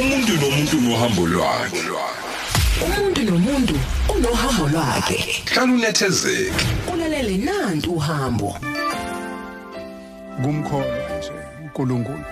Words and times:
umuntu 0.00 0.32
nomuntu 0.40 0.76
nohambo 0.80 1.22
lwakhe. 1.26 1.80
Umuntu 2.84 3.20
nomuntu 3.28 3.74
unohambo 4.14 4.64
lwakhe. 4.72 5.18
Hlala 5.52 5.72
unethezeke. 5.72 6.64
Ulalele 6.92 7.36
nantu 7.36 7.90
uhambo. 7.92 8.56
Kumkholwa 10.42 11.04
nje 11.18 11.32
uNkulunkulu. 11.62 12.24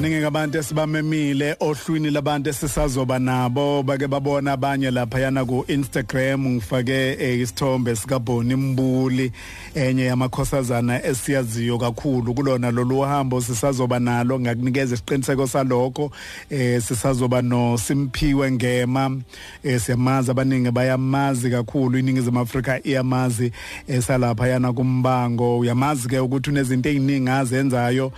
Ningi 0.00 0.24
abantu 0.24 0.58
esibamemile 0.58 1.56
ohlwini 1.60 2.10
labantu 2.10 2.50
esisazoba 2.50 3.18
nabo. 3.18 3.82
Bake 3.82 4.06
babona 4.06 4.52
abanye 4.52 4.90
lapha 4.90 5.18
yana 5.20 5.44
ku 5.44 5.64
Instagram 5.68 6.48
ngifake 6.48 7.16
eh, 7.20 7.40
isithombe 7.40 7.96
sika 7.96 8.18
Boni 8.18 8.56
Mbuli 8.56 9.32
enye 9.74 10.04
yamakhosazana 10.04 11.04
esiyaziyo 11.04 11.78
kakhulu. 11.78 12.34
Kulona 12.34 12.70
lolu 12.70 13.00
hambo 13.00 13.40
sisazoba 13.40 13.98
nalo. 13.98 14.40
Ngakunikeza 14.40 14.94
isiqiniseko 14.94 15.46
salokho 15.46 16.12
eh 16.50 16.82
sisazoba 16.82 17.42
no 17.42 17.78
Simphiwe 17.78 18.52
Ngema 18.52 19.16
eh 19.64 19.80
siyamazi 19.80 20.30
abaningi 20.30 20.70
bayamazi 20.70 21.50
kakhulu. 21.50 21.98
Iningizimu 21.98 22.40
Afrika 22.40 22.86
iyamazi 22.86 23.52
esalapha 23.88 24.48
yana 24.48 24.72
kumbango. 24.72 25.58
Uyamazi 25.58 26.08
ke 26.08 26.18
ukuthi 26.18 26.50
unezinto 26.50 26.88
eziningi 26.88 27.30
azenzayo 27.30 28.12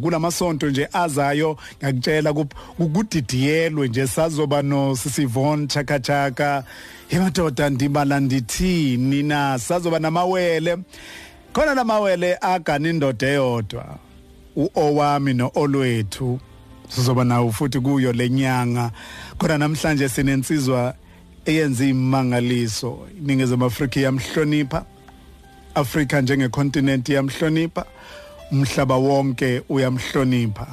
kulamasonto 0.00 0.70
nje 0.70 0.88
azayo 1.10 1.58
ngakutshela 1.82 2.32
kudidiyelwe 2.32 3.88
nje 3.88 4.06
sazoba 4.06 4.62
no 4.62 4.96
Sisivon 4.96 5.68
Chaka 5.68 5.98
Chaka 5.98 6.64
emadoda 7.10 7.70
ndibala 7.70 8.20
ndithini 8.20 9.22
na 9.22 9.58
sazoba 9.58 9.98
namawele. 9.98 10.76
Khona 11.52 11.74
lamawele 11.74 12.38
agana 12.40 12.88
indoda 12.88 13.26
eyodwa. 13.28 13.98
Uowami 14.56 15.34
noolwethu 15.34 16.40
sizoba 16.88 17.24
nawo 17.24 17.52
futhi 17.52 17.80
kuyo 17.80 18.12
lenyanga 18.12 18.90
khona 19.38 19.58
namhlanje 19.58 20.08
sinensizwa 20.08 20.94
eyenza 21.44 21.84
imangaliso 21.84 22.98
iningizimu 23.18 23.64
Afrika 23.64 24.00
yamhlonipha 24.00 24.84
Afrika 25.74 26.20
njengecontinent 26.20 27.08
yamhlonipha 27.08 27.84
umhlaba 28.52 28.96
wonke 28.96 29.62
uyamhlonipha. 29.68 30.66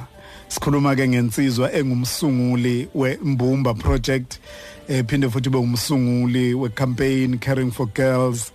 Sikhuluma 0.48 0.96
ke 0.96 1.08
ngensizwa 1.08 1.72
engumsunguli 1.72 2.88
weMbumba 2.94 3.74
project 3.74 4.38
ephinde 4.88 5.28
futhi 5.28 5.50
be 5.50 5.58
umsunguli 5.58 6.54
wecampaign 6.54 7.38
caring 7.38 7.70
for 7.70 7.86
girls. 7.86 8.52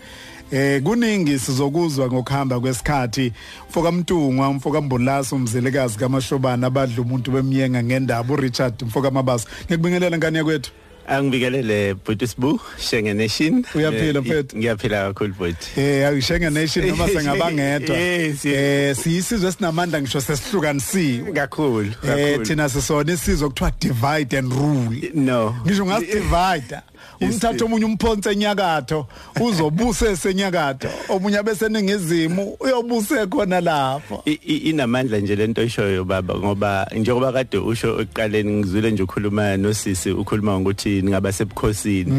Eh 0.51 0.81
kuningi 0.83 1.39
sizokuzwa 1.39 2.07
ngokuhamba 2.07 2.59
kwesikhathi. 2.59 3.33
Mfoka 3.69 3.91
Mtungwa 3.91 4.49
umfoka 4.49 4.81
Mbulasi 4.81 5.35
umzilikazi 5.35 5.97
kaMashobana 5.97 6.67
abadla 6.67 7.01
umuntu 7.01 7.31
bemyenga 7.31 7.83
ngendaba 7.83 8.33
uRichard 8.33 8.83
mfoka 8.83 9.11
Mabaso 9.11 9.47
ngikubingelela 9.65 10.17
ngane 10.17 10.37
yakwethu. 10.37 10.71
Angibikelele 11.07 11.93
Bhuti 11.95 12.27
Sibu 12.27 12.59
Shenge 12.79 13.13
Nation. 13.13 13.65
Uyaphila 13.75 14.21
mfethu? 14.21 14.57
Ngiyaphila 14.57 15.07
kakhulu 15.07 15.33
Bhuti. 15.33 15.79
Eh 15.81 16.07
ayishenge 16.07 16.49
Nation 16.49 16.87
noma 16.87 17.07
sengabangedwa. 17.13 17.97
Eh 17.97 18.95
siyisizwe 18.95 19.51
sinamandla 19.51 20.01
ngisho 20.01 20.21
sesihlukanisiwe 20.21 21.31
kakhulu. 21.31 21.91
Eh 22.17 22.41
thina 22.41 22.69
sisona 22.69 23.13
isizwe 23.13 23.49
kuthiwa 23.49 23.71
divide 23.79 24.37
and 24.37 24.53
rule. 24.53 25.11
No. 25.13 25.55
Ngisho 25.65 25.85
ngasi 25.85 26.05
divide. 26.05 26.79
Umthatha 27.21 27.65
omunye 27.65 27.85
umphonse 27.85 28.31
enyakatho 28.31 29.07
uzobuse 29.41 30.11
esenyakatho. 30.11 30.89
Omunye 31.09 31.37
abese 31.37 31.69
ningizimu 31.69 32.57
uyobuse 32.59 33.25
khona 33.27 33.61
lapho. 33.61 34.23
Inamandla 34.45 35.19
nje 35.19 35.35
lento 35.35 35.61
oyishoyo 35.61 36.03
baba 36.03 36.35
ngoba 36.35 36.87
njengoba 36.95 37.31
kade 37.31 37.57
usho 37.57 38.01
eqaleni 38.01 38.51
ngizwile 38.53 38.91
nje 38.91 39.03
ukhuluma 39.03 39.57
nosisi 39.57 40.11
ukhuluma 40.11 40.57
ukuthi 40.57 41.01
ningaba 41.01 41.31
sebukhosini. 41.31 42.11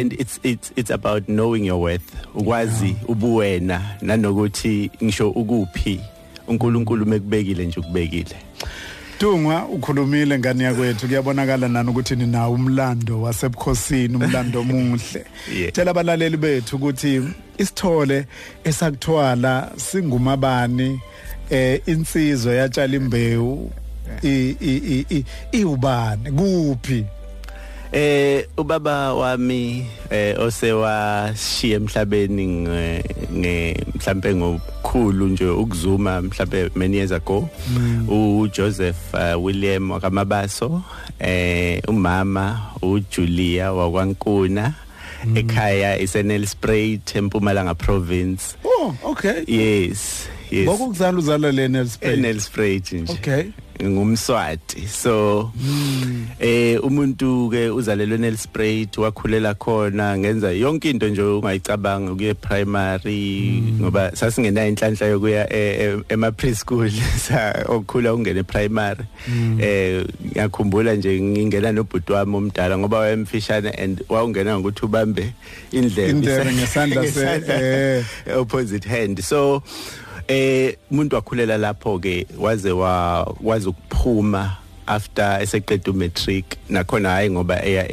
And 0.00 0.12
it's 0.12 0.40
it's 0.42 0.72
it's 0.76 0.90
about 0.90 1.28
knowing 1.28 1.64
your 1.64 1.80
worth 1.80 2.12
ukwazi 2.34 2.96
ubuwena 3.08 3.80
nanokuthi 4.02 4.90
ngisho 5.04 5.30
ukuphi. 5.30 6.00
uNkulunkulu 6.48 7.06
mekubekile 7.06 7.66
nje 7.66 7.80
ukubekile. 7.80 8.36
Dungwa 9.20 9.66
ukhulumile 9.66 10.38
ngani 10.38 10.64
yakwethu? 10.64 11.06
Kuyabonakala 11.06 11.68
nani 11.68 11.90
ukuthi 11.90 12.16
ninawo 12.16 12.54
umlando 12.54 13.22
wasebukhosini 13.22 14.16
umlando 14.16 14.60
omuhle? 14.60 15.24
Tshela 15.72 15.90
abalaleli 15.90 16.36
bethu 16.36 16.76
ukuthi 16.76 17.22
isithole 17.58 18.26
esakuthwala 18.64 19.72
singumabani 19.76 21.00
eh 21.50 21.80
insizwa 21.86 22.54
yatshala 22.54 22.96
imbewu 22.96 23.72
i 24.22 24.56
i 25.10 25.24
iubani 25.52 26.32
kuphi? 26.32 27.04
Eh 27.92 28.44
ubaba 28.56 29.14
wami 29.14 29.86
eh 30.10 30.36
osewashiya 30.40 31.76
emhlabeni 31.76 32.46
nge 33.32 33.76
mhlambe 33.94 34.34
ngokukhulu 34.34 35.26
nje 35.28 35.44
ukuzuma 35.48 36.22
mhlambe 36.22 36.70
many 36.74 36.96
years 36.96 37.12
ago 37.12 37.48
mm. 37.70 38.08
uJoseph 38.08 39.14
uh, 39.14 39.44
William 39.44 39.90
wakamabaso 39.90 40.82
eh 41.18 41.82
umama 41.88 42.60
uJulia 42.82 43.72
wakwankuna 43.72 44.74
mm. 45.24 45.36
ekhaya 45.36 45.98
isenelspruit 45.98 47.16
empumalanga 47.16 47.74
province 47.74 48.56
oh 48.64 48.94
okay 49.04 49.44
yes 49.46 50.28
yes. 50.50 50.66
Ngokuzala 50.68 51.18
uzala 51.18 51.52
le 51.52 51.68
Nelspruit 51.68 52.18
Nelspruit 52.18 52.92
nje 52.92 53.12
okay. 53.12 53.44
Ngumswati. 53.78 54.88
So 54.88 55.52
mm. 55.54 56.26
eh 56.40 56.84
umuntu 56.84 57.50
ke 57.50 57.70
uzalelwe 57.70 58.18
Nelspruit 58.18 58.98
wakhulela 58.98 59.54
khona 59.54 60.18
ngenza 60.18 60.52
yonke 60.52 60.90
into 60.90 61.08
nje 61.08 61.22
ungayicabanga 61.22 62.14
kuye 62.14 62.34
primary 62.34 63.62
mm. 63.62 63.78
ngoba 63.80 64.16
sasingena 64.16 64.66
inhlanhla 64.66 65.06
yokuya 65.06 65.46
ema 66.08 66.32
preschool 66.32 66.90
sa 67.28 67.64
okukhula 67.68 68.14
ungene 68.14 68.42
primary 68.42 69.04
mm. 69.28 69.58
eh 69.62 70.04
ngiyakhumbula 70.26 70.94
nje 70.94 71.20
ngingena 71.20 71.72
nobhuti 71.72 72.12
wami 72.12 72.36
omdala 72.36 72.78
ngoba 72.78 72.98
wayemfishane 72.98 73.70
and 73.70 74.02
wawungena 74.08 74.58
ngokuthi 74.58 74.84
ubambe 74.84 75.32
indlebe. 75.72 76.10
Indlebe 76.10 76.52
ngesandla 76.52 77.06
se 77.06 77.42
eh. 77.48 78.38
opposite 78.38 78.84
hand. 78.84 79.22
So 79.24 79.62
eh 80.28 80.76
umuntu 80.90 81.16
wakhulela 81.16 81.58
lapho 81.58 81.98
ke 81.98 82.26
waze 82.38 82.70
wakwazi 82.70 83.68
ukuphuma 83.68 84.56
after 84.86 85.38
eseqeda 85.42 85.90
umatric 85.90 86.44
nakhona 86.68 87.10
hayi 87.10 87.30
ngoba 87.30 87.64
eya 87.64 87.84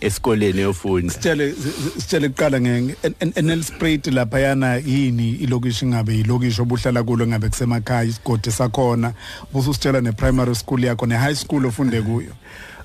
esikoleni 0.00 0.60
yofunda. 0.60 1.12
Sitshele 1.12 1.54
sitshele 1.98 2.28
kuqala 2.28 2.60
nge 2.60 2.94
Nelspruit 3.42 4.06
lapha 4.06 4.40
yana 4.40 4.76
yini 4.76 5.30
ilokishi 5.30 5.86
ngabe 5.86 6.20
ilokishi 6.20 6.62
obuhlala 6.62 7.02
kulo 7.02 7.26
ngabe 7.26 7.48
kusemakhaya 7.48 8.04
isigodi 8.04 8.50
sakhona 8.50 9.12
bususitshela 9.52 10.00
ne 10.00 10.12
primary 10.12 10.54
school 10.54 10.84
yakho 10.84 11.06
ne 11.06 11.16
high 11.16 11.34
school 11.34 11.66
ofunde 11.66 12.02
kuyo? 12.02 12.32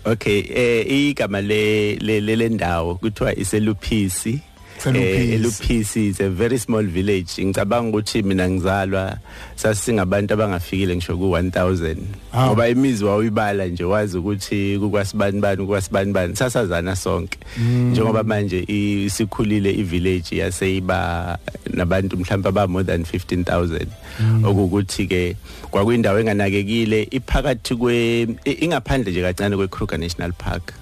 Okay 0.05 0.39
eh 0.55 1.09
igama 1.09 1.41
le 1.41 1.95
le 1.99 2.49
ndawo 2.49 2.95
kuthiwa 2.95 3.35
iseluphisi 3.35 4.41
eluphisi 4.85 6.09
is 6.09 6.19
a 6.19 6.29
very 6.29 6.57
small 6.57 6.83
village. 6.83 7.37
Ngicabanga 7.37 7.89
ukuthi 7.89 8.23
mina 8.23 8.49
ngizalwa 8.49 9.17
sasingabantu 9.55 10.33
abangafikile 10.33 10.95
ngisho 10.95 11.13
ku1000 11.13 11.97
ngoba 12.45 12.69
imizi 12.69 13.05
wawuyibala 13.05 13.65
nje 13.65 13.83
wazi 13.83 14.17
ukuthi 14.17 14.77
kukwasibani 14.79 15.41
bani 15.41 15.57
kukwasibani 15.57 16.13
bani. 16.13 16.35
Sasazana 16.35 16.95
sonke. 16.95 17.39
Njengoba 17.91 18.23
manje 18.23 18.63
isikhulile 18.67 19.71
ivillage 19.71 20.37
yaseyiba 20.37 21.37
nabantu 21.73 22.17
mhlawumbe 22.17 22.49
aba 22.49 22.67
more 22.67 22.83
than 22.83 23.01
15000 23.01 23.85
okukuthi 24.43 25.07
ke 25.07 25.35
kwakuyindawo 25.71 26.19
enganakekile 26.19 27.07
iphakathi 27.11 27.75
kwe 27.75 28.27
ingaphandle 28.45 29.11
nje 29.11 29.21
kancane 29.21 29.55
kweKruger 29.55 29.99
National 29.99 30.31
Park. 30.33 30.73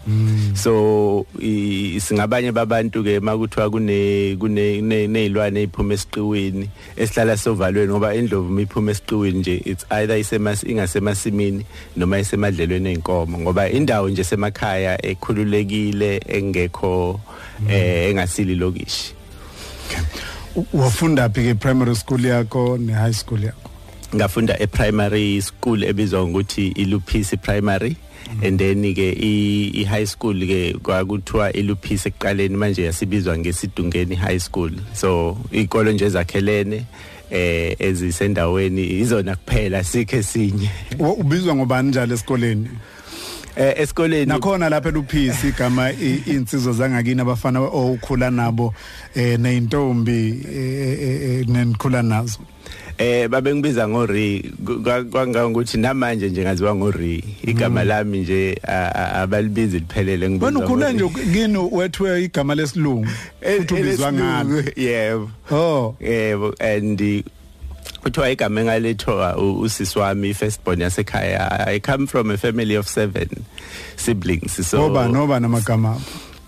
So 0.54 1.25
singabanye 2.00 2.51
babantu 2.51 3.03
ke 3.03 3.19
makuthiwa 3.19 3.69
kune 3.69 4.36
kune 4.39 4.81
nezilwane 4.81 5.62
eziphuma 5.62 5.94
esiqiwini 5.94 6.69
esihlala 6.97 7.38
sovalweni 7.38 7.92
ngoba 7.92 8.15
indlovu 8.15 8.59
iphuma 8.59 8.92
esiqiwini 8.92 9.39
nje 9.39 9.62
it's 9.65 9.86
either 9.89 10.18
isemas 10.18 10.63
ingasemasimini 10.63 11.65
noma 11.95 12.19
isemadlelweni 12.19 12.89
einkomo 12.89 13.38
ngoba 13.39 13.69
indawo 13.69 14.09
nje 14.09 14.24
semakhaya 14.24 15.06
ekhululekile 15.06 16.21
engekho 16.27 17.19
eh 17.69 18.09
engasili 18.09 18.56
lokishi. 18.56 19.13
Wafunda 20.74 21.30
phi 21.30 21.53
ke 21.53 21.59
primary 21.59 21.95
school 21.95 22.19
yakho 22.19 22.77
ne 22.80 22.94
high 22.94 23.12
school 23.13 23.39
yakho? 23.39 23.69
Ngafunda 24.15 24.56
e 24.59 24.68
primary 24.68 25.42
school 25.42 25.83
ebizwa 25.83 26.27
ngokuthi 26.27 26.68
iluphisi 26.68 27.38
primary. 27.38 27.95
And 28.44 28.60
then 28.60 28.81
ke 28.94 29.16
i 29.22 29.83
high 29.89 30.06
school 30.06 30.36
ke 30.48 30.74
kwakuthiwa 30.83 31.54
iluphisi 31.54 32.10
ekuqaleni 32.10 32.57
manje 32.57 32.83
yasibizwa 32.83 33.38
ngesidungeni 33.38 34.16
high 34.16 34.39
school. 34.39 34.72
So 34.94 35.38
ikolo 35.51 35.92
nje 35.92 36.10
zakhelene 36.10 36.86
eh 37.31 37.75
ezisendaweni 37.80 38.88
izona 39.00 39.36
kuphela 39.36 39.83
sikhe 39.83 40.24
sinye. 40.24 40.69
Wa- 41.00 41.13
ubizwa 41.13 41.56
ngobani 41.56 41.89
njalo 41.89 42.13
esikoleni? 42.13 42.69
Eh 43.56 43.74
esikoleni 43.77 44.25
nakhona 44.25 44.69
lapha 44.69 44.89
eluphisi 44.89 45.48
igama 45.48 45.92
i- 45.92 46.21
insizwa 46.25 46.74
zangakini 46.74 47.21
abafana 47.21 47.60
okhula 47.62 48.31
nabo 48.31 48.74
eh 49.16 49.39
neintombi 49.39 50.44
eh, 50.56 51.01
eh, 51.01 51.21
eh, 51.39 51.48
nenikhula 51.48 52.01
nazo. 52.04 52.39
Eh 52.97 53.27
babe 53.30 53.56
ngibiza 53.56 53.88
ngori 53.88 54.51
kwanga 55.12 55.47
ukuthi 55.47 55.77
namanje 55.77 56.30
nje 56.30 56.42
ngaziwa 56.42 56.75
ngori 56.75 57.24
igama 57.44 57.83
lami 57.83 58.19
nje 58.19 58.59
a- 58.68 58.92
a- 58.95 59.12
abalibizi 59.21 59.80
liphelele 59.80 60.30
ngibizwa 60.30 60.47
wena 60.47 60.59
ukhule 60.65 60.94
ngori. 60.94 61.09
nje 61.24 61.33
kini 61.33 61.57
wethiwe 61.71 62.24
igama 62.24 62.56
lesilungu 62.56 63.07
Eh, 63.42 63.57
futhi 63.57 63.74
ubizwa 63.74 64.13
ngalo 64.13 64.57
elesilungu, 64.59 64.80
yebo. 64.80 65.30
Oh. 65.51 65.95
Yebo 66.00 66.53
and 66.59 67.01
uh, 67.01 67.21
kuthiwa 68.03 68.30
igama 68.31 68.62
engalethwa 68.62 69.38
u- 69.38 69.59
usisi 69.59 70.00
wami 70.00 70.33
firstborn 70.33 70.81
yasekhaya 70.81 71.68
i 71.68 71.80
come 71.80 72.07
from 72.07 72.31
a 72.31 72.38
family 72.38 72.75
of 72.77 72.88
seven 72.88 73.27
siblings 73.95 74.69
so 74.69 74.77
ngoba 74.80 75.07
noba 75.07 75.39
namagama 75.39 76.01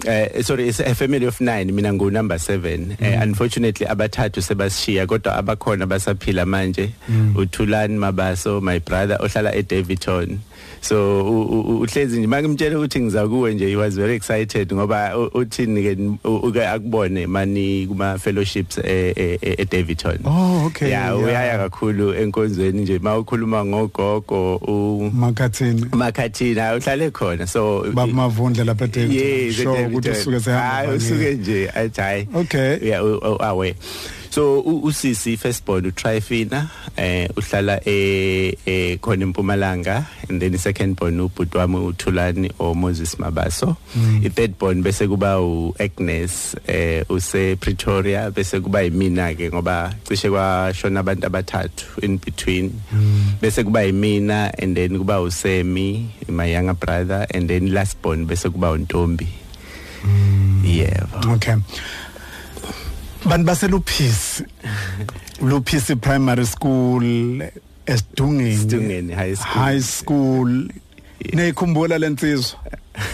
Uh, 0.06 0.44
sorry 0.44 0.70
it's 0.70 0.80
a 0.80 0.94
family 0.94 1.26
of 1.26 1.42
9 1.42 1.72
mina 1.74 1.94
ngu 1.94 2.12
number 2.12 2.38
7 2.38 2.78
mm. 2.78 3.02
uh, 3.02 3.24
unfortunately 3.24 3.88
abathathu 3.88 4.42
sebashiya 4.42 5.08
kodwa 5.08 5.36
abakhona 5.36 5.86
basaphila 5.86 6.46
manje 6.46 6.90
mm. 7.10 7.34
uThulani 7.36 7.98
Mabaso 7.98 8.62
my 8.62 8.80
brother 8.80 9.18
ohlala 9.22 9.56
eDavidton 9.56 10.38
so 10.82 11.24
uhlezi 11.80 12.18
nje. 12.20 12.28
Mangimtshela 12.28 12.78
ukuthi 12.78 13.00
ngiza 13.00 13.28
kuwe 13.28 13.54
nje 13.54 13.68
he 13.68 13.76
was 13.76 13.96
very 13.96 14.16
excited 14.16 14.74
ngoba 14.74 15.18
uthini 15.34 15.84
ke 15.84 15.98
uke 16.24 16.68
akubone 16.68 17.28
mani 17.28 17.88
kuma 17.88 18.18
fellowships 18.18 18.78
eDavidton. 18.78 20.20
Oh, 20.26 20.66
okay, 20.66 20.90
yeah. 20.90 21.18
uyaya 21.18 21.58
kakhulu 21.58 22.14
enkonzweni 22.14 22.82
nje. 22.82 23.00
Mawukhuluma 23.00 23.66
ngogogo 23.66 24.56
u 24.56 25.12
makhathini 25.14 25.86
Makhathina 25.92 26.76
uhlale 26.76 27.12
khona. 27.12 27.48
So 27.48 27.84
babamavundle 27.94 28.64
lapha 28.64 28.86
eDavid 28.86 29.14
yes 29.14 29.56
sure 29.56 29.86
ukuthi 29.86 30.10
usuke 30.10 30.40
sehamba 30.40 30.70
hayi 30.70 30.98
usuke 30.98 31.34
nje 31.34 31.70
athi 31.70 32.02
hayi. 32.02 32.28
Okay. 32.36 32.78
yeah 32.82 33.02
awe. 33.40 33.76
So 34.38 34.62
usisi 34.62 35.34
firstborn 35.34 35.86
uTrifina 35.90 36.70
eh 36.96 37.26
uhlala 37.36 37.82
e 37.90 38.54
e 38.66 38.98
khona 39.02 39.26
eMpumalanga 39.26 40.06
and 40.30 40.40
then 40.40 40.54
secondborn 40.54 41.18
ubhuti 41.18 41.58
wami 41.58 41.78
uThulani 41.90 42.52
o 42.60 42.76
Moses 42.76 43.16
Mabaso. 43.16 43.76
I 44.22 44.30
thirdborn 44.30 44.84
bese 44.84 45.08
kuba 45.10 45.42
u 45.42 45.74
Agnes 45.80 46.54
eh 46.68 47.04
use 47.10 47.56
Pretoria 47.58 48.30
bese 48.30 48.62
kuba 48.62 48.84
yimina 48.86 49.34
ke 49.34 49.50
ngoba 49.50 49.96
cishe 50.06 50.30
kwashona 50.30 51.00
abantu 51.00 51.26
abathathu 51.26 52.04
in 52.04 52.18
between. 52.18 52.70
Bese 53.42 53.64
kuba 53.64 53.90
yimina 53.90 54.54
and 54.62 54.78
then 54.78 54.98
kuba 55.00 55.14
uSemi 55.14 56.10
my 56.30 56.46
younger 56.46 56.76
brother 56.76 57.26
and 57.34 57.50
then 57.50 57.74
last 57.74 58.00
born 58.04 58.28
bese 58.28 58.54
kuba 58.54 58.68
uNtombi. 58.78 59.28
Yebo. 60.64 61.36
Okay. 61.36 61.56
Bantu 63.28 63.46
baseluphisi. 63.46 64.44
Luphisi 65.42 65.96
primary 65.96 66.46
school 66.46 67.04
esidungeni. 67.86 68.58
Sidungeni 68.58 69.14
High 69.14 69.36
School. 69.36 69.54
high 69.64 69.82
school. 69.82 70.68
Neyikhumbula 71.34 71.98
lensizwa 71.98 72.60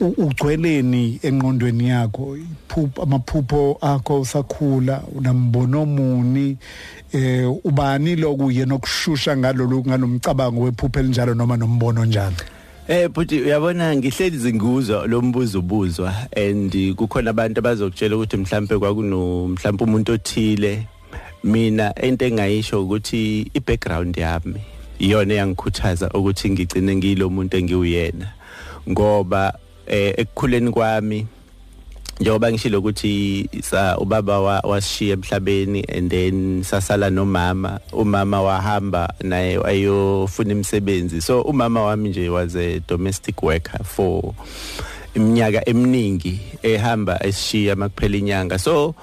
ugcweleni 0.00 1.20
enqondweni 1.22 1.88
yakho 1.88 2.36
iphupho 2.36 3.02
amaphupho 3.02 3.78
akho 3.80 4.20
usakhula 4.20 5.02
unambono 5.16 5.82
omuni 5.82 6.56
eh 7.12 7.50
ubani 7.64 8.16
lokuye 8.16 8.64
nokushusha 8.64 9.36
ngalolu 9.36 9.84
ngalomcabango 9.86 10.60
wephupho 10.60 11.00
elinjalo 11.00 11.34
noma 11.34 11.56
nombono 11.56 12.04
njalo 12.04 12.36
Eh 12.88 13.08
futhi 13.14 13.40
uyabona 13.40 13.96
ngihleli 13.96 14.38
zinguzwa 14.38 15.06
lo 15.06 15.22
mbuzo 15.22 15.58
ubuzwa 15.58 16.14
and 16.36 16.94
kukhona 16.96 17.30
abantu 17.30 17.58
abazokutshela 17.58 18.16
ukuthi 18.16 18.36
mhlambe 18.36 18.78
kwakuno 18.78 19.48
mhlambe 19.48 19.84
umuntu 19.84 20.12
othile. 20.12 20.86
Mina 21.44 21.94
into 22.02 22.24
engayisho 22.24 22.82
ukuthi 22.82 23.50
i 23.54 23.60
background 23.60 24.16
yami 24.16 24.60
iyona 24.98 25.34
yangikhuthaza 25.34 26.10
ukuthi 26.10 26.50
ngigcine 26.50 26.96
ngilo 26.96 27.30
muntu 27.30 27.56
engiwuyena 27.56 28.26
ngoba 28.90 29.58
eh 29.90 30.14
ekukhuleni 30.22 30.70
kwami 30.70 31.26
njengoba 32.20 32.52
ngishilo 32.52 32.78
ukuthi 32.78 33.48
sa 33.62 33.96
ubaba 33.98 34.40
wa- 34.40 34.60
wasishiya 34.64 35.16
emhlabeni 35.16 35.84
and 35.88 36.10
then 36.10 36.62
sasala 36.62 37.10
nomama 37.10 37.80
umama 37.92 38.42
wahamba 38.42 39.14
naye 39.22 39.58
ayofuna 39.64 40.52
imisebenzi. 40.52 41.20
So 41.22 41.42
umama 41.42 41.82
wami 41.82 42.08
nje 42.08 42.28
was 42.28 42.54
a 42.56 42.78
domestic 42.86 43.42
worker 43.42 43.82
for 43.84 44.34
iminyaka 45.14 45.68
eminingi 45.68 46.40
ehamba 46.62 47.18
esishiya 47.26 47.76
makuphela 47.76 48.16
inyanga. 48.16 48.58
So 48.58 48.94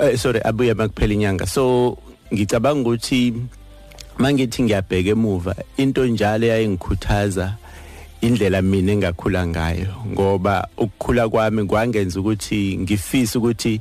eh, 0.00 0.16
sorry 0.16 0.40
abuya 0.40 0.74
makuphela 0.74 1.14
inyanga. 1.14 1.46
So 1.46 1.98
ngicabanga 2.32 2.80
ukuthi 2.88 3.34
mangithi 4.18 4.62
ngiyabheka 4.62 5.10
emuva 5.10 5.54
into 5.76 6.06
njalo 6.06 6.46
eyayingikhuthaza 6.46 7.56
indlela 8.20 8.62
mina 8.62 8.92
engakhula 8.92 9.46
ngayo 9.46 9.86
ngoba 10.06 10.68
ukukhula 10.78 11.28
kwami 11.28 11.64
kwangenza 11.64 12.20
ukuthi 12.20 12.78
ngifise 12.78 13.38
ukuthi 13.38 13.80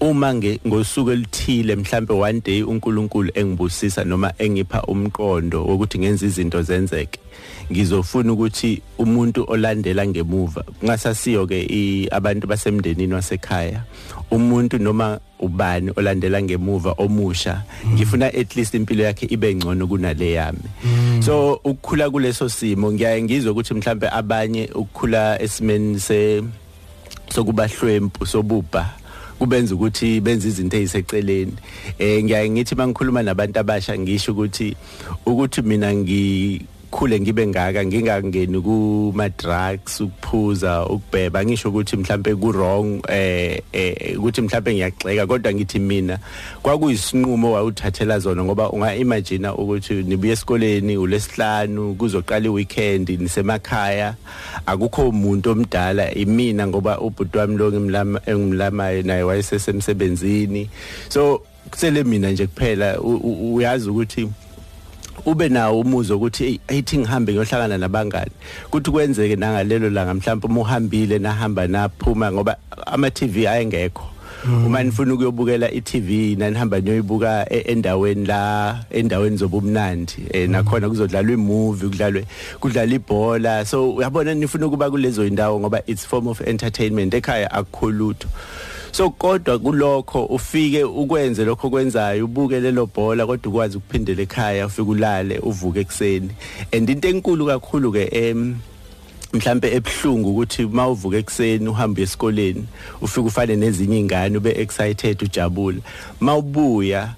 uma 0.00 0.34
nge 0.34 0.60
ngosuku 0.66 1.10
elithile 1.10 1.76
mhlambe 1.76 2.14
one 2.14 2.40
day 2.40 2.62
uNkulunkulu 2.62 3.30
engibusisa 3.34 4.04
noma 4.04 4.32
engipha 4.38 4.82
umqondo 4.82 5.64
wokuthi 5.66 5.98
ngenza 5.98 6.26
izinto 6.26 6.62
zenzeke 6.62 7.20
ngizofuna 7.72 8.32
ukuthi 8.32 8.82
umuntu 8.98 9.44
olandela 9.48 10.06
ngemuva 10.06 10.62
kungasasiyo 10.62 11.46
ke 11.46 12.08
abantu 12.12 12.46
basemndenini 12.46 13.14
wasekhaya 13.14 13.84
umuntu 14.30 14.78
noma 14.78 15.20
ubani 15.40 15.90
olandela 15.96 16.42
ngemuva 16.42 16.94
omusha 16.98 17.62
ngifuna 17.92 18.26
at 18.26 18.56
least 18.56 18.74
impilo 18.74 19.04
yakhe 19.04 19.26
ibe 19.26 19.54
ngcono 19.54 19.86
kunale 19.86 20.32
yami. 20.32 20.68
So 21.20 21.54
ukukhula 21.64 22.10
kuleso 22.10 22.48
simo 22.48 22.92
ngiyaye 22.92 23.22
ngizwe 23.22 23.50
ukuthi 23.50 23.74
mhlambe 23.74 24.08
abanye 24.08 24.70
ukukhula 24.74 25.42
esimeni 25.42 26.00
se 26.00 26.42
sokubahlwempu 27.28 28.26
sobuba 28.26 29.03
kubenza 29.44 29.74
ukuthi 29.74 30.20
benze 30.20 30.48
izinto 30.48 30.76
eziseceleni. 30.76 31.52
Eh 31.98 32.24
ngiyaye 32.24 32.50
ngithi 32.50 32.74
mangikhuluma 32.74 33.22
nabantu 33.22 33.60
abasha 33.60 33.98
ngisho 33.98 34.32
ukuthi 34.32 34.76
ukuthi 35.26 35.62
mina 35.62 35.94
ngi 35.94 36.64
ngikhule 36.94 37.20
ngibe 37.20 37.46
ngaka 37.46 37.84
ngingangeni 37.84 38.60
kuma 38.60 39.28
drugs 39.28 40.00
ukuphuza 40.00 40.86
ukubheba. 40.86 41.44
Ngisho 41.44 41.68
ukuthi 41.68 41.96
mhlambe 41.96 42.34
ku 42.34 42.52
wrong 42.52 43.02
eh 43.08 43.62
ukuthi 44.16 44.42
mhlambe 44.42 44.74
ngiyagxeka 44.74 45.26
kodwa 45.26 45.54
ngithi 45.54 45.78
mina 45.78 46.18
kwakuyisinqumo 46.62 47.52
wawuthathela 47.52 48.18
zona 48.18 48.44
ngoba 48.44 48.70
unga 48.70 48.94
imagine 48.94 49.48
ukuthi 49.48 49.94
nibuye 50.06 50.32
esikoleni 50.32 50.96
ulesihlanu 50.96 51.94
kuzoqala 51.94 52.46
iweekend 52.46 53.10
nisemakhaya. 53.10 54.14
Akukho 54.66 55.08
umuntu 55.08 55.50
omdala 55.50 56.14
imina 56.14 56.66
ngoba 56.66 57.00
ubhuti 57.00 57.38
wami 57.38 57.56
lo 57.56 57.72
ngimlama 57.72 58.20
engimlamayo 58.26 59.02
naye 59.02 59.22
wayesesemsebenzini. 59.22 60.68
So 61.08 61.42
kusele 61.70 62.04
mina 62.04 62.30
nje 62.30 62.46
kuphela 62.46 63.00
uyazi 63.00 63.90
ukuthi 63.90 64.28
ube 65.26 65.48
nawo 65.48 65.80
umuzwa 65.80 66.16
ukuthi 66.16 66.60
ayithi 66.68 66.98
ngihambe 66.98 67.32
ngiyohlangana 67.32 67.78
nabangani. 67.78 68.30
Kuthi 68.70 68.90
kwenzeke 68.90 69.36
nangalelo 69.36 69.90
langa 69.90 70.14
mhlawumbe 70.14 70.46
uma 70.46 70.60
uhambile 70.60 71.18
nahamba 71.18 71.66
naphuma 71.66 72.32
ngoba 72.32 72.56
ama 72.86 73.10
TV 73.10 73.46
ayengekho. 73.48 74.14
Uma 74.44 74.82
nifuna 74.82 75.14
ukuyobukela 75.14 75.70
iTV 75.70 76.36
nanihamba 76.38 76.80
niyoyibuka 76.80 77.46
e, 77.50 77.58
endaweni 77.58 78.26
la 78.26 78.84
endaweni 78.90 79.36
zobumnandi 79.36 80.16
eh, 80.30 80.48
nakhona 80.50 80.88
kuzodlalwa 80.88 81.32
imovie 81.32 81.88
kudlalwe 81.88 82.26
kudlala 82.60 82.94
ibhola. 82.94 83.64
So 83.64 83.94
uyabona 83.94 84.34
nifuna 84.34 84.66
ukuba 84.66 84.90
kulezo 84.90 85.26
indawo 85.26 85.60
ngoba 85.60 85.82
it's 85.86 86.06
form 86.06 86.28
of 86.28 86.40
entertainment 86.40 87.14
ekhaya 87.14 87.50
akukhulutho. 87.50 88.28
So 88.94 89.10
kodwa 89.10 89.58
kulokho 89.58 90.24
ufike 90.24 90.84
ukwenze 90.84 91.44
lokho 91.44 91.70
kwenzayo 91.70 92.24
ubuke 92.24 92.60
lelo 92.60 92.86
bhola 92.86 93.26
kodwa 93.26 93.50
ukwazi 93.52 93.76
ukuphindela 93.76 94.22
ekhaya 94.22 94.66
ufike 94.66 94.90
ulale 94.90 95.38
uvuke 95.38 95.80
ekseni 95.80 96.30
and 96.72 96.90
into 96.90 97.08
enkulu 97.08 97.46
kakhulu 97.46 97.92
ke 97.92 98.04
em 98.12 98.56
mhlambe 99.32 99.74
ebhlungu 99.74 100.30
ukuthi 100.30 100.66
mawuvuka 100.66 101.16
ekseni 101.16 101.68
uhambe 101.68 102.02
esikoleni 102.02 102.66
ufike 103.02 103.26
ufane 103.26 103.56
nezinye 103.56 103.98
izingane 103.98 104.38
ube 104.38 104.50
excited 104.50 105.22
ujabula 105.22 105.78
mawubuya 106.20 107.14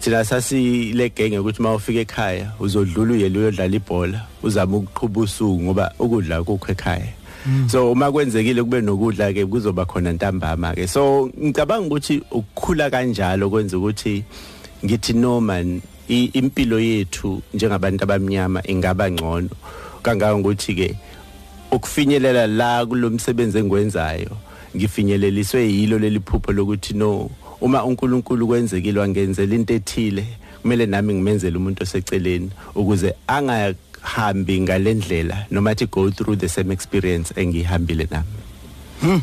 thina 0.00 0.24
sasile 0.24 1.08
genge 1.08 1.38
ukuthi 1.38 1.62
mawufika 1.62 2.00
ekhaya 2.00 2.52
uzodlula 2.60 3.12
uyele 3.12 3.38
uyodlala 3.38 3.76
ibhola 3.76 4.26
uzama 4.42 4.76
ukuqhuba 4.76 5.20
usuku 5.20 5.62
ngoba 5.62 5.92
ukudla 5.98 6.42
kukho 6.42 6.72
ekhaya. 6.72 7.17
So 7.66 7.92
uma 7.92 8.12
kwenzekile 8.12 8.62
kube 8.62 8.80
nokudla 8.80 9.32
ke 9.32 9.46
kuzoba 9.46 9.84
khona 9.84 10.12
ntambama 10.12 10.74
ke. 10.74 10.86
So 10.86 11.30
ngicabanga 11.38 11.86
ukuthi 11.86 12.22
ukukhula 12.30 12.90
kanjalo 12.90 13.50
kwenza 13.50 13.78
ukuthi 13.78 14.24
ngithi 14.84 15.12
no 15.12 15.40
man 15.40 15.80
impilo 16.08 16.80
yethu 16.80 17.42
njengabantu 17.54 18.04
abamnyama 18.04 18.62
ingaba 18.66 19.10
ngcono. 19.10 19.50
Kangangokuthi 20.02 20.74
ke 20.74 20.96
ukufinyelela 21.70 22.46
la 22.46 22.86
kulomsebenzi 22.86 23.58
engwenzayo 23.58 24.36
ngifinyeleliswe 24.76 25.68
yilo 25.68 25.98
leli 25.98 26.20
phupho 26.20 26.52
lokuthi 26.52 26.94
no 26.94 27.30
uma 27.60 27.84
uNkulunkulu 27.84 28.46
kwenzekile 28.46 29.00
wangenzela 29.00 29.54
into 29.54 29.74
ethile 29.74 30.24
kumele 30.62 30.86
nami 30.86 31.14
ngimenzele 31.14 31.56
umuntu 31.56 31.82
oseceleni 31.82 32.50
ukuze 32.74 33.14
anga 33.26 33.74
hambi 34.02 34.60
ngalendlela 34.60 35.46
noma 35.50 35.74
thi 35.74 35.86
go 35.86 36.10
through 36.10 36.38
the 36.38 36.48
same 36.48 36.72
experience 36.72 37.32
engihambile 37.36 38.08
nami 38.10 38.48
Hmm. 39.00 39.20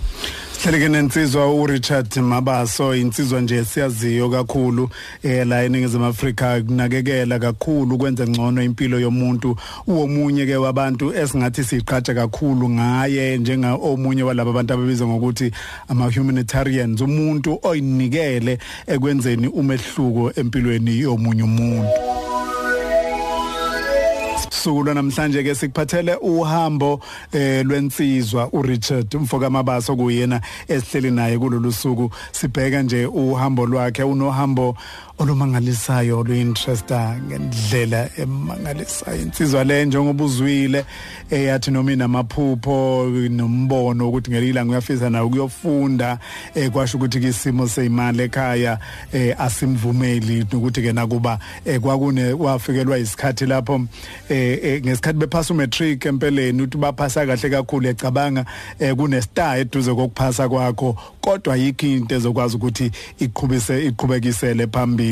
Sihleleke 0.51 0.89
nensizwa 0.89 1.53
uRichard 1.53 2.17
Mabaso 2.17 2.95
insizwa 2.95 3.41
nje 3.41 3.65
siyaziyo 3.65 4.29
kakhulu 4.29 4.89
eh 5.23 5.47
la 5.47 5.63
eningizimu 5.63 6.05
Afrika 6.05 6.61
kunakekela 6.61 7.39
kakhulu 7.39 7.97
kwenza 7.97 8.27
ngcono 8.27 8.63
impilo 8.63 8.99
yomuntu 8.99 9.57
uwomunye 9.87 10.45
ke 10.45 10.55
wabantu 10.55 11.13
esingathi 11.13 11.63
siqhatsha 11.63 12.13
kakhulu 12.13 12.69
ngaye 12.69 13.37
njenga 13.37 13.73
omunye 13.73 14.23
walabo 14.23 14.49
abantu 14.49 14.73
ababizwa 14.73 15.07
ngokuthi 15.07 15.51
ama 15.87 16.11
humanitarians 16.11 17.01
umuntu 17.01 17.59
oyinikele 17.63 18.57
ekwenzeni 18.87 19.47
umehluko 19.47 20.31
empilweni 20.35 20.99
yomunye 20.99 21.43
umuntu 21.43 21.89
usuku 24.65 24.83
lwanamhlanje 24.83 25.43
ke 25.43 25.55
sikuphathele 25.55 26.15
uhambo 26.15 26.99
eh 27.31 27.65
lwensizwa 27.65 28.49
uRichard 28.53 29.15
umfoka 29.15 29.49
mabaso 29.49 29.95
kuyena 29.95 30.41
esihleli 30.67 31.11
naye 31.11 31.37
kulolu 31.37 31.71
suku. 31.71 32.09
Sibheka 32.31 32.81
nje 32.81 33.05
uhambo 33.05 33.65
lwakhe 33.65 34.03
unohambo 34.03 34.77
olumangalisayo 35.19 36.19
oluyinteresta 36.19 37.15
ngendlela 37.27 38.09
emangalisayo 38.17 39.21
insizwa 39.21 39.63
le 39.63 39.85
njengoba 39.85 40.23
uzwile 40.23 40.85
eyathi 41.31 41.71
noma 41.71 41.91
inamaphupho 41.91 43.05
nombono 43.29 44.09
ukuthi 44.09 44.31
ngelila 44.31 44.65
ngiyafisa 44.65 45.09
nayo 45.09 45.27
ukuyofunda 45.27 46.19
ekwasho 46.55 46.97
ukuthi 46.97 47.19
kisimo 47.19 47.67
seyimali 47.67 48.23
ekhaya 48.23 48.79
eh 49.13 49.35
asimvumeli 49.41 50.45
ukuthi 50.53 50.81
ke 50.81 50.93
nakuba 50.93 51.39
kwakune 51.81 52.33
wafikelwa 52.33 52.99
isikhathi 52.99 53.45
lapho 53.45 53.81
eh 54.29 54.81
ngesikhathi 54.83 55.19
bephasa 55.19 55.53
umatric 55.53 56.05
empeleni 56.05 56.61
uthi 56.61 56.77
baphasa 56.77 57.25
kahle 57.25 57.49
kakhulu 57.49 57.87
ecabanga 57.87 58.45
kune 58.97 59.21
star 59.21 59.59
eduze 59.59 59.93
kokuphasa 59.93 60.49
kwakho 60.49 60.97
kodwa 61.21 61.55
yikho 61.55 61.87
into 61.87 62.15
ezokwazi 62.15 62.55
ukuthi 62.55 62.91
iqhubise 63.19 63.85
iqhubekisele 63.85 64.67
phambili. 64.67 65.04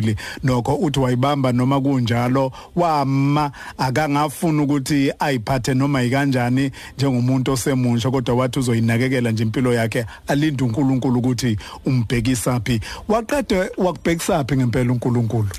Nokho 0.43 0.75
uthi 0.75 0.99
wayibamba 0.99 1.51
noma 1.51 1.81
kunjalo 1.81 2.51
wama 2.75 3.51
akangafuna 3.77 4.63
ukuthi 4.63 5.13
ayiphathe 5.19 5.73
noma 5.73 6.03
ikanjani 6.03 6.71
njengomuntu 6.97 7.51
osemusha 7.51 8.11
kodwa 8.11 8.35
wathi 8.35 8.59
uzoyinakekela 8.59 9.31
nje 9.31 9.43
impilo 9.43 9.73
yakhe 9.73 10.05
alinde 10.27 10.63
uNkulunkulu 10.63 11.19
ukuthi 11.19 11.57
umbhekisa 11.85 12.59
phi 12.59 12.79
waqede 13.07 13.69
wakubhekisa 13.77 14.43
phi 14.43 14.57
ngempela 14.57 14.91
uNkulunkulu? 14.91 15.49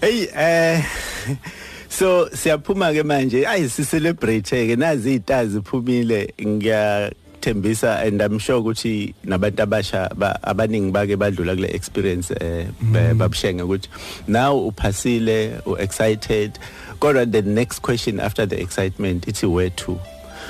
Hey 0.00 0.28
eh 0.36 0.84
so 1.88 2.28
siyaphuma 2.34 2.92
ke 2.92 3.02
manje. 3.02 3.46
Ayi 3.46 3.68
si 3.68 3.84
celebrate 3.84 4.66
ke 4.66 4.76
nazi 4.76 5.10
izitazi 5.10 5.52
ziphumile. 5.52 6.34
Ngiya 6.46 7.12
thembisa 7.46 8.02
and 8.02 8.20
I'm 8.20 8.38
sure 8.38 8.58
ukuthi 8.58 9.14
nabantu 9.24 9.62
abasha 9.62 10.10
abaningi 10.42 10.90
bake 10.92 11.16
badlula 11.16 11.54
kule 11.54 11.68
experience 11.70 12.30
eh 12.40 12.66
babushenga 13.14 13.64
ukuthi 13.64 13.88
now 14.26 14.68
uphasile 14.68 15.60
u 15.66 15.76
excited 15.78 16.58
kodwa 16.98 17.30
the 17.30 17.42
next 17.42 17.82
question 17.82 18.18
after 18.20 18.46
the 18.46 18.60
excitement 18.60 19.26
ithi 19.26 19.46
where 19.46 19.70
to? 19.70 19.98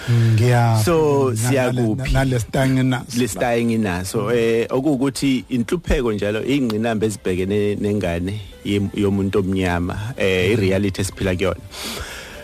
Ngiya 0.09 0.85
so 0.85 1.35
siyakuphi? 1.35 2.13
nalesitangi 2.13 2.83
naso 2.83 3.19
lesitangi 3.19 3.79
naso 3.79 4.33
eh 4.33 4.67
okuwukuthi 4.71 5.45
inhlupheko 5.49 6.13
njalo 6.13 6.45
ingqinamba 6.45 7.07
ezibhekene 7.07 7.75
nengane 7.75 8.41
yomuntu 8.95 9.39
omnyama 9.39 10.15
eh 10.17 10.53
ireality 10.53 11.01
esiphila 11.01 11.35
kuyona. 11.37 11.61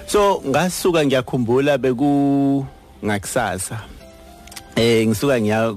So 0.07 0.43
ngasuka 0.47 1.07
ngiyakhumbula 1.07 1.79
beku 1.79 2.67
ngakusasa. 3.05 3.79
Eh 4.77 5.05
ngisuka 5.07 5.37
ngiya 5.41 5.73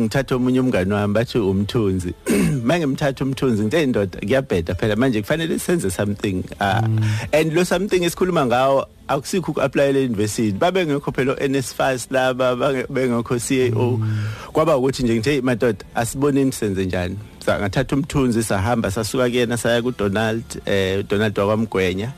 ngithatha 0.00 0.36
omunye 0.36 0.60
umngane 0.60 0.94
wami 0.94 1.14
bathi 1.14 1.38
umthunzi. 1.38 2.14
Manje 2.64 2.86
ngimthatha 2.86 3.24
umthunzi 3.24 3.62
ngithe 3.62 3.82
indoda 3.82 4.18
ngiyabheda 4.24 4.74
phela 4.74 4.96
manje 4.96 5.20
kufanele 5.22 5.58
senze 5.58 5.90
something 5.90 6.42
uh, 6.60 6.80
mm. 6.88 7.04
and 7.32 7.52
lo 7.52 7.64
something 7.64 8.04
esikhuluma 8.04 8.46
ngawo 8.46 8.86
akusikho 9.08 9.52
uku-apply 9.52 9.92
le 9.92 10.04
university. 10.04 10.52
Babe 10.52 10.86
ngekho 10.86 11.12
phela 11.12 11.36
NSFAS 11.36 12.08
laba 12.10 12.56
bengekho 12.88 13.36
CAO 13.38 13.96
mm. 13.96 14.18
kwaba 14.52 14.76
ukuthi 14.76 15.02
nje 15.02 15.14
ngithe 15.14 15.40
madoda 15.40 15.84
asiboneni 15.94 16.52
senze 16.52 16.84
njani? 16.86 17.18
Ngathatha 17.48 17.96
umthunzi 17.96 18.42
sahamba 18.42 18.90
sasuka 18.90 19.28
kuyena 19.28 19.56
saya 19.56 19.82
ku 19.82 19.92
Donald 19.92 20.44
eh 20.66 21.04
Donald 21.08 21.38
wakwamgwenya. 21.38 22.12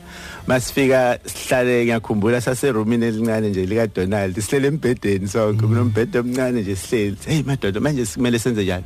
Masifika 0.47 1.19
sihlale 1.25 1.83
ngiyakhumbula 1.83 2.41
sase 2.41 2.71
roomini 2.71 3.05
elincane 3.05 3.49
nje 3.49 3.65
lika 3.65 3.87
Donald 3.87 4.39
sihlele 4.39 4.67
embhedeni 4.67 5.27
sonke. 5.27 5.67
Kunombhede 5.67 6.19
omncane 6.19 6.61
nje 6.61 6.75
sihleli. 6.75 7.17
Hey 7.25 7.43
madoda 7.43 7.79
manje 7.79 8.05
simele 8.05 8.39
senze 8.39 8.63
njani? 8.63 8.85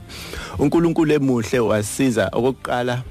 uNkulunkulu 0.59 1.13
emuhle 1.13 1.59
wasiza 1.59 2.29
okokuqala 2.33 3.03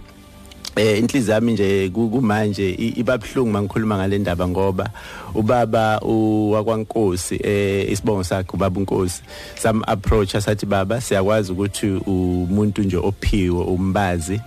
eh 0.77 0.99
inhliziyo 0.99 1.35
yami 1.35 1.53
nje 1.53 1.91
kumanje 1.91 2.71
ibabhlungu 2.97 3.51
mangikhuluma 3.51 3.97
ngale 3.97 4.19
ndaba 4.19 4.49
ngoba 4.49 4.91
ubaba 5.35 5.99
wakwankosi 5.99 7.41
eh 7.43 7.93
isibongo 7.93 8.25
sakhe 8.25 8.51
ubaba 8.55 8.81
unkosi 8.81 9.23
sam 9.55 9.83
approach 9.87 10.35
asathi 10.35 10.67
baba 10.67 11.01
siyakwazi 11.01 11.53
ukuthi 11.53 11.87
umuntu 11.87 12.83
nje 12.83 12.97
ophiwe 12.97 13.65
umbazi 13.65 14.41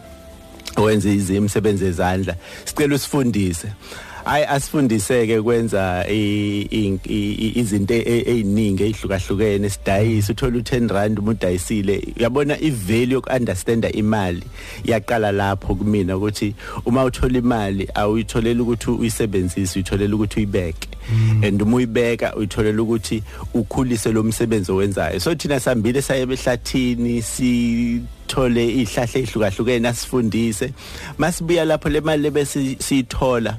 owenza 0.77 1.09
imisebenzi 1.09 1.85
ezandla 1.85 2.35
sicela 2.65 2.95
usifundise. 2.95 3.67
Ay 4.25 4.45
asifundiseke 4.45 5.41
kwenza 5.41 6.05
izinto 7.55 7.93
eziningi 7.93 8.83
ezihlukahlukene 8.83 9.69
sidayisa 9.69 10.33
uthola 10.33 10.57
u10 10.57 10.93
rand 10.93 11.19
umuntu 11.19 11.41
dayisile 11.41 12.03
yabona 12.17 12.61
ivalue 12.61 13.13
yoku 13.13 13.29
understanda 13.35 13.91
imali 13.91 14.43
yaqala 14.85 15.31
lapho 15.31 15.75
kumina 15.75 16.17
ukuthi 16.17 16.53
uma 16.85 17.03
uthola 17.03 17.37
imali 17.37 17.87
awuyitholela 17.93 18.63
ukuthi 18.63 18.91
uyisebenzise 18.91 19.79
uyitholela 19.79 20.15
ukuthi 20.15 20.39
uyibeke. 20.39 20.87
And 21.43 21.61
uma 21.61 21.75
uyibeka 21.75 22.35
uyitholela 22.35 22.81
ukuthi 22.81 23.23
ukhulise 23.53 24.11
lo 24.11 24.23
msebenzi 24.23 24.71
owenzayo. 24.71 25.19
So 25.19 25.35
thina 25.35 25.59
sambile 25.59 26.01
saye 26.01 26.25
behlathini 26.25 27.21
si 27.21 28.01
thole 28.27 28.65
ihlahla 28.81 29.19
ehlukahlukene 29.19 29.87
asifundise. 29.87 30.73
Masibuya 31.17 31.65
lapho 31.65 31.89
le 31.89 32.01
mali 32.01 32.29
bese 32.29 32.75
siyithola 32.79 33.57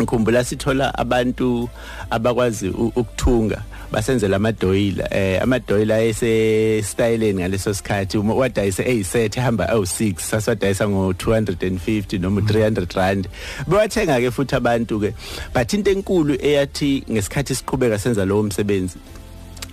ngikhumbula 0.00 0.44
sithola 0.44 0.94
abantu 0.98 1.68
abakwazi 2.10 2.68
ukuthunga 2.68 3.62
basenzela 3.92 4.36
amadoyila 4.36 5.08
eh 5.14 5.42
amadoyila 5.42 6.02
ese 6.04 6.82
styleni 6.82 7.40
ngaleso 7.40 7.74
sikhathi. 7.74 8.18
Uma 8.18 8.34
wadayisa 8.34 8.84
eyiset 8.84 9.36
ehamba 9.36 9.66
awu6 9.66 10.18
sasiwadayisa 10.18 10.88
ngo 10.88 11.12
250 11.12 12.20
noma 12.20 12.40
300 12.40 12.96
rand. 12.96 13.28
Bewathenga 13.66 14.20
ke 14.20 14.30
futhi 14.30 14.56
abantu 14.56 15.00
ke 15.00 15.14
but 15.54 15.72
into 15.72 15.90
enkulu 15.90 16.36
eyathi 16.40 17.04
ngesikhathi 17.10 17.54
siqhubeka 17.54 17.98
senza 17.98 18.24
lowo 18.24 18.42
msebenzi. 18.42 18.98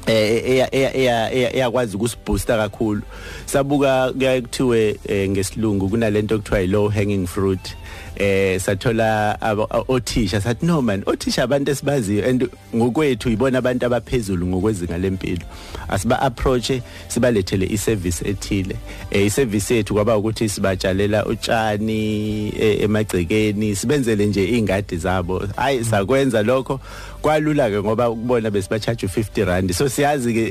Eh 0.07 0.67
eyakwazi 1.53 1.95
ukusibooster 1.95 2.57
kakhulu. 2.57 3.01
Sabuka 3.45 4.13
kuyakuthiwe 4.13 4.99
ngesilungu 5.29 5.89
kunalento 5.89 6.35
okuthiwa 6.35 6.59
i 6.61 6.67
low 6.67 6.89
hanging 6.89 7.27
fruit. 7.27 7.75
Eh 8.15 8.59
sathola 8.59 9.37
othisha 9.87 10.41
sathi 10.41 10.65
no 10.65 10.81
man 10.81 11.03
othisha 11.05 11.43
abantu 11.43 11.71
esibaziyo 11.71 12.29
and 12.29 12.49
ngokwethu 12.75 13.29
ibona 13.29 13.57
abantu 13.57 13.85
abaphezulu 13.85 14.47
ngokwezinga 14.47 14.97
lempilo. 14.97 15.45
Asiba 15.89 16.21
approach 16.21 16.71
sibalethele 17.07 17.65
iservice 17.65 18.29
ethile. 18.29 18.75
Eh 19.11 19.25
iservice 19.25 19.75
yethu 19.75 19.93
kwaba 19.93 20.17
ukuthi 20.17 20.49
sibatshalela 20.49 21.25
utshani 21.25 22.53
emagcekeni 22.59 23.75
sibenzele 23.75 24.25
nje 24.25 24.57
ingadi 24.57 24.97
zabo. 24.97 25.47
Hayi 25.55 25.83
sakwenza 25.85 26.43
lokho. 26.43 26.79
Kwalula 27.23 27.69
ke 27.71 27.79
ngoba 27.79 28.09
ukubona 28.09 28.51
besibacharge 28.51 29.07
50 29.07 29.45
rand. 29.45 29.71
So 29.71 29.87
siyazi 29.89 30.33
ke 30.33 30.45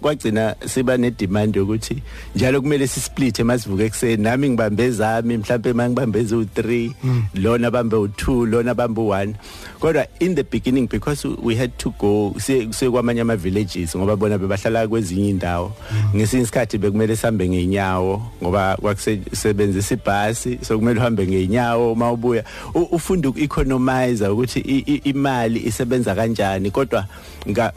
kwagcina 0.00 0.56
siba 0.64 0.96
ne 0.96 1.10
demand 1.10 1.56
yokuthi 1.56 2.02
njalo 2.36 2.60
kumele 2.60 2.86
sisplithe 2.86 3.44
masivuke 3.44 3.84
ekseni 3.84 4.22
nami 4.22 4.48
ngibambe 4.50 4.84
ezami 4.84 5.36
mhlawumbe 5.36 5.72
mangibambe 5.72 6.22
ezu3 6.22 6.90
lona 7.34 7.70
bambe 7.70 7.96
u2 7.96 8.46
lona 8.46 8.74
bambe 8.74 9.00
u1 9.00 9.34
kodwa 9.80 10.06
in 10.20 10.34
the 10.34 10.44
beginning 10.44 10.86
because 10.86 11.24
we 11.24 11.54
had 11.54 11.70
to 11.78 11.90
go 11.98 12.34
sekwamanye 12.70 13.20
ama 13.20 13.36
villages 13.36 13.96
ngoba 13.96 14.16
bona 14.16 14.38
bebahlala 14.38 14.88
kwezinye 14.88 15.30
indawo 15.30 15.72
ngesinye 16.14 16.42
isikhathi 16.42 16.78
bekumele 16.78 17.16
sambe 17.16 17.48
ngeenyawo 17.48 18.22
ngoba 18.42 18.76
kwakusebenzisa 18.76 19.94
ibhasi 19.94 20.58
so 20.62 20.78
kumele 20.78 21.00
uhambe 21.00 21.26
ngeenyawo 21.26 21.94
mawubuya 21.94 22.44
ufunda 22.90 23.28
uku-economize 23.28 24.28
ukuthi 24.28 24.60
imali 25.04 25.60
isebenza 25.66 26.14
kanjani 26.14 26.70
kodwa 26.70 27.06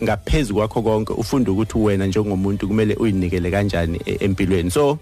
ngaphezulu 0.03 0.59
kwakho 0.59 0.81
konke 0.81 1.13
ufunda 1.13 1.51
ukuthi 1.51 1.77
wena 1.77 2.05
njengomuntu 2.05 2.67
kumele 2.67 2.95
uyinikele 2.95 3.51
kanjani 3.51 3.99
empilweni. 4.05 4.71
So 4.71 4.99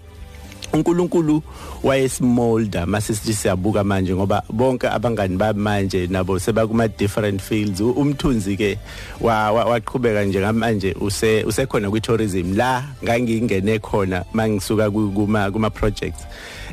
uNkulunkulu 0.72 1.42
wayesimolda 1.82 2.86
masisithi 2.86 3.34
siyabuka 3.34 3.84
manje 3.84 4.14
ngoba 4.14 4.42
bonke 4.52 4.88
abangani 4.88 5.36
bami 5.36 5.60
manje 5.60 6.06
nabo 6.06 6.38
sebakuma 6.38 6.88
different 6.88 7.40
fields. 7.42 7.80
Umthunzi 7.80 8.56
ke 8.56 8.78
waqhubeka 9.20 10.24
njengamanje 10.24 10.94
use 11.00 11.44
usekhona 11.44 11.90
kwi 11.90 12.00
tourism 12.00 12.56
la 12.56 12.84
ngangingene 13.04 13.78
khona 13.78 14.24
mangisuka 14.32 14.90
kuma 14.90 15.50
kuma 15.50 15.70
projects 15.70 16.24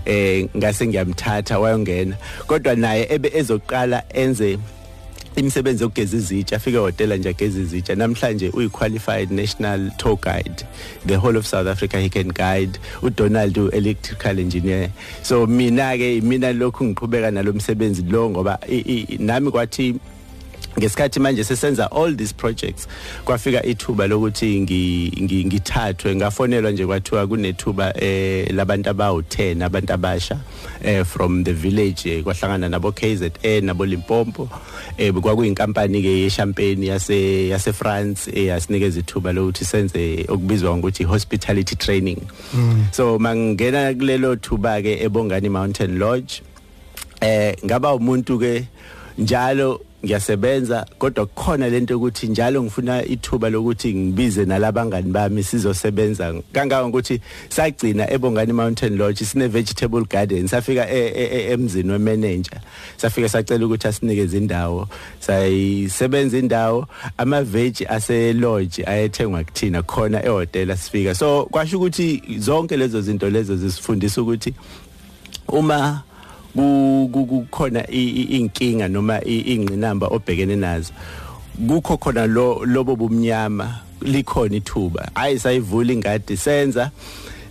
eh 0.06 0.48
ngase 0.58 0.88
ngiyamthatha 0.88 1.60
wayongena. 1.60 2.16
Kodwa 2.48 2.76
naye 2.76 3.08
ebe 3.10 3.32
ezoqala 3.34 4.04
enze 4.14 4.58
imisebenzi 5.38 5.84
yokugeza 5.84 6.18
izitsha 6.18 6.56
afike 6.56 6.78
hotela 6.78 7.16
nje 7.18 7.30
ageza 7.30 7.60
izitsha 7.60 7.96
namhlanje 7.96 8.50
uyi 8.50 8.70
qualified 8.70 9.32
national 9.32 9.92
tour 9.98 10.18
guide 10.18 10.66
the 11.06 11.16
whole 11.16 11.38
of 11.38 11.46
South 11.46 11.68
Africa 11.68 11.98
he 11.98 12.10
can 12.10 12.28
guide 12.28 12.80
uDonald 13.02 13.58
electrical 13.74 14.40
engineer. 14.40 14.90
So 15.22 15.46
mina 15.48 15.98
ke 15.98 16.22
mina 16.24 16.54
lokhu 16.54 16.86
ngiqhubeka 16.86 17.32
nalomsebenzi 17.32 18.02
lo 18.12 18.30
ngoba 18.30 18.60
nami 19.20 19.52
kwathi 19.52 19.96
ngesikhathi 20.80 21.20
manje 21.20 21.44
sesenza 21.44 21.92
all 21.92 22.16
these 22.16 22.34
projects 22.34 22.88
kwafika 23.26 23.66
ithuba 23.66 24.08
lokuthi 24.08 24.60
ngithathwe 25.46 26.16
ngafonelwa 26.16 26.72
nje 26.72 26.86
kwathiwa 26.86 27.28
kunethuba 27.28 28.04
eh 28.04 28.54
labantu 28.54 28.90
abawu10 28.90 29.64
abantu 29.64 29.94
abasha 29.94 30.40
eh 30.84 31.06
from 31.06 31.44
the 31.44 31.54
village 31.54 32.24
kwahlangana 32.24 32.70
nabo 32.70 32.92
KZN 32.92 33.66
nabo 33.66 33.86
Limpopo 33.86 34.50
eh 34.98 35.14
kwakuyinkampani 35.14 36.02
ke 36.02 36.20
yechampagne 36.20 36.86
yase 36.88 37.48
yase 37.48 37.74
France 37.74 38.32
eyasinikeza 38.34 39.00
ithuba 39.00 39.34
lokuthi 39.34 39.66
senze 39.66 40.26
okubizwa 40.28 40.78
ngokuthi 40.78 41.04
hospitality 41.04 41.76
training 41.76 42.18
mm. 42.54 42.86
so 42.92 43.20
mangena 43.20 43.94
kulelo 43.94 44.36
thuba 44.36 44.82
ke 44.82 45.04
eBongani 45.04 45.50
Mountain 45.50 45.98
Lodge 45.98 46.42
eh 47.22 47.56
ngaba 47.66 47.94
umuntu 47.94 48.40
ke 48.40 48.68
njalo 49.18 49.82
ngiyasebenza 50.06 50.86
kodwa 51.00 51.26
kukhona 51.26 51.70
lento 51.70 51.98
ukuthi 51.98 52.28
njalo 52.28 52.64
ngifuna 52.64 53.06
ithuba 53.06 53.50
lokuthi 53.50 53.94
ngibize 53.94 54.46
nalabangani 54.46 55.12
bami 55.12 55.44
sizosebenza. 55.44 56.34
Kangaka 56.52 56.86
ukuthi 56.86 57.22
sagcina 57.50 58.12
eBongani 58.12 58.54
Mountain 58.54 58.98
Lodge 58.98 59.26
sine 59.26 59.48
vegetable 59.48 60.06
garden 60.06 60.48
safika 60.48 60.90
emzini 60.90 61.92
wemanager. 61.92 62.62
Safika 62.98 63.30
sacela 63.30 63.66
ukuthi 63.66 63.88
asinikeze 63.88 64.38
indawo 64.38 64.88
sayisebenza 65.20 66.38
indawo. 66.38 66.88
Ama 67.18 67.44
veg 67.44 67.86
ase 67.90 68.34
lodge 68.34 68.84
ayethengwa 68.86 69.44
kuthina 69.44 69.84
khona 69.84 70.26
ehotel 70.26 70.78
sifika. 70.78 71.16
So 71.16 71.46
kwasho 71.46 71.78
ukuthi 71.78 72.22
zonke 72.38 72.78
lezo 72.78 73.02
zinto 73.02 73.30
lezo 73.30 73.56
zisifundisa 73.56 74.22
ukuthi 74.22 74.54
uma 75.48 76.04
kukhona 76.56 77.88
inkinga 77.88 78.88
noma 78.88 79.22
ingqinamba 79.26 80.08
obhekene 80.08 80.56
nazo. 80.56 80.94
Kukho 81.58 81.98
khona 81.98 82.28
lo 82.28 82.64
lobo 82.66 82.96
bumnyama 82.96 83.82
likhona 84.02 84.56
ithuba. 84.56 85.10
Hayi 85.16 85.40
sayivula 85.40 85.94
ingadi 85.94 86.38
senza. 86.38 86.92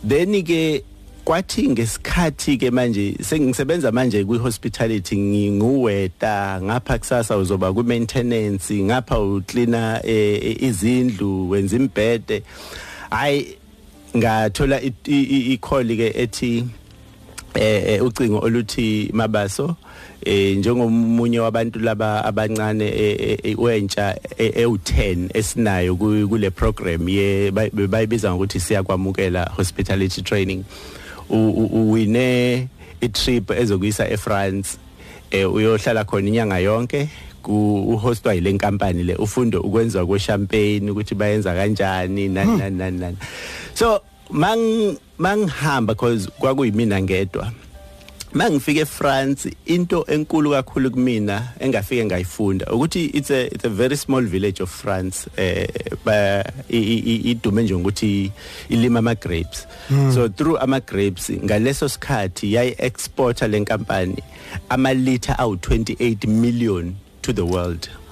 Then 0.05 0.43
ke 0.45 0.85
kwathi 1.25 1.69
ngesikhathi 1.69 2.57
ke 2.57 2.71
manje 2.71 3.17
sengisebenza 3.21 3.93
manje 3.93 4.25
kwi 4.25 4.39
hospitality 4.39 5.17
nginguweta. 5.17 6.61
Ngapha 6.63 6.99
kusasa 6.99 7.37
uzoba 7.37 7.73
ku 7.73 7.83
maintenance 7.83 8.71
ngapha 8.71 9.19
u 9.19 9.43
cleaner 9.43 10.01
izindlu 10.05 11.51
wenza 11.51 11.77
imbhede. 11.77 12.43
Hayi 13.11 13.57
ngathola 14.17 14.81
i 14.81 15.59
call 15.61 15.89
ke 15.97 16.13
ethi 16.15 16.65
eh 17.57 18.05
ucingo 18.05 18.39
oluthi 18.39 19.11
mabaso 19.13 19.77
eh 20.25 20.57
njengomunye 20.57 21.41
wabantu 21.41 21.79
laba 21.79 22.25
abancane 22.25 22.85
wentsha 23.59 24.17
e10 24.39 25.31
esinayo 25.35 25.97
kule 25.97 26.51
program 26.51 27.09
ye 27.09 27.51
bayibiza 27.51 28.31
ngokuthi 28.31 28.61
siyakwamukela 28.61 29.51
hospitality 29.57 30.23
training. 30.23 30.65
Uwine 31.29 32.69
itrip 33.01 33.51
ezokuyisa 33.51 34.09
eFrance 34.11 34.79
eh 35.31 35.53
uyohlala 35.53 36.05
khona 36.05 36.29
inyanga 36.29 36.59
yonke 36.59 37.09
uhostwa 37.49 38.35
ile 38.35 38.53
nkampani 38.53 39.03
le 39.03 39.15
ufunda 39.15 39.61
ukwenza 39.61 40.07
kwe 40.07 40.19
champagne 40.19 40.91
ukuthi 40.91 41.15
bayenza 41.15 41.55
kanjani 41.55 42.29
nani 42.29 42.71
nani 42.71 42.99
nani 42.99 43.17
so 43.75 44.01
mang 44.31 44.97
mangihamba 45.19 45.95
because 45.95 46.29
kwakuyimina 46.39 47.03
ngedwa 47.03 47.53
mangifike 48.33 48.81
eFrance 48.81 49.57
into 49.67 50.05
enkulu 50.09 50.51
kakhulu 50.51 50.91
kumina 50.91 51.49
engafike 51.61 52.05
ngayifunda 52.05 52.67
ukuthi 52.67 53.05
it's 53.05 53.31
a 53.31 53.47
it's 53.47 53.65
a 53.65 53.69
very 53.69 53.97
small 53.97 54.23
village 54.23 54.63
of 54.63 54.71
France 54.71 55.29
eh 55.37 55.69
ba 56.05 56.45
idume 56.69 57.63
nje 57.63 57.75
ukuthi 57.75 58.33
ilima 58.69 58.99
ama 58.99 59.15
grapes 59.15 59.67
mm. 59.91 60.15
so 60.15 60.29
through 60.29 60.63
ama 60.63 60.81
grapes 60.81 61.31
ngaleso 61.31 61.89
sikhathi 61.89 62.55
yayi 62.55 62.75
exporter 62.79 63.49
lenkampani 63.49 64.23
ama 64.69 64.95
liter 64.95 65.35
awu 65.39 65.55
28 65.55 66.29
million 66.29 66.95
to 67.23 67.33
the 67.33 67.43
world 67.43 67.89
Oh. 67.89 68.06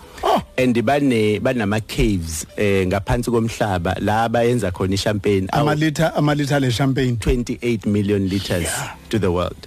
And 0.57 0.75
bane 0.85 1.41
banama 1.41 1.81
caves 1.87 2.47
eh 2.57 2.87
ngaphansi 2.87 3.31
komhlaba 3.31 3.95
la 4.01 4.29
bayenza 4.29 4.71
khona 4.73 4.95
ichampagne. 4.95 5.49
Ama 5.53 5.75
liter 5.75 6.13
ama 6.17 6.35
liter 6.35 6.61
le 6.61 6.71
champagne. 6.71 7.17
28 7.17 7.87
million 7.87 8.29
liters 8.29 8.63
yeah. 8.65 8.95
to 9.11 9.19
the 9.19 9.31
world. 9.31 9.67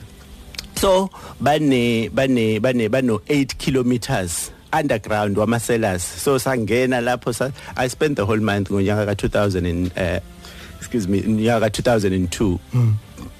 So 0.75 1.09
bane 1.41 2.09
bane 2.09 2.59
bane 2.59 2.87
bano 2.89 3.19
8 3.27 3.57
kilometers 3.57 4.51
underground 4.73 5.37
wama 5.37 5.59
cellars 5.61 6.03
so 6.03 6.35
sangena 6.37 7.01
lapho 7.01 7.33
sa 7.33 7.49
i 7.77 7.87
spent 7.87 8.17
the 8.17 8.25
whole 8.25 8.41
month 8.41 8.67
ngonyaka 8.69 9.05
ka 9.07 9.13
2000 9.15 9.65
and 9.65 9.91
uh, 9.97 10.19
excuse 10.77 11.07
me 11.07 11.21
nyaka 11.21 11.69
2002 11.71 12.59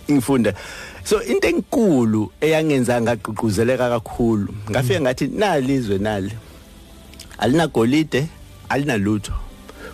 ngifunda. 0.10 0.56
So 1.04 1.20
into 1.20 1.48
enkulu 1.48 2.32
eyangenza 2.42 3.02
ngagqugquzeleka 3.02 3.90
kakhulu 3.90 4.54
ngafika 4.72 5.02
ngathi 5.02 5.28
nalizwe 5.28 5.98
nali. 5.98 6.32
Alinagolide 7.38 8.28
alinalutho. 8.70 9.34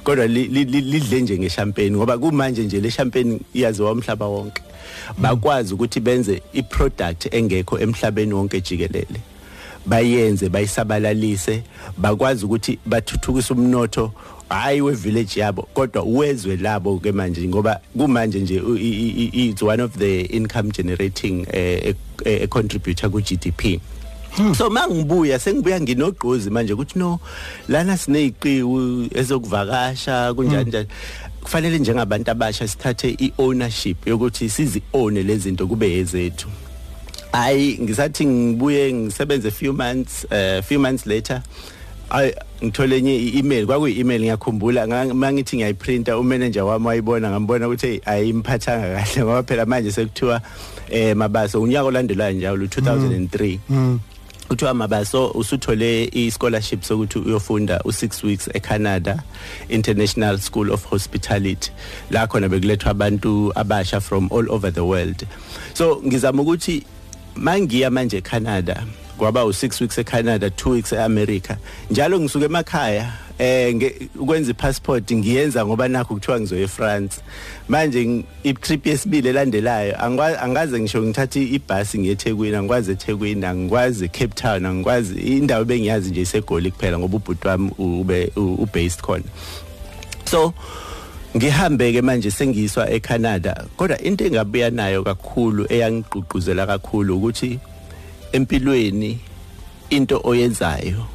Kodwa 0.04 0.28
lidle 0.28 1.22
nje 1.22 1.38
ngeshampeni 1.40 1.98
ngoba 1.98 2.18
kumanje 2.18 2.64
nje 2.64 2.82
le 2.82 2.92
champagne 2.92 3.40
iyaziwa 3.54 3.92
umhlaba 3.92 4.26
wonke. 4.26 4.62
Bakwazi 5.18 5.74
ukuthi 5.74 6.00
benze 6.00 6.42
iproduct 6.54 7.34
engekho 7.34 7.80
emhlabeni 7.80 8.34
wonke 8.34 8.62
jikelele. 8.62 9.22
Bayenze 9.86 10.50
bayisabalalise 10.50 11.64
bakwazi 11.98 12.46
ukuthi 12.46 12.80
bathuthukise 12.86 13.54
umnotho 13.54 14.12
hayi 14.50 14.82
we 14.82 14.94
village 14.94 15.40
yabo 15.40 15.62
kodwa 15.74 16.04
uwezwe 16.04 16.58
labo 16.58 17.00
ke 17.00 17.12
manje 17.12 17.48
ngoba 17.48 17.80
kumanje 17.98 18.40
nje 18.40 18.62
it's 19.34 19.62
one 19.62 19.84
of 19.84 19.98
the 19.98 20.22
income 20.22 20.72
generating 20.72 21.46
eh, 21.52 21.96
a 22.26 22.48
contributor 22.48 23.10
ku 23.10 23.22
GDP 23.22 23.62
Hmm. 23.64 23.93
So 24.58 24.70
mangibuya 24.70 25.40
sengibuya 25.40 25.82
nginogqozi 25.82 26.50
manje 26.50 26.74
ukuthi 26.74 27.00
no 27.00 27.20
lana 27.68 27.98
sineziqiwu 27.98 29.08
ezokuvakasha 29.14 30.34
kunjani 30.34 30.70
njani. 30.70 30.88
Kufanele 31.44 31.80
njengabantu 31.80 32.32
abasha 32.32 32.68
sithathe 32.68 33.18
iownership 33.20 34.08
yokuthi 34.08 34.50
sizi 34.50 34.82
own 34.94 35.14
lezi 35.14 35.40
zinto 35.40 35.68
kube 35.68 36.00
ezethu 36.00 36.48
hayi 37.32 37.78
ngisathi 37.82 38.26
ngibuye 38.26 38.94
ngisebenze 38.94 39.52
few 39.52 39.74
months 39.74 40.26
uh, 40.32 40.64
few 40.64 40.80
months 40.80 41.06
later 41.06 41.42
ay 42.10 42.32
ngithole 42.64 42.98
enye 42.98 43.16
i-email 43.18 43.66
kwakuyi 43.66 44.00
email 44.00 44.22
ngiyakhumbula 44.22 44.88
mangithi 45.14 45.58
ngiyayiprinta 45.58 46.18
umanager 46.18 46.64
wami 46.64 46.88
wayibona 46.88 47.30
ngambona 47.30 47.68
ukuthi 47.68 48.02
ayimphathanga 48.06 48.96
kahle 48.96 49.24
ngoba 49.24 49.44
phela 49.44 49.66
manje 49.66 49.92
sekuthiwa 49.92 50.42
eh 50.90 51.16
mabaso 51.16 51.62
unyaka 51.62 51.86
olandelayo 51.86 52.34
njalo 52.34 52.66
2003 52.66 53.58
mm. 53.70 54.00
Kuthiwa 54.48 54.74
mabaso 54.74 55.28
usuthole 55.28 56.04
i-scholarship 56.04 56.84
sokuthi 56.84 57.20
uyofunda 57.20 57.78
u6 57.78 58.28
weeks 58.28 58.50
eCanada 58.54 59.24
International 59.70 60.38
School 60.40 60.72
of 60.72 60.86
Hospitality. 60.86 61.72
La 62.10 62.28
khona 62.28 62.50
bekulethwa 62.50 62.92
abantu 62.92 63.52
abasha 63.56 64.02
from 64.02 64.30
all 64.32 64.52
over 64.52 64.74
the 64.74 64.84
world. 64.86 65.28
So 65.74 66.02
ngizama 66.06 66.42
ukuthi 66.42 66.84
mangiya 67.36 67.90
manje 67.90 68.18
eCanada 68.18 68.84
kwaba 69.18 69.42
u6 69.42 69.82
weeks 69.82 69.98
eCanada 69.98 70.48
2 70.48 70.70
weeks 70.70 70.94
eAmerica 70.94 71.58
njalo 71.92 72.20
ngisuka 72.20 72.46
emakhaya 72.46 73.14
eh 73.40 73.76
ukwenza 74.16 74.52
ipassport 74.52 75.14
ngiyenza 75.14 75.66
ngoba 75.66 75.88
nakho 75.88 76.14
kuthiwa 76.14 76.40
ngizoye 76.40 76.64
eFrance. 76.64 77.22
Manje 77.68 78.24
itrip 78.44 78.86
yesibili 78.86 79.30
elandelayo 79.30 80.04
angaze 80.44 80.80
ngisho 80.80 81.02
ngithatha 81.02 81.40
ibhasi 81.40 82.00
ngiye 82.00 82.14
eThekwini 82.14 82.56
angikwazi 82.56 82.92
eThekwini 82.92 83.46
angikwazi 83.46 84.10
Cape 84.10 84.34
Town 84.36 84.66
angikwazi 84.66 85.20
indawo 85.20 85.66
bengiyazi 85.66 86.10
nje 86.10 86.22
isegoli 86.22 86.72
kuphela 86.72 87.00
ngoba 87.00 87.18
ubhuti 87.18 87.48
wami 87.48 87.72
ube 87.78 88.32
ubased 88.36 89.02
khona. 89.02 89.24
So 90.26 90.54
ngihambe 91.38 91.94
ke 91.94 92.02
manje 92.02 92.32
sengiswa 92.32 92.92
eCanada 92.92 93.66
kodwa 93.78 94.02
into 94.02 94.26
engabuya 94.26 94.70
nayo 94.70 95.04
kakhulu 95.04 95.66
eyangigqugquzela 95.70 96.68
kakhulu 96.68 97.18
ukuthi 97.18 97.60
empilweni 98.32 99.20
into 99.90 100.22
oyenzayo 100.24 101.06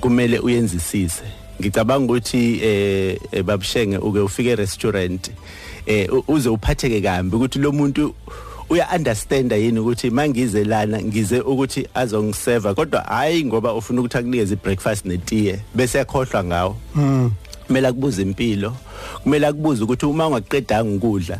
kumele 0.00 0.38
uyenzisise. 0.38 1.45
Ngicabanga 1.60 2.12
ukuthi 2.12 2.60
eh, 2.62 3.20
eh 3.32 3.42
babushenge 3.42 3.98
uke 3.98 4.20
ufike 4.20 4.50
e-restaurant 4.50 5.30
eh 5.86 6.08
uze 6.28 6.48
uphatheke 6.48 7.00
kambi 7.00 7.36
ukuthi 7.36 7.58
lo 7.58 7.72
muntu 7.72 8.14
uya 8.70 8.88
understand 8.94 9.52
yini 9.52 9.78
ukuthi 9.78 10.10
mangize 10.10 10.64
lana 10.64 11.02
ngize 11.02 11.40
ukuthi 11.40 11.88
azongiserva 11.94 12.74
kodwa 12.74 13.00
hayi 13.00 13.44
ngoba 13.44 13.74
ufuna 13.74 14.00
ukuthi 14.00 14.18
akunikeze 14.18 14.54
ibreakfast 14.54 15.06
netiye 15.06 15.60
bese 15.74 15.98
yakhohlwa 15.98 16.44
ngawo. 16.44 16.76
Mm 16.94 17.30
kumele 17.66 17.88
akubuze 17.88 18.22
impilo 18.22 18.76
kumele 19.22 19.46
akubuze 19.46 19.84
ukuthi 19.84 20.06
uma 20.06 20.26
ungaqedanga 20.26 20.96
ukudla 20.96 21.38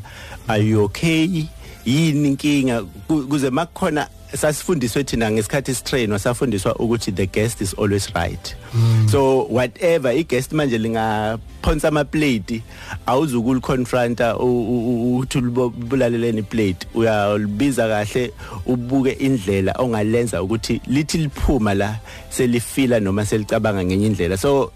are 0.49 0.63
you 0.63 0.85
okay? 0.85 1.47
Yini 1.85 2.29
inkinga? 2.29 2.83
Kuze 3.09 3.51
makukhona 3.51 4.09
sasifundiswe 4.35 5.05
thina 5.05 5.31
ngesikhathi 5.31 5.75
sitrainwa 5.75 6.19
safundiswa 6.19 6.77
ukuthi 6.77 7.13
the 7.13 7.27
guest 7.27 7.61
is 7.61 7.75
always 7.79 8.15
right 8.15 8.57
mm. 8.75 9.09
so 9.11 9.43
whatever 9.45 10.11
i 10.11 10.25
guest 10.25 10.53
manje 10.53 10.79
lingaphonsa 10.79 11.89
ama 11.89 12.05
plate 12.05 12.63
awuzukul 13.07 13.61
confronta 13.61 14.37
uthi 14.39 15.39
ubulaleleni 15.39 16.43
plate 16.43 16.87
uyalibiza 16.95 17.89
kahle 17.89 18.33
ubuke 18.67 19.11
indlela 19.11 19.75
ongalenza 19.79 20.43
ukuthi 20.43 20.81
lithi 20.87 21.19
liphuma 21.19 21.75
la 21.75 21.99
selifila 22.31 23.01
noma 23.01 23.27
selicabanga 23.27 23.85
ngenye 23.85 24.07
indlela 24.07 24.37
so 24.37 24.73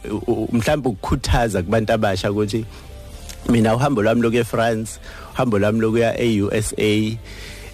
mhlawumbe 0.52 0.88
ukukhuthaza 0.88 1.62
kubantu 1.62 1.92
abasha 1.92 2.32
ukuthi 2.32 2.64
mina 3.48 3.74
uhambo 3.74 4.02
lwami 4.02 4.22
lokuya 4.22 4.40
eFrance 4.40 5.00
uhambo 5.34 5.58
lwami 5.58 5.80
lokuya 5.80 6.20
eUSA 6.20 7.16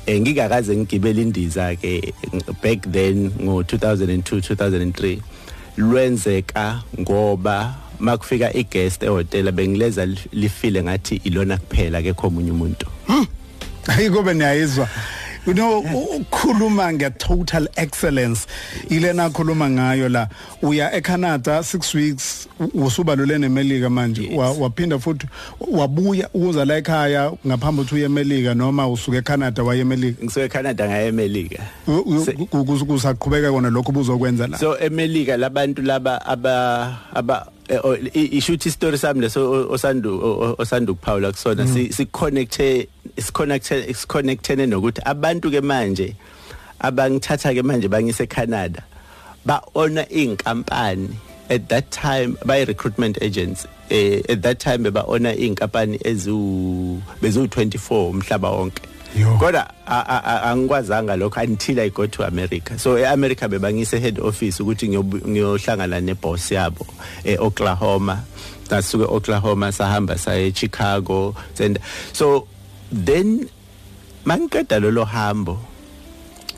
eh 0.06 0.20
ngikakaze 0.20 0.76
ngigibele 0.76 1.22
indiza 1.22 1.76
ke 1.76 2.14
back 2.62 2.80
then 2.92 3.30
ngo 3.42 3.62
2002 3.62 4.38
2003 4.38 5.18
lwenzeka 5.76 6.82
ngoba 7.00 7.74
makufika 8.00 8.54
iguest 8.56 9.02
ehotela 9.02 9.52
bengileza 9.52 10.06
lifile 10.32 10.82
ngathi 10.82 11.20
ilona 11.24 11.56
kuphela 11.56 12.02
ke 12.02 12.12
khomunye 12.12 12.50
umuntu. 12.50 12.86
Ayiko 13.86 14.22
beniyayizwa 14.22 14.88
you 15.46 15.54
know 15.54 15.78
ukukhuluma 15.78 16.92
nge 16.92 17.10
total 17.10 17.68
excellence 17.76 18.46
ilena 18.88 19.30
khuluma 19.30 19.70
ngayo 19.70 20.08
la 20.08 20.28
uya 20.62 20.94
eCanada 20.94 21.58
6 21.58 21.96
weeks 21.98 22.48
usubalule 22.74 23.38
nemelika 23.38 23.90
manje 23.90 24.30
waphinda 24.60 24.98
futhi 24.98 25.26
wabuya 25.70 26.28
uza 26.34 26.64
la 26.64 26.76
ekhaya 26.76 27.32
ngaphambi 27.46 27.80
ukuthi 27.80 27.94
uye 27.94 28.04
emelika 28.04 28.54
noma 28.54 28.88
usuke 28.88 29.16
eCanada 29.16 29.62
waye 29.62 29.80
emelika 29.80 30.24
ngisuke 30.24 30.44
eCanada 30.44 30.88
ngaye 30.88 31.06
emelika 31.08 31.62
kusaqhubeka 32.86 33.52
kona 33.52 33.70
lokho 33.70 33.92
buzokwenza 33.92 34.46
la 34.46 34.58
so 34.58 34.78
emelika 34.78 35.36
labantu 35.36 35.82
laba 35.82 36.26
aba 36.26 36.96
aba 37.14 37.46
Eh, 37.46 37.55
ishuthi 37.68 38.70
story 38.70 38.98
sami 38.98 39.20
leso 39.20 39.70
osandu 39.70 40.20
osandu 40.58 40.94
kuphawula 40.94 41.32
kusona 41.32 41.64
mm. 41.64 41.92
si 41.92 42.06
connecte 42.06 42.88
is 43.16 43.30
connected 43.32 43.90
is 43.90 44.06
connected 44.06 44.58
nokuthi 44.58 45.02
abantu 45.04 45.50
ke 45.50 45.60
manje 45.60 46.14
abangithatha 46.80 47.54
ke 47.54 47.62
manje 47.62 47.88
bangise 47.88 48.22
eCanada 48.26 48.82
ba 49.44 49.60
ona 49.74 50.04
inkampani 50.06 51.16
at 51.50 51.68
that 51.68 51.90
time 51.90 52.36
by 52.44 52.62
recruitment 52.64 53.18
agents 53.22 53.66
eh, 53.90 54.22
at 54.28 54.42
that 54.42 54.58
time 54.58 54.84
beba 54.84 55.04
ona 55.08 55.34
inkampani 55.34 55.98
ezu 56.04 57.02
bezu 57.20 57.46
24 57.46 58.10
umhlaba 58.10 58.50
wonke 58.50 58.82
kodwa 59.38 59.70
angikwazanga 59.86 61.16
lokho 61.16 61.40
until 61.40 61.80
i 61.80 61.90
go 61.90 62.06
to 62.06 62.24
america. 62.24 62.78
So 62.78 62.96
eAmerica 62.98 63.48
bebangise 63.48 63.98
head 64.00 64.20
office 64.20 64.60
ukuthi 64.60 64.88
ngiyohlangana 64.88 66.00
neboss 66.00 66.52
yabo 66.52 66.86
eOklahoma 67.24 68.22
sasuke 68.68 69.04
Oklahoma 69.04 69.72
sahamba 69.72 70.18
saye 70.18 70.52
Chicago 70.52 71.34
and 71.60 71.78
so 72.12 72.46
then 72.90 73.48
mangiqeda 74.24 74.80
lolo 74.82 75.04
hambo 75.04 75.58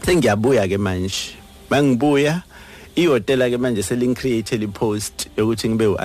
sengiyabuya 0.02 0.68
ke 0.68 0.78
manje. 0.78 1.36
Mangibuya 1.70 2.42
ihotela 2.96 3.50
ke 3.50 3.58
manje 3.60 3.82
selingcreate 3.82 4.58
li 4.58 4.66
post 4.66 5.28
yokuthi 5.36 5.68
ngibe 5.68 5.96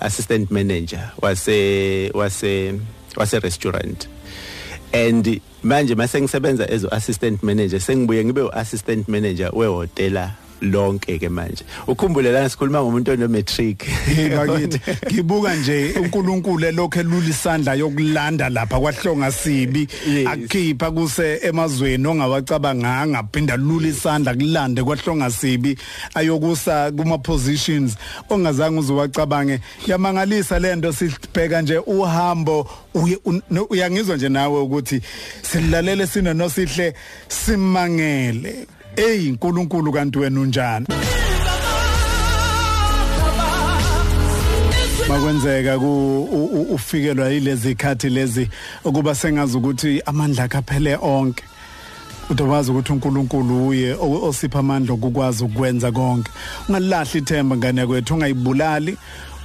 assistant 0.00 0.50
manager 0.50 1.12
wase 1.20 2.10
wase 2.14 2.80
wase 3.16 3.38
restaurant 3.42 4.08
and 4.92 5.40
manje 5.62 5.94
mase 5.94 6.20
ngisebenza 6.20 6.64
as 6.70 6.84
assistant 6.92 7.42
manager 7.42 7.80
sengibuye 7.80 8.24
ngibe 8.24 8.48
assistant 8.52 9.08
manager 9.08 9.50
wehotela 9.52 10.30
lonke 10.62 11.18
ke 11.18 11.28
manje. 11.28 11.64
Ukhumbule 11.86 12.32
lana 12.32 12.48
sikhuluma 12.48 12.82
ngomuntu 12.82 13.12
ono 13.12 13.28
matric 13.28 13.84
ngakithi 14.08 14.80
ngibuka 15.12 15.54
nje 15.54 15.94
uNkulunkulu 16.00 16.70
lokho 16.72 17.00
elula 17.00 17.28
isandla 17.28 17.74
yokulanda 17.74 18.48
lapha 18.48 18.80
kwahlonga 18.80 19.32
sibi. 19.32 19.88
Akukhipha 20.26 20.90
kuse 20.90 21.40
emazweni 21.42 22.06
ongawacabanga 22.06 23.06
ngaphinda 23.06 23.56
lula 23.56 23.88
isandla 23.88 24.34
kulande 24.34 24.82
kwahlonga 24.82 25.30
sibi. 25.30 25.78
Ayokusa 26.14 26.92
kuma 26.92 27.18
positions 27.18 27.96
ongazange 28.30 28.78
uzowacabange 28.78 29.60
yamangalisa 29.86 30.58
lento 30.58 30.92
sibheka 30.92 31.62
nje 31.62 31.78
uhambo 31.78 32.68
uyangizwa 33.70 34.16
nje 34.16 34.28
nawe 34.28 34.60
ukuthi 34.60 35.00
silalele 35.42 36.06
sino 36.06 36.34
nosihle 36.34 36.94
simangele. 37.28 38.66
Ey 38.96 39.30
uNkulunkulu 39.30 39.92
kanti 39.92 40.18
wena 40.18 40.40
unjani? 40.40 40.86
Makwenzeka 45.08 45.78
ku 45.78 45.86
u- 46.32 46.44
u- 46.44 46.74
ufikelwa 46.74 47.28
yilezi 47.30 47.74
khathi 47.74 48.08
lezi 48.08 48.48
ukuba 48.84 49.14
sengazi 49.14 49.56
ukuthi 49.56 50.02
amandla 50.06 50.44
akhe 50.44 50.58
aphele 50.58 50.98
onke. 51.02 51.44
Udobaza 52.30 52.72
ukuthi 52.72 52.92
uNkulunkulu 52.92 53.68
uye 53.68 53.92
o- 53.94 54.28
osipha 54.28 54.58
amandla 54.58 54.94
okukwazi 54.94 55.44
ukwenza 55.44 55.92
konke. 55.92 56.30
Ungalahli 56.68 57.18
ithemba 57.18 57.56
ngane 57.56 57.86
kwethu 57.86 58.14
ungayibulali 58.14 58.96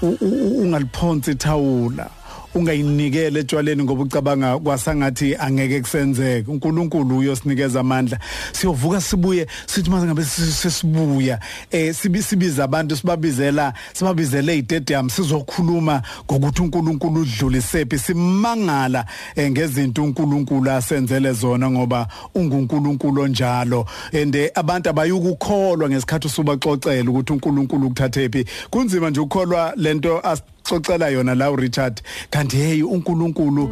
u- 0.01 0.17
u- 0.21 0.61
ungaliphonsi 0.61 1.31
ithawula. 1.31 2.09
Ungayinikele 2.55 3.39
etshwaleni 3.39 3.83
ngoba 3.83 4.03
ucabanga 4.03 4.59
kwasangathi 4.59 5.35
angeke 5.35 5.81
kusenzeke. 5.81 6.51
uNkulunkulu 6.51 7.17
uyosinikeza 7.17 7.79
amandla. 7.79 8.19
Siyovuka 8.51 9.01
sibuye 9.01 9.47
sithi 9.67 9.89
mase 9.89 10.05
ngabe 10.05 10.23
si- 10.23 10.51
sesibuya 10.51 11.39
eh 11.71 11.93
sibi- 11.95 12.23
sibiza 12.23 12.63
abantu 12.63 12.95
sibabizela 12.95 13.73
sibabizele 13.93 14.57
eStadium 14.57 15.09
sizokhuluma 15.09 16.01
ngokuthi 16.31 16.61
uNkulunkulu 16.61 17.21
udlulisephi 17.21 17.99
simangala 17.99 19.05
eh, 19.35 19.51
ngezinto 19.51 20.03
uNkulunkulu 20.03 20.71
asenzele 20.71 21.33
zona 21.33 21.69
ngoba 21.71 22.07
unguNkulunkulu 22.35 23.21
onjalo. 23.21 23.85
And 24.13 24.35
eh, 24.35 24.49
abantu 24.55 24.89
abayukukholwa 24.89 25.89
ngesikhathi 25.89 26.27
usubaxoxela 26.27 27.09
ukuthi 27.09 27.33
uNkulunkulu 27.33 27.85
ukuthathephi 27.87 28.45
kunzima 28.69 29.09
nje 29.09 29.19
ukukholwa 29.19 29.73
lento 29.75 30.19
asixoxela 30.63 31.09
yona 31.09 31.35
la 31.35 31.51
uRichard 31.51 32.01
kanti 32.29 32.57
hey 32.57 32.83
uNkulunkulu 32.83 33.63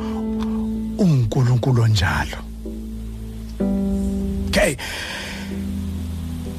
unguNkulunkulu 0.97 1.81
onjalo. 1.81 2.37
Okay 4.47 4.77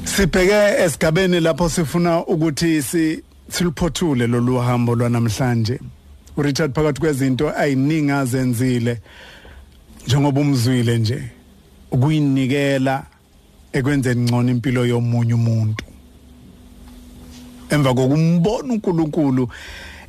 sibheke 0.03 0.83
esigabeni 0.83 1.39
lapho 1.39 1.69
sifuna 1.69 2.25
ukuthi 2.25 2.81
si 2.83 3.23
siluphothule 3.49 4.27
lolu 4.27 4.57
hambo 4.57 4.95
lwanamhlanje. 4.95 5.79
uRichard 6.37 6.73
phakathi 6.73 7.01
kwezinto 7.01 7.49
ayiningi 7.57 8.11
azenzile 8.11 9.01
njengoba 10.07 10.41
umzwile 10.41 10.97
nje 10.97 11.23
ukuyinikela 11.91 13.05
ekwenzeni 13.73 14.21
ngcono 14.21 14.51
impilo 14.51 14.85
yomunye 14.85 15.33
umuntu. 15.33 15.85
Emva 17.69 17.93
kokumbona 17.93 18.73
uNkulunkulu 18.73 19.49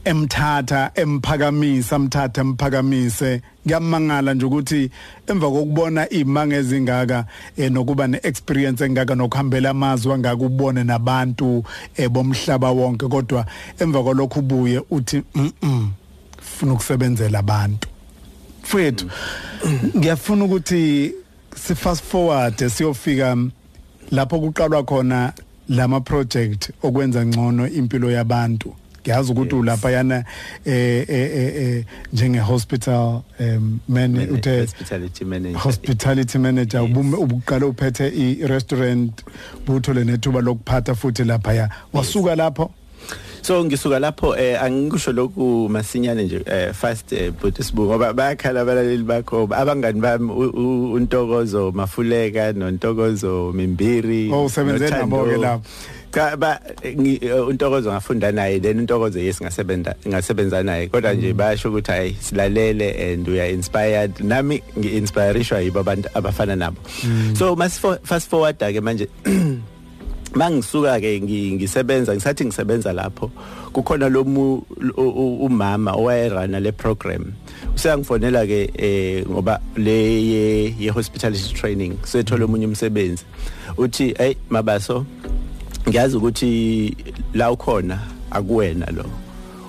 emthatha 0.04 0.90
emphakamisa 0.94 1.96
amthatha 1.96 2.40
emphakamise 2.40 3.40
ngiyamangala 3.66 4.34
nje 4.34 4.46
ukuthi 4.46 4.90
emva 5.26 5.50
kokubona 5.50 6.08
imanga 6.08 6.56
ezingaka 6.56 7.24
eh, 7.56 7.72
nokuba 7.72 8.06
neexperience 8.06 8.84
engaka 8.84 9.14
nokuhambela 9.14 9.70
amazwi 9.70 10.12
angaka 10.12 10.44
ubone 10.44 10.84
nabantu 10.84 11.64
eh, 11.96 12.08
bomhlaba 12.08 12.70
wonke. 12.70 13.08
Kodwa 13.08 13.46
emva 13.78 14.02
kwalokho 14.02 14.40
ubuye 14.40 14.82
uthi 14.90 15.22
mhm 15.34 15.90
ufuna 16.62 16.72
ukusebenzela 16.72 17.38
abantu. 17.38 17.88
Mfethu 18.64 19.06
ngiyafuna 19.96 20.44
ukuthi 20.44 21.12
si 21.56 21.74
fast 21.74 22.04
forward 22.04 22.68
siyofika 22.68 23.36
lapho 24.10 24.40
kuqalwa 24.40 24.84
khona 24.84 25.32
lama 25.68 26.00
project 26.00 26.70
okwenza 26.82 27.26
ngcono 27.26 27.68
impilo 27.68 28.10
yabantu. 28.10 28.74
Ngiyazi 29.02 29.32
ukuthi 29.32 29.54
ulapha 29.54 29.90
yana 29.90 30.24
eh 30.64 31.04
eh 31.08 31.56
eh 31.56 31.84
njenge 32.12 32.38
hospital 32.38 33.20
um 33.40 33.78
man 33.88 34.16
uthe 34.30 34.60
hospitality 34.60 35.24
manager. 35.24 35.58
hospitality 35.60 36.38
manager 36.38 36.80
ubume 36.82 37.16
ubuqala 37.16 37.66
uphethe 37.66 38.08
i 38.08 38.46
restaurant 38.46 39.12
buthole 39.66 40.04
nethuba 40.04 40.40
lokuphatha 40.40 40.94
futhi 40.94 41.24
lapha 41.24 41.52
ya 41.54 41.68
wasuka 41.92 42.36
lapho? 42.36 42.70
So 43.42 43.64
ngisuka 43.64 43.98
lapho 43.98 44.36
eh 44.36 44.62
angikusho 44.62 45.12
lokhu 45.12 45.68
masinyane 45.68 46.24
nje 46.24 46.42
eh 46.46 46.72
fast 46.72 47.12
eh, 47.12 47.32
but 47.42 47.60
sibu 47.62 47.82
ngoba 47.84 48.12
bayakhala 48.12 48.60
abalaleli 48.60 49.02
bakho 49.02 49.48
abangani 49.50 50.00
bami 50.00 50.30
u- 50.32 50.54
u- 50.54 50.92
untokozo 50.92 51.72
mafuleka 51.72 52.52
nontokozo 52.52 53.52
mimbiri 53.52 54.30
Oh, 54.32 54.44
usebenze 54.44 54.84
noThando. 54.84 55.16
nabo-ke 55.16 55.36
lapho. 55.36 55.62
Cha 56.12 56.36
ba 56.36 56.60
ngi- 56.84 57.24
eh, 57.24 57.40
untokozo 57.48 57.90
ngafunda 57.90 58.32
naye 58.32 58.60
then 58.60 58.78
untokozo 58.84 59.18
yes 59.18 59.40
ngasebenza 59.42 59.94
ngasebenza 60.08 60.62
naye. 60.62 60.86
Kodwa 60.88 61.14
nje 61.14 61.32
bayasho 61.32 61.68
ukuthi 61.70 61.90
hayi 61.90 62.16
silalele 62.20 63.12
and 63.12 63.28
we 63.28 63.40
are 63.40 63.50
inspired. 63.50 64.20
Nami 64.20 64.62
ngi-inspirishwa 64.78 65.60
yibo 65.64 65.80
abantu 65.80 66.08
abafana 66.14 66.56
nabo. 66.56 66.76
So 67.34 67.56
mas 67.56 67.78
fast 68.04 68.28
forward 68.28 68.58
ke 68.58 68.80
manje 68.80 69.08
mangisuka 70.34 71.00
ke 71.00 71.20
ngi- 71.20 71.52
ngisebenza 71.60 72.14
ngisathi 72.14 72.44
ngisebenza 72.44 72.92
lapho 72.92 73.30
kukhona 73.72 74.08
lo 74.08 74.24
mu- 74.24 74.64
u- 74.96 75.14
u- 75.16 75.44
umama 75.46 75.92
owayerana 75.92 76.60
le 76.60 76.72
program. 76.72 77.32
Useyangifonela 77.74 78.46
ke 78.46 78.68
eh 78.76 79.24
ngoba 79.28 79.60
le 79.76 79.92
ye, 80.20 80.74
ye 80.78 80.88
hospitality 80.90 81.52
training 81.54 81.96
sethola 82.04 82.44
omunye 82.44 82.66
umsebenzi. 82.66 83.24
Uthi 83.76 84.14
hey 84.18 84.34
mabaso 84.50 85.04
ngiyazi 85.88 86.16
ukuthi 86.16 86.96
la 87.34 87.52
ukhona 87.52 87.98
akuwena 88.30 88.86
lo. 88.90 89.04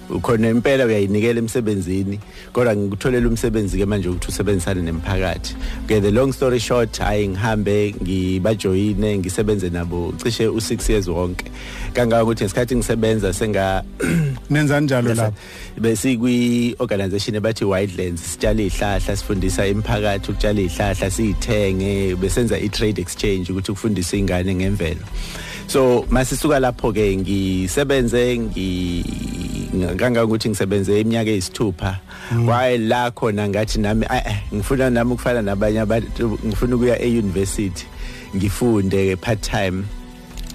Ukhona 0.10 0.50
impela 0.50 0.86
uyayinikela 0.86 1.40
emsebenzini 1.40 2.20
kodwa 2.54 2.76
ngikutholela 2.76 3.28
umsebenzi 3.28 3.78
ke 3.78 3.86
manje 3.86 4.10
ukuthi 4.10 4.28
usebenzisane 4.28 4.82
nemphakathi. 4.82 5.56
Okay 5.86 6.00
the 6.00 6.12
long 6.12 6.32
story 6.32 6.60
short 6.60 7.00
hayi 7.00 7.28
ngihambe 7.28 7.96
ngibajoyine 8.02 9.18
ngisebenze 9.18 9.70
nabo 9.70 10.14
cishe 10.24 10.48
u6 10.48 10.92
years 10.92 11.08
wonke. 11.08 11.46
Kangaka 11.94 12.24
ukuthi 12.24 12.44
ngesikhathi 12.44 12.76
ngisebenza 12.76 13.34
senga 13.34 13.84
nenza 14.50 14.80
njalo 14.80 15.14
lapho? 15.14 15.38
Besikwi 15.80 16.76
organization 16.80 17.36
ebathi 17.36 17.66
Wildlands 17.66 18.22
sitshala 18.22 18.62
izihlahla 18.62 19.16
sifundisa 19.16 19.68
imphakathi 19.68 20.32
ukutshala 20.32 20.62
izihlahla 20.62 21.12
siyithenge 21.12 22.16
besenza 22.16 22.58
i 22.58 22.70
trade 22.70 23.02
exchange 23.02 23.52
ukuthi 23.52 23.72
kufundisa 23.72 24.18
ingane 24.18 24.56
ngemvelo. 24.56 25.02
So 25.74 26.06
masisuka 26.10 26.60
lapho 26.62 26.94
ke 26.94 27.18
ngisebenze 27.18 28.38
ngi 28.38 29.04
nganga 29.74 30.26
ukuthi 30.26 30.50
ngisebenze 30.50 31.02
iminyaka 31.02 31.30
eyisithupha. 31.32 32.00
Kwaye 32.46 32.78
la 32.78 33.12
khona 33.12 33.50
ngathi 33.50 33.80
nami 33.80 34.06
"Ah, 34.10 34.22
eh, 34.30 34.38
ngifuna 34.54 34.90
nami 34.90 35.14
ukufana 35.14 35.42
nabanye 35.42 35.80
abantu 35.82 36.38
ngifuna 36.46 36.76
ukuya 36.76 37.02
e 37.02 37.10
university 37.18 37.86
ngifunde 38.36 39.16
part 39.16 39.42
time 39.42 39.84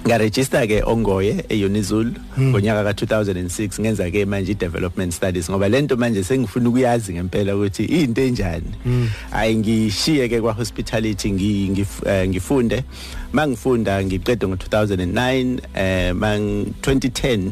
ngaregister 0.07 0.67
ke 0.69 0.83
ongoye 0.87 1.45
eUnizul 1.49 2.13
ngonyaka 2.41 2.91
ka2006 2.93 3.81
ngenza 3.81 4.11
ke 4.11 4.25
manje 4.27 4.55
development 4.55 5.13
studies 5.13 5.51
ngoba 5.51 5.69
lento 5.69 5.97
manje 5.97 6.25
sengifuna 6.25 6.69
ukuyazi 6.69 7.13
ngempela 7.13 7.57
ukuthi 7.57 7.85
into 7.85 8.23
enjani. 8.23 8.73
Ayi 9.33 9.57
ngishiye 9.57 10.29
ke 10.29 10.41
kwa 10.41 10.53
hospitality 10.53 11.31
ngi- 11.31 11.69
ngif- 11.71 12.09
eh, 12.09 12.29
ngifunde. 12.29 12.85
Mangifunda 13.33 14.05
ngiqede 14.05 14.47
ngo2009 14.47 15.59
eh 15.75 16.15
mang 16.15 16.67
2010 16.83 17.51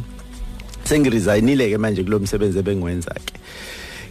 sengiresignile 0.84 1.70
ke 1.70 1.78
manje 1.78 2.04
kulo 2.04 2.18
msebenzi 2.18 2.58
ebengwenza 2.58 3.10
ke 3.14 3.32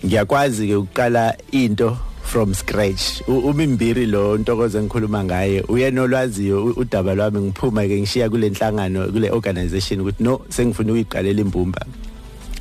ngiyakwazi 0.06 0.67
ke 0.67 0.76
ukuqala 0.76 1.38
into 1.52 1.98
from 2.25 2.53
scratch. 2.53 3.21
U- 3.27 3.45
umimbiri 3.53 4.05
lo 4.05 4.38
ntokozo 4.38 4.79
engikhuluma 4.79 5.23
ngaye 5.23 5.61
uyena 5.69 6.01
olwaziyo 6.01 6.65
u- 6.65 6.73
udaba 6.81 7.15
lwami 7.15 7.39
ngiphuma 7.41 7.88
ke 7.88 8.01
ngishiya 8.01 8.29
kule 8.29 8.49
nhlangano 8.49 9.07
kule 9.11 9.29
organization 9.31 10.01
ukuthi 10.01 10.23
no 10.23 10.41
sengifuna 10.49 10.91
ukuyiqalela 10.91 11.41
imbumba. 11.41 11.85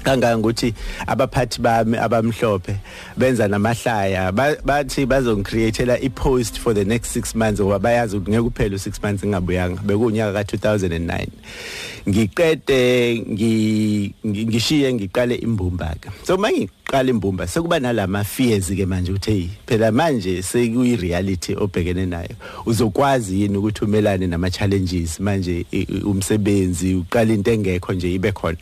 Kangangokuthi 0.05 0.75
abaphathi 1.07 1.61
bami 1.61 1.99
abamhlophe 1.99 2.77
benza 3.17 3.49
namahlaya 3.49 4.33
bathi 4.65 5.07
bazongicreatela 5.07 6.01
ipost 6.01 6.59
for 6.59 6.75
the 6.75 6.85
next 6.85 7.17
6 7.17 7.35
months 7.35 7.61
ngoba 7.61 7.79
bayazi 7.79 8.17
ukuthi 8.17 8.31
ngeke 8.31 8.43
kuphele 8.43 8.77
u6 8.77 9.03
months 9.03 9.25
ngingabuyanga 9.25 9.83
bekunyaka 9.83 10.43
ka2009 10.43 11.27
ngiqede 12.09 12.81
ngishiye 14.27 14.95
ngiqale 14.95 15.35
imbumba 15.35 15.95
ke 16.01 16.11
so 16.27 16.37
mangiqala 16.37 17.11
imbumba 17.11 17.47
sekuba 17.47 17.81
nalama 17.81 18.25
fears 18.25 18.69
ke 18.69 18.87
manje 18.87 19.13
ukuthi 19.13 19.31
hey 19.31 19.49
phela 19.67 19.93
manje 19.93 20.43
sekuyi 20.43 20.97
reality 20.97 21.55
obhekene 21.57 22.07
nayo. 22.07 22.35
Uzokwazi 22.67 23.43
yini 23.43 23.57
ukuthi 23.57 23.85
umelane 23.85 24.27
nama 24.27 24.51
challenges 24.51 25.21
manje 25.21 25.67
umsebenzi 26.05 26.95
uqala 26.95 27.35
into 27.35 27.53
engekho 27.53 27.93
nje 27.93 28.15
ibe 28.15 28.33
khona? 28.33 28.57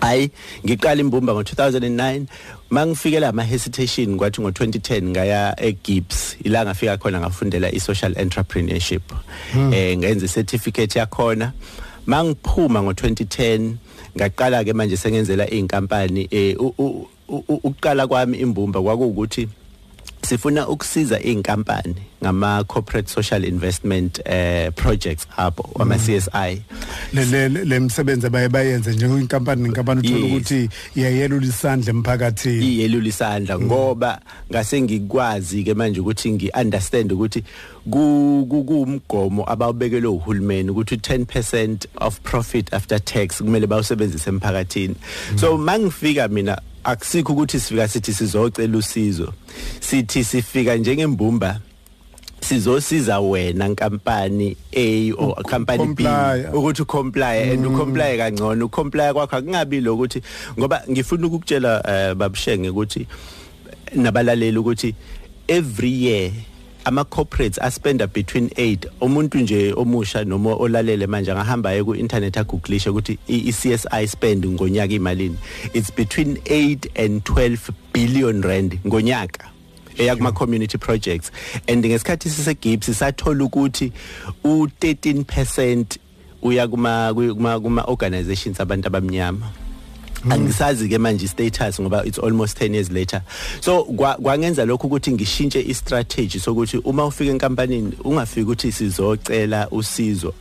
Hayi 0.00 0.30
ngiqala 0.64 1.00
imbumba 1.00 1.32
ngo2009 1.32 2.22
mangifikela 2.70 3.28
ama 3.28 3.44
hesitation 3.44 4.16
kwathi 4.16 4.40
ngo2010 4.42 5.02
ngaya 5.02 5.54
eGibbs 5.60 6.36
ila 6.44 6.64
ngafika 6.64 6.96
khona 6.96 7.20
ngafundela 7.20 7.72
isocial 7.72 8.18
entrepreneurship. 8.18 9.02
Hmm. 9.52 9.72
eh 9.72 9.96
ngenza 9.98 10.28
certificate 10.28 10.98
yakhona. 10.98 11.52
Mangiphuma 12.06 12.80
ngo2010 12.80 13.72
ngaqala 14.16 14.64
ke 14.64 14.72
manje 14.72 14.96
sengenzela 14.96 15.50
izinkampani 15.50 16.28
eh 16.30 16.56
uqala 17.62 18.06
kwami 18.06 18.38
imbumba 18.38 18.82
kwakuwukuthi 18.82 19.48
sifuna 20.30 20.68
ukusiza 20.68 21.20
inkampani 21.20 21.94
ngama 22.22 22.64
corporate 22.64 23.10
social 23.10 23.44
investment 23.44 24.20
eh 24.24 24.72
projects 24.72 25.26
abo 25.36 25.70
ama 25.80 25.96
CSI 25.96 26.62
le 27.12 27.48
le 27.48 27.80
msebenzi 27.80 28.26
abaye 28.26 28.48
bayenze 28.48 28.92
njengeinkampani 28.92 29.62
nenkampani 29.62 30.00
uthola 30.00 30.26
ukuthi 30.26 30.68
iyayelula 30.96 31.46
isandla 31.46 31.90
emphakathini. 31.90 32.66
Iyelula 32.66 33.08
isandla 33.08 33.58
ngoba 33.58 34.20
ngase 34.50 34.82
ngikwazi 34.82 35.64
ke 35.64 35.74
manje 35.74 36.00
ukuthi 36.00 36.32
ngiunderstand 36.32 37.12
ukuthi 37.12 37.44
kumgomo 37.90 39.50
abawubekelwe 39.50 40.10
uhulumeni 40.10 40.70
ukuthi 40.70 40.94
10% 40.96 41.76
of 41.96 42.20
profit 42.20 42.74
after 42.74 43.04
tax 43.04 43.42
kumele 43.42 43.66
bawusebenzise 43.66 44.30
emphakathini. 44.30 44.94
So 45.36 45.58
mangifika 45.58 46.28
mina 46.28 46.60
akusikho 46.84 47.32
ukuthi 47.32 47.60
sifika 47.60 47.88
sithi 47.88 48.12
sizocela 48.14 48.78
usizo. 48.78 49.32
Sithi 49.80 50.24
sifika 50.24 50.76
njengembumba 50.76 51.60
sizosiza 52.40 53.20
wena 53.20 53.68
nkampani 53.68 54.56
A 54.72 55.12
or 55.12 55.42
company 55.42 55.94
B 55.94 56.04
ukuthi 56.52 56.84
comply 56.84 57.52
and 57.52 57.66
ucomply 57.66 58.16
kangcono. 58.16 58.64
Ucomply 58.64 59.12
kwakho 59.12 59.36
akungabi 59.36 59.80
lokuthi 59.80 60.22
ngoba 60.58 60.82
ngifuna 60.90 61.26
ukukutshela 61.26 61.82
eh, 61.88 62.14
babushenge 62.14 62.68
ukuthi 62.68 63.06
nabalaleli 63.94 64.58
ukuthi 64.58 64.94
every 65.48 66.04
year 66.04 66.32
ama 66.84 67.04
corporates 67.04 67.58
aspenda 67.62 68.06
between 68.06 68.46
8 68.48 68.78
umuntu 69.00 69.38
nje 69.38 69.72
omusha 69.76 70.24
noma 70.24 70.54
olalele 70.54 71.06
manje 71.06 71.32
angahamba 71.32 71.72
ye 71.72 71.84
ku 71.84 71.94
internet 71.94 72.36
agooglisha 72.36 72.90
ukuthi 72.90 73.18
i 73.28 73.52
CSI 73.52 74.08
spend 74.08 74.46
ngonyaka 74.46 74.94
imalini 74.94 75.36
it's 75.74 75.94
between 75.94 76.36
8 76.36 77.04
and 77.04 77.22
12 77.22 77.70
billion 77.92 78.42
rand 78.42 78.78
ngonyaka 78.86 79.50
eya 79.98 80.16
kuma 80.16 80.32
community 80.32 80.78
projects. 80.78 81.30
And 81.68 81.84
ngesikhathi 81.84 82.30
siseGibbs 82.30 82.94
sathola 82.94 83.44
ukuthi 83.44 83.92
u13% 84.44 85.84
uya 86.42 86.68
kuma 86.68 87.14
kuma 87.60 87.84
organizations 87.84 88.60
abantu 88.60 88.86
abamnyama. 88.86 89.52
Angisazi 90.28 90.88
ke 90.88 90.98
manje 90.98 91.28
status 91.28 91.80
ngoba 91.80 92.04
it's 92.06 92.18
almost 92.18 92.58
10 92.58 92.74
years 92.74 92.90
later. 92.90 93.22
So 93.60 93.84
kwangenza 93.84 94.64
lokho 94.64 94.86
ukuthi 94.86 95.12
ngishintshe 95.12 95.60
istrategy 95.60 96.40
sokuthi 96.40 96.78
uma 96.84 97.06
ufika 97.06 97.30
enkampanini 97.30 97.92
ungafiki 98.04 98.40
ukuthi 98.40 98.72
sizocela 98.72 99.68
usizo. 99.70 100.34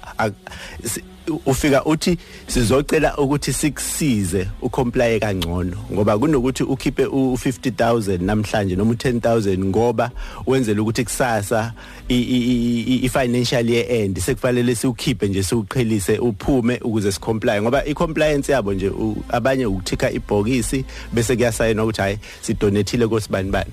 Ufika 1.30 1.86
uthi 1.86 2.18
sizocela 2.48 3.18
ukuthi 3.18 3.54
sikusize 3.54 4.48
ucomply 4.62 5.20
kangcono 5.20 5.78
ngoba 5.94 6.18
kunokuthi 6.18 6.64
ukhiphe 6.64 7.06
u50000 7.06 8.22
namhlanje 8.22 8.76
noma 8.76 8.94
u10000 8.94 9.66
ngoba 9.66 10.12
wenzela 10.48 10.82
ukuthi 10.82 11.04
kusasa 11.04 11.74
i-financial 12.10 13.70
year 13.70 13.92
end 13.92 14.20
sekufanele 14.20 14.76
siukhiphe 14.76 15.28
nje 15.28 15.44
siuqhelise 15.44 16.18
uphume 16.18 16.80
ukuze 16.82 17.12
sicomply 17.12 17.62
ngoba 17.62 17.86
i-compliance 17.86 18.52
yabo 18.52 18.74
nje 18.74 18.92
abanye 19.30 19.66
ukuthika 19.66 20.12
ibhokisi 20.12 20.86
bese 21.14 21.36
kuyasayina 21.36 21.84
ukuthi 21.84 22.02
hayi 22.02 22.18
sidonethile 22.42 23.08
kosibani 23.08 23.52
bani. 23.52 23.72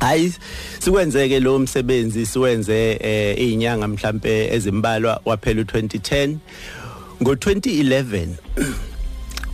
Hayi 0.00 0.32
sikwenzeke 0.78 1.40
lo 1.40 1.58
msebenzi 1.58 2.26
siwenze 2.26 2.98
eh 3.00 3.40
izinyanga 3.40 3.88
mhlambe 3.88 4.54
ezimbalwa 4.54 5.20
waphela 5.24 5.62
u2010 5.62 6.36
ngo2011 7.22 8.26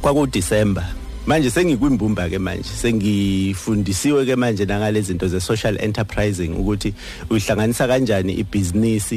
kwaku 0.01 0.27
December 0.27 0.85
manje 1.27 1.51
sengikwimbumba 1.51 2.29
ke 2.29 2.39
manje 2.39 2.69
sengifundisiwe 2.69 4.27
ke 4.27 4.37
manje 4.37 4.65
nangalezi 4.65 5.07
zinto 5.07 5.29
ze 5.29 5.41
social 5.41 5.79
enterprising 5.81 6.49
ukuthi 6.49 6.95
uyihlanganisa 7.31 7.89
kanjani 7.89 8.33
ibusiness 8.33 9.13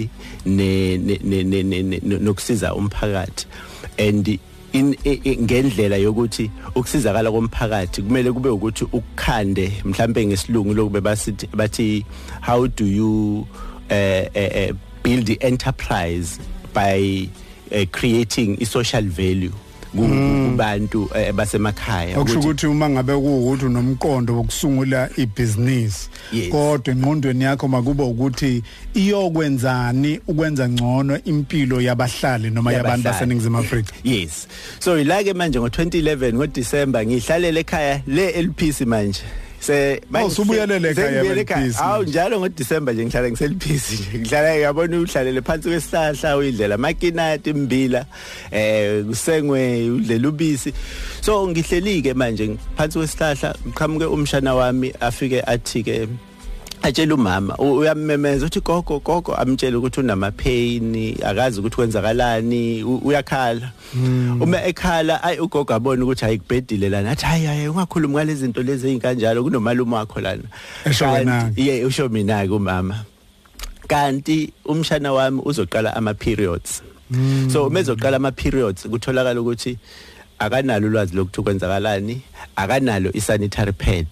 ne 0.46 0.98
nokusiza 2.04 2.76
umphakathi. 2.76 3.46
And 4.00 4.40
ngendlela 4.76 5.98
yokuthi 5.98 6.52
ukusizakala 6.76 7.32
komphakathi 7.32 8.02
kumele 8.02 8.32
kube 8.32 8.50
ukuthi 8.50 8.84
ukukhande 8.84 9.74
mhlambe 9.86 10.26
ngesilungu 10.26 10.74
lokube 10.74 11.02
basithi 11.02 11.48
bathi 11.48 12.06
how 12.42 12.68
do 12.68 12.86
you 12.86 13.48
uh, 13.90 14.26
uh, 14.36 14.76
build 15.04 15.26
the 15.26 15.38
enterprise 15.42 16.40
by 16.74 17.30
uh, 17.72 17.86
creating 17.92 18.58
i 18.62 18.66
social 18.66 19.04
value? 19.04 19.54
Kubantu 20.04 21.10
eh, 21.16 21.34
basemakhaya 21.34 22.20
ukuthi 22.20 22.38
ukuthi 22.38 22.68
uma 22.68 22.90
ngabe 22.90 23.14
kuwukuthi 23.14 23.66
unomqondo 23.66 24.36
wokusungula 24.36 25.10
ibusiness 25.18 26.10
kodwa 26.52 26.94
engqondweni 26.94 27.44
yakho 27.44 27.68
makube 27.68 28.04
ukuthi 28.04 28.64
iyokwenzani 28.94 30.20
ukwenza 30.28 30.70
ngcono 30.70 31.24
impilo 31.24 31.82
yabahlali 31.82 32.50
noma 32.50 32.74
yabantu 32.74 33.04
baseningizimu 33.04 33.58
Afrika? 33.58 33.94
Yes. 34.04 34.48
So 34.80 35.00
ilake 35.00 35.34
manje 35.34 35.60
ngo2011 35.60 36.34
ngoDecember 36.34 37.06
ngihlalele 37.06 37.60
ekhaya 37.60 38.02
le 38.08 38.42
LPC 38.42 38.82
manje. 38.82 39.22
Se 39.60 40.02
mawusubuyelele 40.10 40.90
ekhaya 40.90 41.80
awu 41.80 42.04
njalo 42.04 42.40
ngoDecember 42.40 42.94
nje 42.94 43.06
ngihlala 43.06 43.30
ngiseliphisi 43.30 43.94
nje. 43.94 44.20
Ngihlala 44.20 44.50
yabona 44.56 45.00
uhlalele 45.00 45.42
phansi 45.42 45.70
kwesihlahla 45.70 46.38
uyidlela 46.38 46.78
makinati 46.78 47.50
imbila 47.50 48.06
eh 48.52 49.04
kusengwe 49.06 49.90
udlela 49.90 50.28
ubisi. 50.30 50.74
So 51.22 51.48
ngihleli 51.48 52.02
ke 52.02 52.14
manje 52.14 52.58
phansi 52.78 52.98
kwesihlahla 52.98 53.56
ngiqhamuke 53.68 54.06
umshana 54.06 54.56
wami 54.56 54.94
afike 55.00 55.42
athi 55.42 55.84
ke 55.84 56.08
atshela 56.88 57.16
umama 57.16 57.58
uyamemeza 57.58 58.46
uthi 58.46 58.62
gogo 58.62 59.00
gogo 59.00 59.36
amtshela 59.36 59.78
ukuthi 59.78 60.00
unama 60.00 60.32
pain 60.32 61.16
akazi 61.26 61.60
ukuthi 61.60 61.76
kwenzakalani 61.76 62.84
uyakhala. 62.84 63.72
Hmm. 63.94 64.42
uma 64.42 64.64
ekhala 64.66 65.24
ayi 65.24 65.40
ugogo 65.40 65.74
abona 65.74 66.04
ukuthi 66.04 66.26
ayikubhedile 66.26 66.90
lana 66.90 67.12
athi 67.12 67.26
hayi 67.26 67.46
hayi 67.46 67.68
ungakhulumi 67.68 68.14
ngalezi 68.14 68.42
zinto 68.42 68.64
lezi 68.64 68.88
ezinkanjalo 68.88 69.44
kunomalume 69.44 69.96
wakho 69.96 70.22
lana. 70.22 70.44
Ye 71.56 71.86
usho 71.86 72.10
mina 72.10 72.48
ke 72.48 72.54
umama. 72.54 73.06
Kanti 73.88 74.54
umshana 74.66 75.14
wami 75.14 75.42
uzoqala 75.46 75.96
ama 75.96 76.14
periods 76.14 76.82
hmm. 77.12 77.50
so 77.50 77.68
uma 77.68 77.80
ezoqala 77.80 78.16
ama 78.16 78.32
periods 78.32 78.88
kutholakala 78.88 79.42
ukuthi 79.42 79.78
akanalo 80.40 80.88
ulwazi 80.88 81.16
lokuthi 81.16 81.42
kwenzakalani 81.42 82.22
akanalo 82.56 83.12
i 83.14 83.22
sanitary 83.22 83.74
pad. 83.74 84.08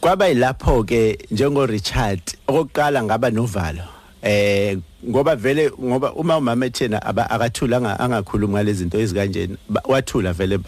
Kwaba 0.00 0.28
yilapho 0.28 0.84
ke 0.84 1.18
njengo 1.30 1.66
Richard 1.66 2.22
okokuqala 2.48 3.02
ngaba 3.02 3.30
novalo. 3.30 3.82
Eh 4.22 4.78
ngoba 5.08 5.36
vele 5.36 5.70
ngoba 5.70 6.12
uma 6.12 6.36
umama 6.36 6.66
ethena 6.66 7.02
akathula 7.02 7.98
angakhulumi 8.00 8.54
ngalezi 8.54 8.78
zinto 8.78 8.98
ezikanjeni 8.98 9.56
wathula 9.84 10.32
vele 10.32 10.58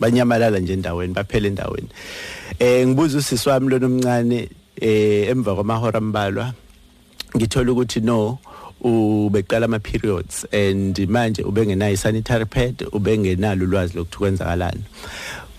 banyamalala 0.00 0.58
nje 0.58 0.72
endaweni 0.72 1.14
baphela 1.14 1.48
endaweni. 1.48 1.88
Eh 2.58 2.86
ngibuza 2.86 3.18
usisi 3.18 3.48
wami 3.48 3.68
lo 3.68 3.78
nomncane 3.78 4.48
eh 4.80 5.28
emva 5.28 5.54
kwamahora 5.54 5.98
ambalwa 5.98 6.52
ngithola 7.36 7.72
ukuthi 7.72 8.00
no 8.00 8.38
ubeqala 8.80 9.64
ama 9.64 9.78
periods 9.78 10.46
and 10.52 10.98
manje 11.08 11.42
ubengenayo 11.42 11.96
sanitary 11.96 12.44
pad 12.44 12.84
ubengenalo 12.92 13.64
ulwazi 13.64 13.96
lokuthu 13.96 14.18
kwenzakalani. 14.18 14.82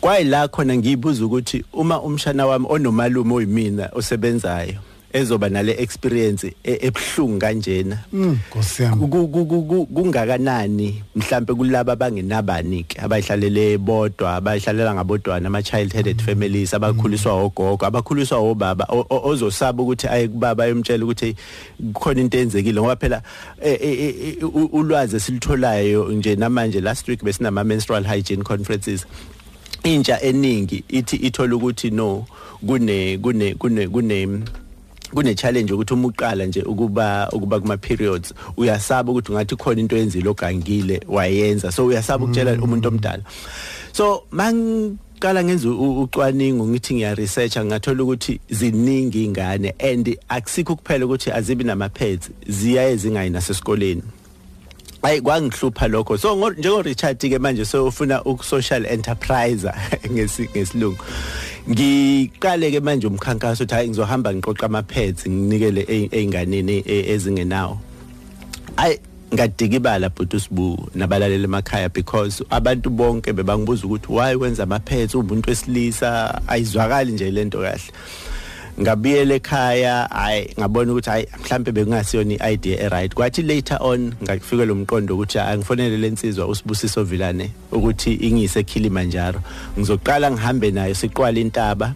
Kwayila 0.01 0.47
khona 0.47 0.77
ngiyibuza 0.77 1.25
ukuthi 1.25 1.63
uma 1.73 2.01
umshana 2.01 2.45
wami 2.47 2.65
onomalume 2.69 3.33
oyimina 3.33 3.89
osebenzayo 3.93 4.73
ezoba 5.13 5.49
nale 5.49 5.71
experience 5.79 6.53
e- 6.63 6.77
ebhlungu 6.88 7.39
kanjena 7.39 7.97
ku- 9.07 9.85
kungakanani 9.85 11.03
mhlambe 11.15 11.53
kulabo 11.53 11.91
abangenabani 11.91 12.83
ke 12.83 13.01
abayihlalele 13.01 13.77
bodwa 13.77 14.35
abayihlalela 14.35 14.93
ngabodwana 14.95 15.47
ama 15.47 15.63
child 15.63 15.93
headed 15.93 16.21
families 16.21 16.73
abakhuliswa 16.73 17.33
ogogo 17.33 17.85
abakhuliswa 17.85 18.38
obaba 18.38 18.85
ozosaba 19.09 19.83
ukuthi 19.83 20.07
aye 20.07 20.27
kubaba 20.27 20.63
ayomtshela 20.63 21.03
ukuthi 21.05 21.35
kukhona 21.93 22.21
into 22.21 22.38
enzekile 22.38 22.79
ngoba 22.81 22.95
phela 22.95 23.21
eh, 23.62 24.38
u- 24.43 24.69
ulwazi 24.73 25.15
esilitholayo 25.15 26.12
nje 26.12 26.35
namanje 26.35 26.81
last 26.81 27.07
week 27.07 27.23
besinama 27.23 27.63
menstrual 27.63 28.03
hygiene 28.05 28.43
conferences 28.43 29.05
intsha 29.93 30.21
eningi 30.21 30.84
ithi 30.89 31.15
ithola 31.15 31.56
ukuthi 31.56 31.89
no 31.91 32.25
kune 32.67 33.17
kune 33.17 33.56
kune 33.56 33.88
kune 33.88 34.39
kune 35.13 35.36
challenge 35.36 35.73
ukuthi 35.73 35.93
uma 35.93 36.08
uqala 36.08 36.45
nje 36.45 36.62
ukuba 36.62 37.30
ukuba 37.34 37.60
kuma 37.60 37.78
periods 37.78 38.34
uyasaba 38.58 39.12
ukuthi 39.12 39.32
ungathi 39.32 39.56
khona 39.56 39.80
into 39.82 39.97
yenzile 39.97 40.30
ogangile 40.30 41.02
wayenza. 41.08 41.71
So 41.71 41.86
uyasaba 41.86 42.25
ukutshela 42.25 42.52
umuntu 42.62 42.88
omdala. 42.88 43.23
So 43.93 44.23
mangiqala 44.32 45.43
ngenza 45.43 45.69
u- 45.69 46.02
ucwaningo 46.02 46.67
ngithi 46.67 46.93
ngiya 46.93 47.15
researcha 47.15 47.65
ngathola 47.65 48.04
ukuthi 48.04 48.39
ziningi 48.49 49.23
ingane 49.25 49.73
and 49.80 50.17
akusikho 50.30 50.75
kuphela 50.75 51.06
ukuthi 51.06 51.32
azibi 51.32 51.63
nama 51.63 51.89
pads 51.89 52.30
ziyaye 52.47 52.95
zingayi 52.95 53.30
nasesikoleni. 53.30 54.04
Ayi 55.03 55.21
kwangihlupha 55.21 55.88
lokho. 55.88 56.17
So 56.19 56.35
ngo- 56.35 56.57
njengo 56.57 56.81
Richard 56.83 57.17
ke 57.19 57.39
manje 57.39 57.65
so 57.65 57.88
ufuna 57.88 58.21
uku 58.25 58.43
social 58.43 58.85
enterpriser 58.85 59.73
ngesi 60.12 60.49
ngesilungu 60.51 60.97
ngiqale 61.69 62.71
ke 62.71 62.79
manje 62.79 63.08
umkhankaso 63.08 63.63
ukuthi 63.63 63.73
hayi 63.75 63.87
ngizohamba 63.89 64.33
ngiqoqa 64.33 64.65
ama 64.65 64.83
pads 64.83 65.27
nginikele 65.27 65.81
e- 65.87 66.10
einganeni 66.12 66.83
e- 66.85 67.12
ezingenawo. 67.13 67.79
Ayi 68.77 69.00
ngadikibala 69.33 70.10
but 70.10 70.33
usibu 70.33 70.89
nabalaleli 70.95 71.43
emakhaya 71.45 71.89
because 71.93 72.41
abantu 72.52 72.89
bonke 72.89 73.33
bebangibuza 73.33 73.85
ukuthi 73.87 74.10
why 74.10 74.35
wenza 74.35 74.63
ama 74.63 74.79
pads 74.79 75.15
umuntu 75.15 75.50
wesilisa? 75.50 76.41
Ayizwakali 76.47 77.12
nje 77.12 77.31
lento 77.31 77.60
kahle. 77.62 77.81
Ngabuyela 78.82 79.36
ekhaya 79.36 80.08
hayi 80.12 80.50
ngabona 80.60 80.92
ukuthi 80.92 81.10
hayi 81.10 81.28
mhlambe 81.44 81.72
bekungasiyona 81.72 82.34
iidea 82.50 82.80
eright. 82.80 83.13
Kwathi 83.13 83.42
later 83.42 83.78
on 83.82 84.13
ngakufika 84.24 84.65
lo 84.65 84.76
mqondo 84.76 85.15
ukuthi 85.15 85.40
angifonele 85.40 85.98
lensizwa 85.98 86.48
usibusiso 86.48 87.04
vilane 87.04 87.52
ukuthi 87.72 88.13
ingise 88.13 88.63
Kilimanjaro 88.63 89.42
ngizoqala 89.78 90.32
ngihambe 90.32 90.72
nayo 90.72 90.96
siqwala 90.96 91.40
intaba. 91.40 91.94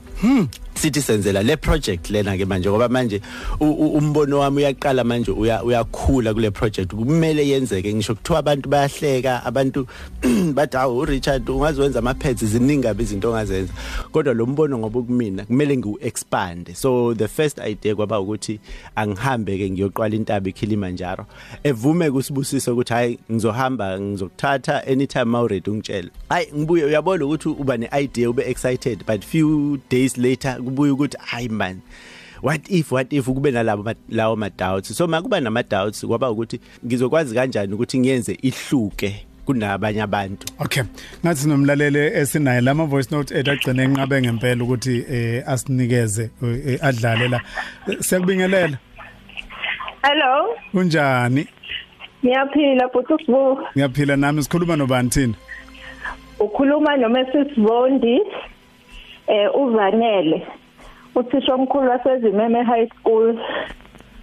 Sithi 0.83 1.01
senzela 1.01 1.43
le 1.43 1.55
project 1.55 2.09
lena 2.09 2.35
ke 2.37 2.45
manje 2.45 2.69
ngoba 2.69 2.89
manje 2.89 3.21
u- 3.59 3.65
u- 3.71 3.93
umbono 3.97 4.39
wami 4.39 4.57
uyaqala 4.57 5.03
manje 5.03 5.31
uya- 5.31 5.63
uyakhula 5.63 6.33
kule 6.33 6.51
project. 6.51 6.93
Kumele 6.93 7.47
yenzeke 7.47 7.93
ngisho 7.93 8.15
kuthiwa 8.15 8.39
abantu 8.39 8.69
bayahleka 8.69 9.45
abantu 9.45 9.87
bathi 10.53 10.77
hawu 10.77 10.97
uRichard 10.97 11.49
ungaziwenza 11.49 11.99
ama 11.99 12.13
pads 12.13 12.45
ziningi 12.45 12.83
kabi 12.83 13.03
izinto 13.03 13.29
ongazenza. 13.29 13.73
Kodwa 14.11 14.33
lo 14.33 14.45
mbono 14.45 14.77
ngoba 14.77 15.01
kumina 15.01 15.45
kumele 15.45 15.77
ngiu 15.77 15.97
expand 16.01 16.73
so 16.73 17.13
the 17.13 17.27
first 17.27 17.59
idea 17.59 17.95
kwaba 17.95 18.19
ukuthi 18.19 18.59
angihambe 18.95 19.57
ke 19.57 19.69
ngiyoqwala 19.69 20.15
intaba 20.15 20.49
eKilimanjaro 20.49 21.25
evume 21.63 22.11
kusibusiso 22.11 22.73
ukuthi 22.73 22.93
hayi 22.93 23.19
ngizohamba 23.31 23.99
ngizokuthatha 23.99 24.87
anytime 24.87 25.25
mawready 25.25 25.69
ungitshela 25.69 26.09
hayi 26.29 26.47
ngibuye 26.55 26.85
uyabona 26.85 27.25
ukuthi 27.25 27.49
uba 27.49 27.77
ne 27.77 27.89
idea 28.01 28.29
ube 28.29 28.43
excited 28.49 29.03
but 29.07 29.23
few 29.25 29.77
days 29.89 30.17
later 30.17 30.57
kubuye 30.73 30.91
ukuthi 30.91 31.17
hayi 31.21 31.49
man 31.49 31.81
what 32.41 32.65
if 32.69 32.91
what 32.91 33.13
if 33.13 33.25
kube 33.25 33.51
nalabo 33.51 33.93
lawo 34.09 34.35
ma 34.35 34.49
doubts 34.49 34.97
so 34.97 35.07
makuba 35.07 35.39
nama 35.39 35.63
doubts 35.63 36.05
kwaba 36.05 36.31
ukuthi 36.31 36.59
ngizokwazi 36.85 37.35
kanjani 37.35 37.73
ukuthi 37.73 37.99
ngiyenze 37.99 38.37
ihluke 38.41 39.25
kunabanye 39.45 40.01
abantu 40.01 40.47
Okay. 40.59 40.83
Ngathi 41.25 41.41
sinomlaleli 41.41 41.99
esinaye 41.99 42.61
lama 42.61 42.85
voice 42.85 43.15
note 43.15 43.35
edagcine 43.35 43.83
enqabe 43.83 44.21
ngempela 44.21 44.63
ukuthi 44.63 45.05
eh 45.09 45.43
asinikeze 45.47 46.29
eh, 46.43 46.79
adlale 46.81 47.27
la. 47.27 47.41
Siyakubingelela. 47.99 48.77
Hello, 50.03 50.55
Kunjani? 50.71 51.47
ngiyaphila 52.25 52.89
futhi 52.89 53.13
usibu. 53.13 53.59
Ngiyaphila 53.75 54.15
nami 54.15 54.43
sikhuluma 54.43 54.75
nobani 54.75 55.09
thina? 55.09 55.33
Ukhuluma 56.39 56.97
noMrs 56.97 57.55
Vondi 57.57 58.19
eh 59.27 59.49
uvanele. 59.55 60.47
Uthisha 61.15 61.53
omkhulu 61.55 61.89
wasezimeme 61.89 62.63
high 62.63 62.87
school. 62.99 63.37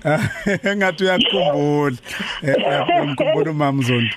Engathi 0.71 1.05
uyakhumbula. 1.05 1.97
Eh 2.43 2.57
uyakhumbula 2.57 3.51
umama 3.51 3.83
Zondi. 3.83 4.15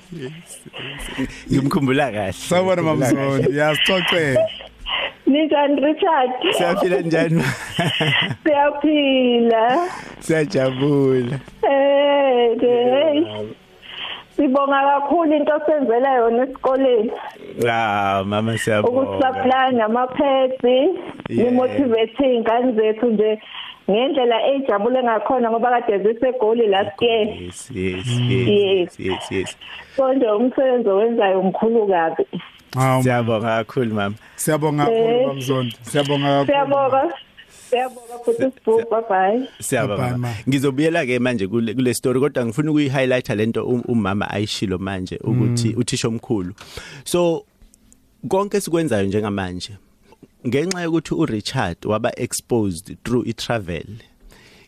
ngimkhumbula 1.52 2.12
kahle 2.12 2.32
Sawubona 2.34 2.82
mama 2.82 3.06
Zondi. 3.06 3.58
Yasixoxela. 3.58 4.48
Ninjani 5.28 5.82
Richard? 5.82 6.32
siyaphila 6.58 6.98
njani 7.02 7.44
Siyaphila. 8.44 9.88
siyajabula 10.20 11.40
Eh, 11.64 12.60
hey. 12.62 13.24
Sibonga 14.36 14.82
kakhulu 14.90 15.34
into 15.36 15.54
osenzela 15.56 16.10
yona 16.16 16.44
esikoleni. 16.44 17.12
ah 17.70 18.24
mama 18.26 18.58
siyabonga 18.58 19.02
Ukusupply 19.02 19.72
nama 19.78 20.08
pads, 20.08 20.64
Yeah. 21.30 21.48
imotivate 21.48 22.34
ingane 22.36 22.72
zethu 22.72 23.06
nje 23.06 23.42
ngendlela 23.90 24.48
ejabule 24.48 25.04
ngakhona 25.04 25.50
ngoba 25.52 25.70
kade 25.82 25.98
zisegoli 26.04 26.68
last 26.68 27.02
year. 27.02 27.28
yes 27.28 27.72
yes 27.72 28.08
Yes. 28.08 28.48
yes 28.48 29.00
yes 29.00 29.32
yes 29.32 29.58
Konje 29.98 30.28
umsebenzi 30.28 30.90
owenzayo 30.90 31.40
umkhulu 31.40 31.88
kabi. 31.88 32.26
Hawu 32.76 33.04
siyabonga 33.04 33.48
kakhulu 33.64 33.94
mama 33.96 34.16
siyabonga 34.36 34.86
kakhulu 34.86 35.28
mama 35.28 35.40
Zondi. 35.42 35.76
Siyabonga 35.82 36.28
kakhulu. 36.28 36.46
Siyabonga. 36.46 37.14
Siyabonga 37.74 38.18
futhi 38.26 38.44
sibhuku 38.54 38.90
bye 38.92 39.02
bye. 39.10 39.38
Bye, 39.40 39.48
siyabonga 39.62 40.18
ma. 40.18 40.34
ngizobuyela 40.50 41.06
ke 41.06 41.20
manje 41.20 41.48
kule 41.48 41.74
kule 41.74 41.94
story 41.94 42.20
kodwa 42.20 42.46
ngifuna 42.46 42.72
ukuyi-highlighta 42.72 43.36
lento 43.36 43.66
um- 43.66 43.84
umama 43.88 44.30
ayishilo 44.30 44.78
manje 44.78 45.18
ukuthi 45.24 45.74
uthisha 45.78 46.08
omkhulu 46.08 46.54
so 47.04 47.46
konke 48.28 48.62
sikwenzayo 48.62 49.06
njengamanje 49.06 49.74
ngenxa 50.48 50.82
yokuthi 50.82 51.14
uRichard 51.14 51.78
waba 51.86 52.12
exposed 52.20 52.98
through 53.04 53.28
itravel 53.28 53.86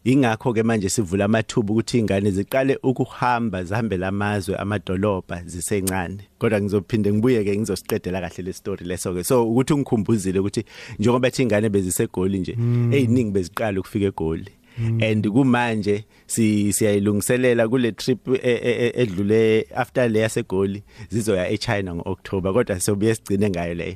ingakho 0.05 0.53
ke 0.53 0.63
manje 0.63 0.89
sivula 0.89 1.25
amathuba 1.25 1.73
ukuthi 1.73 1.99
ingane 1.99 2.31
ziqale 2.31 2.77
ukuhamba 2.83 3.63
zihambela 3.63 4.07
amazwe 4.07 4.55
amadolobha 4.55 5.43
zisencane. 5.45 6.17
Kodwa 6.39 6.61
ngizophinde 6.61 7.13
ngibuye 7.13 7.43
ke 7.43 7.57
ngizosiqedela 7.57 8.21
kahle 8.21 8.43
le 8.43 8.53
story 8.53 8.85
leso 8.85 9.13
ke 9.13 9.23
so 9.23 9.49
ukuthi 9.49 9.75
ngikhumbuzile 9.75 10.39
ukuthi 10.39 10.65
njengoba 10.99 11.31
thi 11.31 11.43
ingane 11.43 11.69
bezisegoli 11.69 12.39
nje 12.39 12.51
eziningi 12.91 13.31
beziqala 13.31 13.79
ukufika 13.79 14.05
egoli. 14.05 14.51
And 14.77 15.25
kumanje 15.27 16.05
si 16.27 16.73
siyayilungiselela 16.73 17.67
kule 17.67 17.91
trip 17.91 18.27
e- 18.27 18.39
e- 18.43 18.87
e- 18.87 19.01
edlule 19.01 19.65
after 19.75 20.09
le 20.09 20.19
yasegoli 20.19 20.83
zizoya 21.09 21.49
eChina 21.49 21.95
ngoOctober 21.95 22.53
kodwa 22.53 22.79
sobuye 22.79 23.15
sigcine 23.15 23.49
ngayo 23.49 23.73
leyo. 23.73 23.95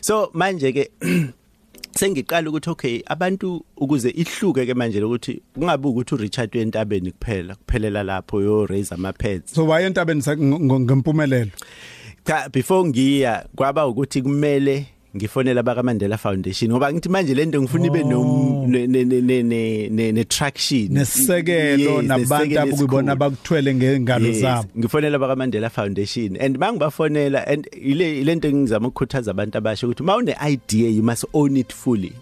So 0.00 0.30
manje 0.34 0.72
ke 0.72 0.90
sengiqala 1.94 2.50
ukuthi 2.50 2.70
okay 2.70 3.02
abantu 3.06 3.64
ukuze 3.76 4.10
ihluke 4.10 4.66
ke 4.66 4.74
manje 4.74 5.02
ukuthi 5.02 5.42
kungabi 5.54 5.88
ukuthi 5.88 6.14
uRichard 6.14 6.56
wentabeni 6.56 7.12
kuphela 7.12 7.54
kuphelela 7.54 8.02
lapho 8.02 8.40
yo 8.40 8.66
raise 8.66 8.94
ama 8.94 9.12
pads 9.12 9.54
So 9.54 9.66
waye 9.66 9.86
entabeni 9.86 10.22
ngempumelelo. 10.22 11.50
cha 12.24 12.48
before 12.48 12.84
ngiya 12.88 13.46
kwaba 13.56 13.86
ukuthi 13.86 14.22
kumele 14.22 14.86
ngifonela 15.16 15.62
baka 15.62 15.82
Mandela 15.82 16.16
Foundation 16.18 16.70
ngoba 16.70 16.92
ngithi 16.92 17.08
manje 17.08 17.34
lento 17.34 17.62
ngifuna 17.62 17.86
ibe 17.86 18.02
no 18.04 18.22
ne 18.66 18.86
ne 18.86 19.04
ne 19.04 19.20
ne 19.20 19.42
ne 19.88 20.12
ne 20.12 20.24
traction 20.24 20.88
Nesisekelo 20.90 21.90
Yes, 21.98 22.04
nabantu 22.06 22.44
nesisekelo 22.46 22.60
abukubona 22.62 23.12
esikhulu. 23.12 23.16
bakuthwele 23.30 23.74
ngengalo 23.74 24.26
Yes, 24.26 24.40
zabo. 24.40 24.68
ngifonela 24.78 25.18
baka 25.18 25.36
Mandela 25.36 25.70
Foundation 25.70 26.36
and 26.40 26.58
mangibafonela 26.58 27.44
and 27.46 27.66
ile 27.72 28.20
ilento 28.20 28.48
engizama 28.48 28.88
ukukhuthaza 28.88 29.30
abantu 29.30 29.58
abasha 29.58 29.86
ukuthi 29.86 30.02
mawune 30.02 30.36
idea 30.52 30.88
you 30.90 31.02
must 31.02 31.24
own 31.32 31.56
it 31.56 31.72
fully 31.74 32.12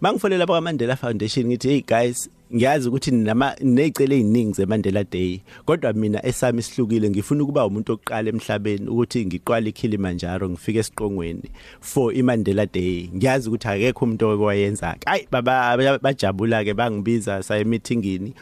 mangifonela 0.00 0.46
baka 0.46 0.60
Mandela 0.60 0.96
Foundation 0.96 1.46
ngithi 1.46 1.68
hey 1.68 1.80
guys 1.86 2.28
ngiyazi 2.52 2.88
ukuthi 2.88 3.10
nama 3.10 3.54
necele 3.60 4.16
eziningi 4.20 4.52
ze 4.52 4.66
Mandela 4.66 5.04
Day 5.04 5.40
kodwa 5.66 5.92
mina 5.92 6.26
esami 6.26 6.62
sihlukile 6.62 7.10
ngifuna 7.10 7.42
ukuba 7.42 7.66
umuntu 7.66 7.92
oqala 7.92 8.28
emhlabeni 8.28 8.88
ukuthi 8.88 9.26
ngiqwala 9.26 9.68
iKilimanjaro 9.68 10.50
ngifike 10.50 10.78
esiqongweni 10.78 11.50
for 11.80 12.12
iMandela 12.14 12.66
Day. 12.66 13.08
Ngiyazi 13.14 13.48
ukuthi 13.48 13.68
akekho 13.68 14.04
umuntu 14.04 14.28
okwayenza 14.28 14.96
hayi 15.06 15.26
baba 15.30 15.98
bajabula 15.98 16.64
ke 16.64 16.74
bangibiza 16.74 17.42
saye 17.42 17.64
meetingini 17.64 18.34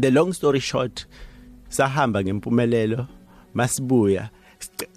the 0.00 0.10
long 0.10 0.32
story 0.32 0.60
short 0.60 1.06
sahamba 1.68 2.24
ngempumelelo 2.24 3.06
masibuya. 3.54 4.22
siq- 4.22 4.41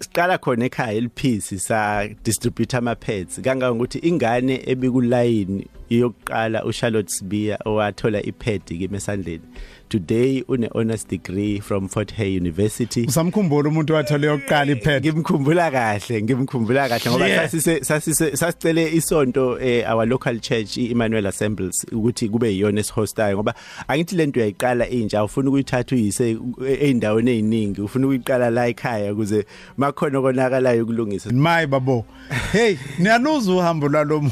siqala 0.00 0.38
khona 0.38 0.64
ekhaya 0.68 0.92
eliphisi 0.92 1.58
sa 1.58 2.06
distribute 2.24 2.74
ama 2.74 2.94
pads 2.94 3.40
kangangokuthi 3.40 3.98
ingane 3.98 4.62
ebikulayini 4.66 5.66
iyokuqala 5.90 6.64
uCharlotte 6.64 7.08
Sibiya 7.08 7.58
owathola 7.64 8.22
iPad 8.22 8.62
kimi 8.64 8.96
esandleni 8.96 9.46
today 9.88 10.42
une 10.48 10.68
honors 10.74 11.04
degree 11.08 11.60
from 11.60 11.88
Fort 11.88 12.10
Hare 12.12 12.28
University. 12.28 13.06
Usamkhumbula 13.06 13.68
umuntu 13.68 13.94
wathole 13.94 14.26
yokuqala 14.26 14.72
iPad 14.72 15.04
ngimkhumbula 15.06 15.70
kahle 15.70 16.22
ngimkhumbula 16.22 16.88
kahle 16.88 17.10
ngoba 17.10 17.26
Yeah. 17.28 17.42
sasise 17.50 17.84
sasise 17.84 18.36
sasicele 18.36 18.92
isonto 18.92 19.58
eh, 19.60 19.84
our 19.92 20.06
local 20.06 20.38
church 20.40 20.76
iEmmanuel 20.76 21.26
Assemblies 21.26 21.86
ukuthi 21.92 22.28
kube 22.28 22.52
yiyona 22.52 22.80
esihostayo 22.80 23.36
ngoba 23.36 23.54
angithi 23.88 24.16
lento 24.16 24.40
uyayiqala 24.40 24.88
inja 24.88 25.24
ufuna 25.24 25.48
ukuyithatha 25.48 25.96
uyise 25.96 26.36
eindaweni 26.80 27.30
eziningi 27.30 27.80
ufuna 27.80 28.06
ukuyiqala 28.06 28.50
la 28.50 28.68
ekhaya 28.68 29.12
ukuze 29.12 29.46
makhona 29.76 30.20
konakalayo 30.20 30.82
ukulungisa. 30.82 31.30
Mayi 31.32 31.66
babo. 31.66 32.04
Hey 32.52 32.76
niyaluza 32.98 33.52
uhambo 33.52 33.88
lwalo 33.88 34.30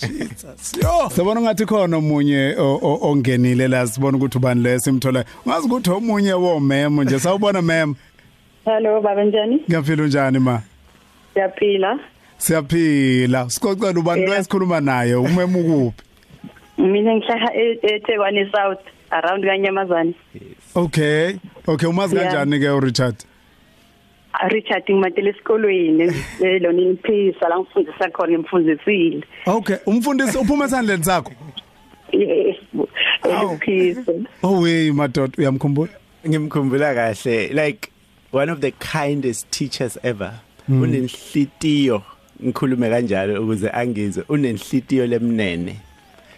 Jesus. 0.00 0.72
Yo! 0.82 1.08
Sabona 1.10 1.40
ngathi 1.40 1.66
khona 1.66 1.96
omunye 1.96 2.54
ongenile 2.58 3.68
la 3.68 3.86
sibona 3.86 4.18
ukuthi 4.18 4.38
ubani 4.38 4.62
le 4.62 4.78
simthola 4.80 5.24
ngazi 5.46 5.66
ukuthi 5.66 5.90
omunye 5.90 6.32
wo 6.32 6.60
mem 6.60 7.00
nje 7.02 7.18
sawubona 7.18 7.62
mem 7.62 7.94
Hello 8.64 9.00
baba 9.00 9.24
njani? 9.24 9.60
ngiyaphila 9.68 10.06
njani 10.06 10.38
ma? 10.38 10.62
Siyaphila. 11.34 11.98
siyaphila. 12.38 13.50
Sikocela 13.50 14.00
ubani 14.00 14.26
lo 14.26 14.34
esikhuluma 14.34 14.80
naye 14.80 15.14
umem 15.14 15.56
ukuphi? 15.56 16.02
Mina 16.78 17.14
ngihlala 17.16 17.54
e- 17.54 17.78
eThekwani 17.82 18.50
South 18.52 18.80
around 19.10 19.44
kaNyamazane. 19.44 20.14
okay 20.74 21.36
okay 21.66 21.88
umazi 21.88 22.16
kanjani 22.16 22.58
ke 22.60 22.68
uRichard? 22.70 23.16
Richard 24.48 24.82
ngimatele 24.90 25.30
esikolweni 25.30 26.12
lona 26.60 26.82
iphisa 26.82 27.48
la 27.48 27.58
ngifundisa 27.60 28.10
khona 28.10 28.32
ngimfundisile. 28.32 29.24
okay 29.46 29.76
umfundisi 29.86 30.38
uphuma 30.38 30.64
esandleni 30.64 31.04
sakho 31.04 31.32
Yes. 32.12 32.56
Awu. 33.22 33.50
Eliphisa. 33.66 34.12
oh 34.42 34.60
wey 34.60 34.90
madoda 34.92 35.32
uyamkhumbula 35.38 35.92
ngimkhumbula 36.28 36.94
kahle 36.94 37.48
like 37.48 37.88
one 38.32 38.52
of 38.52 38.60
the 38.60 38.70
kindest 38.70 39.50
teachers 39.50 39.98
ever 40.02 40.32
unenhlitiyo 40.68 42.02
ngikhulume 42.44 42.90
kanjalo 42.90 43.42
ukuze 43.42 43.70
angizwe 43.70 44.24
unenhlitiyo 44.28 45.06
lemnene 45.06 45.76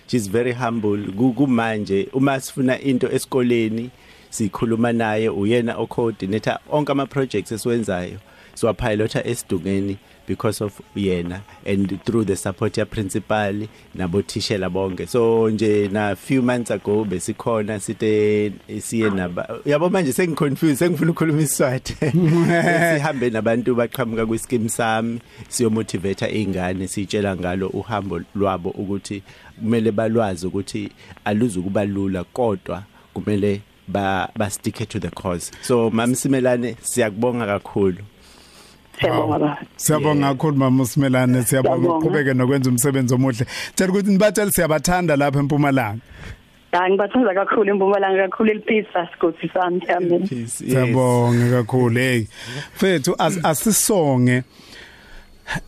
she's 0.07 0.31
very 0.31 0.53
humble 0.53 1.13
Ku- 1.13 1.33
kumanje 1.33 2.09
uma 2.13 2.41
sifuna 2.41 2.81
into 2.81 3.13
esikoleni 3.13 3.91
sikhuluma 4.37 4.93
naye 4.93 5.29
uyena 5.29 5.77
o-coordinator 5.79 6.59
onke 6.71 6.93
ama 6.93 7.07
projects 7.07 7.53
esiwenzayo 7.53 8.19
siwapilota 8.55 9.27
esidungeni 9.27 9.97
because 10.27 10.65
of 10.65 10.81
yena 10.95 11.41
and 11.65 12.05
through 12.05 12.25
the 12.25 12.37
support 12.37 12.79
ya 12.79 12.85
principal 12.85 13.69
nabothishela 13.95 14.71
bonke. 14.71 15.07
So 15.07 15.51
nje 15.51 15.89
na 15.89 16.15
few 16.15 16.43
months 16.43 16.71
ago 16.71 17.05
besikhona 17.05 17.81
site 17.81 18.53
siye 18.81 19.11
naba 19.11 19.61
yabo 19.65 19.91
manje 19.91 20.13
sengiconfused 20.13 20.77
sengifuna 20.77 21.11
ukukhuluma 21.11 21.43
isiswati. 21.43 21.95
Sihambe 22.95 23.31
nabantu 23.31 23.75
baqhamuka 23.75 24.27
kwischeme 24.27 24.69
sami 24.69 25.21
siyomotivate 25.49 26.27
izingane 26.31 26.89
sitshela 26.89 27.37
ngalo 27.37 27.69
uhambo 27.69 28.21
lwabo 28.35 28.71
ukuthi 28.71 29.23
kumele 29.59 29.93
balwazi 29.93 30.47
ukuthi 30.47 30.91
aluzukuba 31.25 31.85
lula 31.85 32.25
kodwa 32.25 32.83
kumele 33.15 33.61
ba 33.89 34.29
ba 34.37 34.51
stick 34.51 34.89
to 34.89 34.99
the 35.01 35.11
cause 35.11 35.51
so 35.63 35.91
mamsimelane 35.91 36.77
siyakubonga 36.83 37.47
kakhulu 37.47 38.03
Siyabonga 39.01 39.39
baba. 39.39 39.59
Siyabonga 39.77 40.29
kakhulu 40.35 40.57
mama 40.57 40.83
usimelane 40.83 41.43
siyabonga 41.45 41.77
Siyabonga. 41.79 42.07
uqhubeke 42.07 42.35
nokwenza 42.35 42.71
umsebenzi 42.71 43.15
omuhle. 43.15 43.47
Tshela 43.75 43.93
ukuthi 43.93 44.11
nibatshela 44.11 44.51
siyabathanda 44.51 45.17
lapha 45.17 45.39
eMpumalanga. 45.39 46.01
Hayi 46.73 46.91
ngibathanda 46.93 47.35
kakhulu 47.35 47.71
impumalanga 47.75 48.29
kakhulu 48.29 48.51
eliphisa 48.51 49.09
sigodi 49.13 49.51
sami 49.55 49.81
amen. 49.97 50.21
peace 50.29 50.41
yes. 50.41 50.59
Siyabonga 50.73 51.51
kakhulu 51.63 51.99
hey. 52.01 52.25
Mfethu 52.77 53.15
as- 53.19 53.41
asisonge 53.45 54.43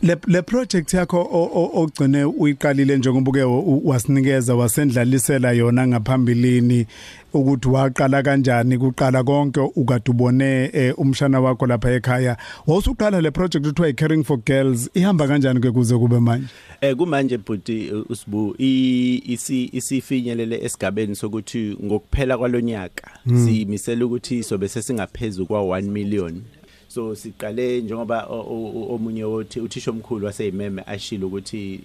le 0.03 0.15
le 0.27 0.41
project 0.41 0.93
yakho 0.93 1.17
o- 1.21 1.49
o- 1.53 1.81
ogcine 1.81 2.23
uyiqalile 2.23 2.97
njengoba 2.97 3.29
uke 3.31 3.43
u- 3.43 3.81
wasinikeza 3.87 4.55
wasendlalisela 4.55 5.51
yona 5.51 5.87
ngaphambilini 5.87 6.85
ukuthi 7.33 7.67
waqala 7.69 8.23
kanjani 8.23 8.77
kuqala 8.77 9.23
konke 9.23 9.59
ukadubone 9.75 10.69
eh, 10.73 10.93
umshana 10.99 11.41
wakho 11.41 11.65
lapha 11.67 11.91
ekhaya. 11.91 12.37
Wawusuqala 12.67 13.21
le 13.21 13.31
project 13.31 13.65
uthiwa 13.65 13.93
caring 13.93 14.23
for 14.23 14.37
girls 14.37 14.89
ihamba 14.93 15.27
kanjani 15.27 15.59
ke 15.61 15.71
kuze 15.71 15.97
kube 15.97 16.19
manje? 16.19 16.47
Eh 16.81 16.95
kumanje 16.95 17.37
bhuti 17.37 17.91
uh, 17.91 18.11
usibu 18.11 18.55
i- 18.59 19.21
isi 19.25 19.69
isifinyelele 19.73 20.59
esigabeni 20.65 21.15
sokuthi 21.15 21.77
ngokuphela 21.83 22.37
kwalonyaka 22.37 23.11
simisela 23.45 24.05
ukuthi 24.05 24.43
sobe 24.43 24.67
sesingaphezulu 24.67 25.45
kwa 25.47 25.61
1 25.61 25.81
million. 25.81 26.41
So 26.89 27.15
siqale 27.15 27.81
njengoba 27.81 28.25
omunye 28.25 29.23
wothi 29.23 29.59
uthisha 29.59 29.91
omkhulu 29.91 30.25
waseyimeme 30.25 30.83
ashilo 30.85 31.27
ukuthi 31.27 31.81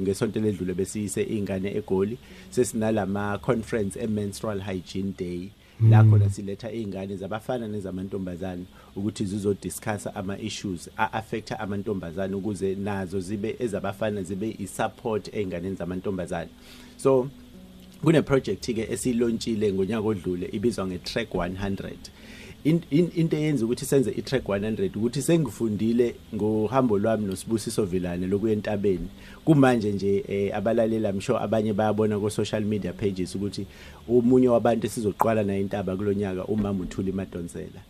ngesonto 0.00 0.40
ledlule 0.40 0.74
besiyise 0.74 1.22
ingane 1.22 1.76
egoli 1.76 2.18
sesinalama 2.50 3.38
conference 3.38 4.00
emenstrual 4.00 4.60
hygiene 4.60 5.12
day. 5.18 5.50
La 5.90 6.02
khona 6.04 6.30
siletha 6.30 6.72
izingane 6.72 7.16
zabafana 7.16 7.68
nezamantombazane 7.68 8.64
ukuthi 8.96 9.24
zizodiscussa 9.24 10.14
ama 10.14 10.38
issues 10.38 10.88
a 10.96 11.12
affecta 11.12 11.60
amantombazane 11.60 12.34
ukuze 12.34 12.74
nazo 12.74 13.20
zibe 13.20 13.56
ezabafana 13.58 14.22
zibe 14.22 14.56
isupport 14.58 15.34
einganeni 15.34 15.76
zamantombazane. 15.76 16.48
So 16.96 17.28
kune 18.02 18.22
project 18.22 18.66
ke 18.74 18.88
esilontshile 18.90 19.72
ngonyaka 19.72 20.08
odlule 20.08 20.48
ibizwa 20.52 20.86
ngetrack 20.86 21.34
100 21.34 21.84
In- 21.84 21.92
in- 21.92 22.47
into 22.64 23.36
eyenza 23.36 23.64
ukuthi 23.64 23.84
senze 23.84 24.10
itrack 24.10 24.48
100 24.48 24.96
ukuthi 24.96 25.22
sengifundile 25.22 26.14
ngohambo 26.34 26.98
lwami 26.98 27.26
nosibusiso 27.26 27.84
Vilane 27.84 28.26
lokuya 28.26 28.52
entabeni. 28.52 29.08
Kumanje 29.44 29.92
nje 29.92 30.24
eh, 30.28 30.56
abalalela 30.56 31.12
msho 31.12 31.38
abanye 31.38 31.72
bayabona 31.72 32.18
ku 32.18 32.30
social 32.30 32.64
media 32.64 32.92
pages 32.92 33.34
ukuthi 33.34 33.66
umunye 34.08 34.48
wabantu 34.48 34.86
esizoqala 34.86 35.42
naye 35.42 35.60
intaba 35.60 35.96
kulonyaka 35.96 36.44
umama 36.44 36.82
uthuli 36.82 37.12
Madonsela. 37.12 37.80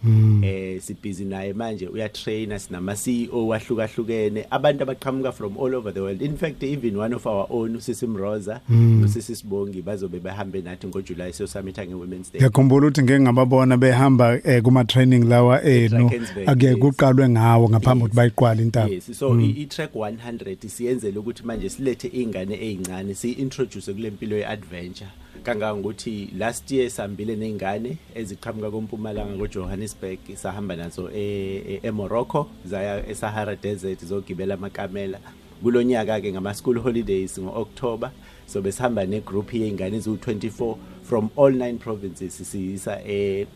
Eh 0.43 0.81
sibhizi 0.83 1.25
naye 1.25 1.53
manje 1.53 1.87
uya 1.89 2.09
trainer 2.09 2.61
sinama 2.61 2.95
CEO 2.95 3.47
wahlukahlukene. 3.47 4.47
Abantu 4.51 4.83
abaqhamuka 4.85 5.33
from 5.33 5.57
all 5.59 5.75
over 5.75 5.93
the 5.95 6.01
world. 6.01 6.23
In 6.23 6.37
fact 6.37 6.62
even 6.62 6.97
one 6.97 7.12
of 7.14 7.27
our 7.27 7.47
own 7.51 7.77
usisi 7.77 8.07
Mroza 8.07 8.61
usisi 9.05 9.37
Sibongi 9.37 9.83
bazobe 9.83 10.21
bahambe 10.21 10.61
nathi 10.62 10.87
ngoJuly 10.87 11.33
so 11.35 11.47
summit 11.47 11.79
nge 11.79 11.95
Women's 11.95 12.33
Day. 12.33 12.41
Ngiyakhumbula 12.41 12.87
ukuthi 12.87 13.03
ngeke 13.03 13.21
ngababona 13.21 13.77
behamba 13.77 14.41
eh, 14.45 14.62
kuma 14.62 14.85
training 14.85 15.25
lawa 15.29 15.62
enu 15.64 15.89
Drakensberg, 15.89 16.49
ake 16.49 16.66
yes. 16.66 16.79
kuqalwe 16.79 17.29
ngawo 17.29 17.69
ngaphambi 17.69 17.99
Yes. 17.99 18.11
kokuthi 18.11 18.16
bayiqwale 18.16 18.62
intaba. 18.62 18.89
Yes 18.91 19.19
so 19.19 19.31
mm. 19.31 19.55
i-track 19.57 19.95
100 19.95 20.69
siyenzele 20.69 21.19
ukuthi 21.19 21.43
manje 21.45 21.69
silethe 21.69 22.09
izingane 22.09 22.55
ezincane 22.55 23.14
si-introduce 23.14 23.93
kule 23.93 24.11
mpilo 24.11 24.37
ye-adventure. 24.37 25.11
Kangangokuthi 25.43 26.30
last 26.39 26.70
year 26.70 26.91
sambile 26.91 27.36
nezingane 27.36 27.97
eziqhamuka 28.14 28.70
kompumalanga 28.70 29.36
koJohannesburg 29.39 30.18
sahamba 30.36 30.76
nazo 30.76 31.11
e- 31.11 31.62
e- 31.68 31.80
eMorocco 31.82 32.47
zaya 32.64 33.07
eSahara 33.09 33.57
Desert 33.57 34.05
zogibela 34.05 34.55
amakamela. 34.55 35.18
Kulonyaka 35.62 36.20
ke 36.20 36.32
ngama 36.32 36.55
school 36.55 36.78
holidays 36.80 37.39
ngoOctober 37.41 38.11
so 38.47 38.62
besihamba 38.62 39.07
negroup 39.07 39.55
yeingane 39.55 39.99
eziwu24 39.99 40.76
from 41.03 41.30
all 41.36 41.51
nine 41.53 41.78
provinces 41.78 42.51
siyisa 42.51 43.01
e 43.07 43.47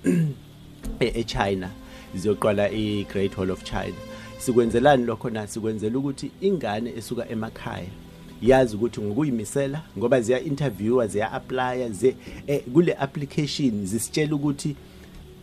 e- 1.00 1.12
eChina 1.20 1.70
ziyoqala 2.14 2.70
iGreat 2.70 3.38
Wall 3.38 3.50
of 3.50 3.64
China. 3.64 3.96
Sikwenzelani 4.38 5.04
lokho 5.04 5.30
na? 5.30 5.46
Sikwenzela 5.46 5.98
ukuthi 5.98 6.30
ingane 6.40 6.90
esuka 6.96 7.28
emakhaya 7.28 7.86
yazi 8.42 8.76
ukuthi 8.76 9.00
ngokuyimisela 9.00 9.82
ngoba 9.98 10.20
ziya 10.20 10.40
interviewer 10.40 11.08
ziya 11.08 11.32
applya 11.32 11.90
ze 11.90 12.16
eh, 12.46 12.62
kule 12.72 12.94
application 12.94 13.86
zisitshela 13.86 14.34
ukuthi 14.34 14.76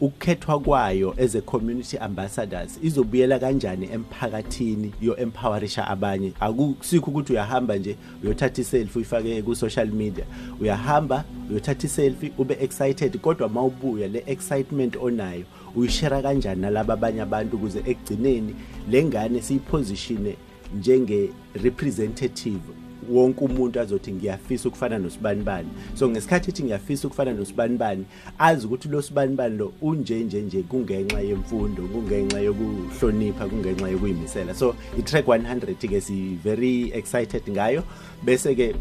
ukukhethwa 0.01 0.59
kwayo 0.59 1.15
as 1.17 1.35
a 1.35 1.41
community 1.41 1.97
ambassadors 1.97 2.79
izobuyela 2.83 3.39
kanjani 3.39 3.89
emphakathini 3.91 4.93
yo 5.01 5.17
empowerisha 5.17 5.87
abanye. 5.87 6.33
Akusikho 6.39 7.11
ukuthi 7.11 7.33
uyahamba 7.33 7.77
nje 7.77 7.95
uyothatha 8.23 8.61
iselfie 8.61 8.99
uyifake 8.99 9.41
ku 9.41 9.55
social 9.55 9.87
media. 9.87 10.25
Uyahamba 10.61 11.23
uyothatha 11.49 11.87
iselfie 11.87 12.31
ube 12.37 12.57
excited 12.61 13.17
kodwa 13.17 13.49
mawubuya 13.49 14.07
le 14.07 14.23
excitement 14.27 14.95
onayo 14.95 15.43
uyishare 15.75 16.21
kanjani 16.21 16.61
nalabo 16.61 16.93
abanye 16.93 17.21
abantu 17.21 17.55
ukuze 17.55 17.79
ekugcineni 17.79 18.55
lengane 18.89 19.41
siyipositione 19.41 20.35
njenge 20.77 21.29
representative 21.63 22.88
wonke 23.09 23.45
umuntu 23.45 23.79
azothi 23.79 24.11
ngiyafisa 24.11 24.69
ukufana 24.69 24.97
nosibanibani. 24.97 25.69
So 25.95 26.09
ngesikhathi 26.09 26.49
ethi 26.49 26.63
ngiyafisa 26.63 27.07
ukufana 27.07 27.33
nosibanibani 27.33 28.05
azi 28.39 28.65
ukuthi 28.67 28.89
lo 28.89 29.01
sibanibani 29.01 29.57
lo 29.57 29.73
unje 29.81 30.19
nje 30.19 30.41
nje 30.41 30.63
kungenxa 30.63 31.21
yemfundo 31.21 31.83
kungenxa 31.83 32.39
yokuhlonipha 32.39 33.45
kungenxa 33.45 33.89
yokuyimisela. 33.89 34.53
So 34.53 34.75
i-track 34.97 35.27
100 35.27 35.87
ke 35.87 36.01
si 36.01 36.39
very 36.43 36.91
excited 36.93 37.43
ngayo. 37.47 37.83
Bese 38.23 38.55
ke 38.55 38.75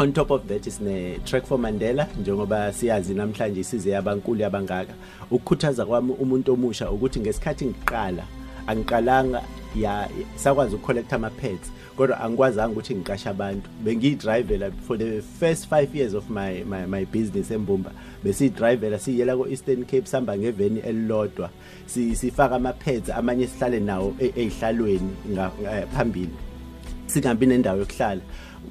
on 0.00 0.12
top 0.12 0.30
of 0.30 0.48
that 0.48 0.62
isine 0.62 1.24
track 1.26 1.44
for 1.46 1.58
Mandela 1.58 2.06
njengoba 2.20 2.72
siyazi 2.72 3.14
namhlanje 3.14 3.60
isize 3.60 3.90
yabankulu 3.90 4.44
abangaka 4.44 4.94
ukukhuthaza 5.30 5.86
kwami 5.86 6.12
umuntu 6.12 6.52
omusha 6.52 6.90
ukuthi 6.90 7.20
ngesikhathi 7.20 7.64
ngiqala 7.64 8.24
angiqalanga 8.66 9.42
ya 9.76 10.08
sakwazi 10.36 10.74
ukucollecta 10.74 11.16
ama 11.16 11.30
pads 11.30 11.72
kodwa 12.00 12.20
angikwazanga 12.20 12.72
ukuthi 12.72 12.94
ngiqashe 12.94 13.28
abantu. 13.28 13.68
Bengiyidrivela 13.84 14.72
for 14.86 14.96
the 14.96 15.20
first 15.20 15.68
5 15.68 15.94
years 15.94 16.14
of 16.14 16.30
my 16.30 16.64
my 16.64 16.86
my 16.86 17.04
business 17.04 17.50
embumba 17.50 17.92
besiyidrivela 18.24 18.98
siyela 18.98 19.36
ko 19.36 19.46
Eastern 19.48 19.84
Cape 19.84 20.06
samba 20.06 20.38
ngeveni 20.38 20.80
elilodwa 20.80 21.50
sifaka 21.86 22.56
ama 22.56 22.72
pads 22.72 23.10
amanye 23.10 23.46
sihlale 23.46 23.80
nawo 23.80 24.14
ezihlalweni 24.18 25.10
phambili. 25.96 26.32
Singabi 27.06 27.46
nendawo 27.46 27.78
yokuhlala 27.78 28.20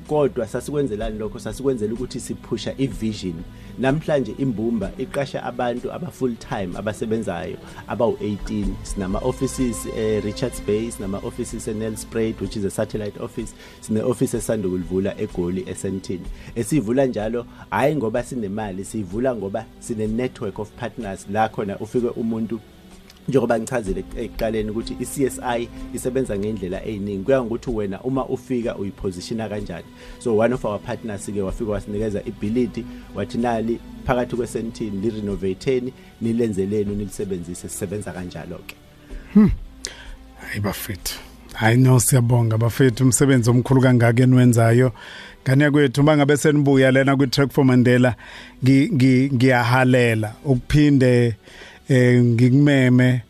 kodwa 0.07 0.47
sasikwenzelani 0.47 1.19
lokho? 1.19 1.39
Sasikwenzela 1.39 1.93
ukuthi 1.93 2.19
siphusha 2.19 2.73
ivision 2.77 3.35
namhlanje 3.79 4.35
imbumba 4.37 4.91
iqasha 4.97 5.43
abantu 5.43 5.93
aba 5.93 6.11
full 6.11 6.35
time 6.35 6.77
abasebenzayo 6.77 7.57
abawu 7.87 8.13
18 8.13 8.65
sinama 8.83 9.19
offices 9.19 9.85
eh, 9.97 10.23
Richards 10.23 10.61
Bay 10.61 10.91
sinama 10.91 11.17
offices 11.23 11.67
eNelspruit 11.67 12.41
which 12.41 12.57
is 12.57 12.65
a 12.65 12.69
satellite 12.69 13.17
office. 13.21 13.53
Sine 13.81 14.01
office 14.01 14.37
esanda 14.37 14.69
kulivula 14.69 15.21
eGoli 15.21 15.63
eSentini 15.69 16.25
esivula 16.55 17.05
njalo 17.05 17.45
hayi 17.69 17.95
ngoba 17.95 18.23
sinemali 18.23 18.85
sivula 18.85 19.35
ngoba 19.35 19.65
sine 19.79 20.07
network 20.07 20.59
of 20.59 20.71
partners. 20.71 21.25
La 21.31 21.49
khona 21.49 21.77
ufike 21.79 22.07
umuntu 22.07 22.59
njengoba 23.29 23.59
ngichazile 23.59 24.03
ekuqaleni 24.17 24.69
ukuthi 24.69 24.93
iCSI 24.99 25.69
isebenza 25.93 26.37
ngendlela 26.37 26.85
eziningi 26.85 27.23
kuya 27.23 27.43
ngokuthi 27.43 27.69
wena 27.69 28.01
uma 28.01 28.25
ufika 28.25 28.75
uyipositiona 28.75 29.49
kanjani. 29.49 29.85
So 30.19 30.37
one 30.37 30.53
of 30.53 30.65
our 30.65 30.79
partners 30.79 31.25
ke 31.25 31.41
wafika 31.41 31.71
wasinikeza 31.71 32.23
ibility 32.25 32.85
wathi 33.15 33.37
nali 33.37 33.79
phakathi 34.05 34.35
kwesentini 34.35 35.01
li 35.01 35.09
renovateeni 35.09 35.93
nilenzeleni 36.21 36.95
nilisebenzise 36.95 37.69
sisebenza 37.69 38.11
kanjalo 38.11 38.59
ke 38.67 38.75
hmm. 39.33 39.51
Hayi 40.41 40.59
bafethu. 40.59 41.19
Hayi 41.53 41.77
no 41.77 41.99
siyabonga 41.99 42.57
bafethu. 42.57 43.03
Umsebenzi 43.03 43.49
omkhulu 43.49 43.81
kangaka 43.81 44.23
enwenzayo. 44.23 44.91
Ngane 45.43 45.71
kwethu 45.71 46.03
mangabe 46.03 46.37
senibuya 46.37 46.91
lena 46.91 47.15
kwi 47.15 47.27
track 47.27 47.51
for 47.51 47.65
Mandela 47.65 48.15
ngiyahalela. 48.63 50.33
Ukuphinde 50.45 51.35
eh 51.89 52.23
ngikumeme 52.23 53.21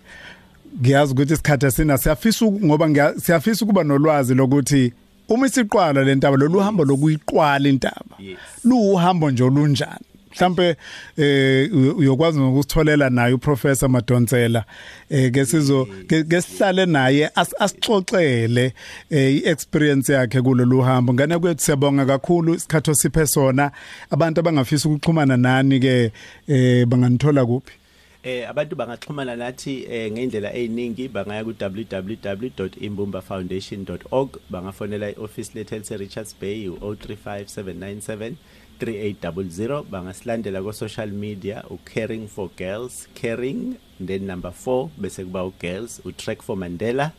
ngiyazi 0.82 1.14
ukuthi 1.14 1.34
isikhathi 1.34 1.66
asina 1.66 1.98
siyafisa 1.98 2.46
ngoba 2.46 3.14
siyafisa 3.18 3.66
ukuba 3.66 3.84
nolwazi 3.84 4.36
lokuthi 4.36 4.94
uma 5.30 5.48
isiqwala 5.48 6.04
lentaba 6.04 6.38
lolu 6.38 6.60
hambo 6.60 6.86
lokuyiqwala 6.86 7.70
intaba 7.70 8.16
luhambo 8.64 9.32
nje 9.32 9.44
olunjani? 9.44 10.06
Mhlambe 10.32 10.76
eh 11.18 11.70
uyokwazi 11.98 12.40
ngokusitholela 12.40 13.10
naye 13.10 13.34
uprofessor 13.34 13.90
Madonsela 13.90 14.64
eh 15.10 15.32
ke 15.32 15.46
sizo 15.46 15.88
ke 16.08 16.42
sihlale 16.42 16.86
naye 16.86 17.30
asixoxele 17.36 18.74
eh 19.10 19.36
iexperience 19.36 20.14
yakhe 20.14 20.42
kulolu 20.42 20.82
hambo. 20.82 21.14
Ngane 21.14 21.40
kwethu 21.40 21.64
siyabonga 21.64 22.06
kakhulu 22.06 22.56
isikhatho 22.56 22.94
siphe 22.96 23.28
sona. 23.28 23.72
Abantu 24.12 24.40
abangafisa 24.40 24.90
ukuxhumana 24.90 25.38
nani 25.38 25.80
ke 25.80 26.12
eh 26.48 26.86
banganithola 26.86 27.46
kuphi? 27.46 27.79
Eh 28.24 28.50
abantu 28.50 28.76
bangaxhumana 28.76 29.36
nathi 29.36 29.86
eh 29.88 30.12
ngendlela 30.12 30.54
eziningi 30.54 31.08
bangaya 31.08 31.44
ku 31.48 31.54
www.imbumbafoundation.org 31.56 34.30
bangafonela 34.52 35.10
ioffice 35.16 35.56
lethu 35.56 35.76
elise 35.76 35.98
Richards 35.98 36.36
Bay 36.36 36.68
u035797 36.68 38.34
3800 38.80 39.84
bangasilandela 39.88 40.62
ku 40.62 40.74
social 40.76 41.08
media 41.08 41.64
u 41.72 41.80
caring 41.88 42.28
for 42.28 42.50
girls 42.60 43.08
caring 43.16 43.78
then 44.04 44.28
number 44.28 44.52
4 44.52 44.90
bese 45.00 45.24
kuba 45.24 45.48
u 45.48 45.56
girls 45.56 46.04
u 46.04 46.12
track 46.12 46.44
for 46.44 46.58
Mandela. 46.58 47.12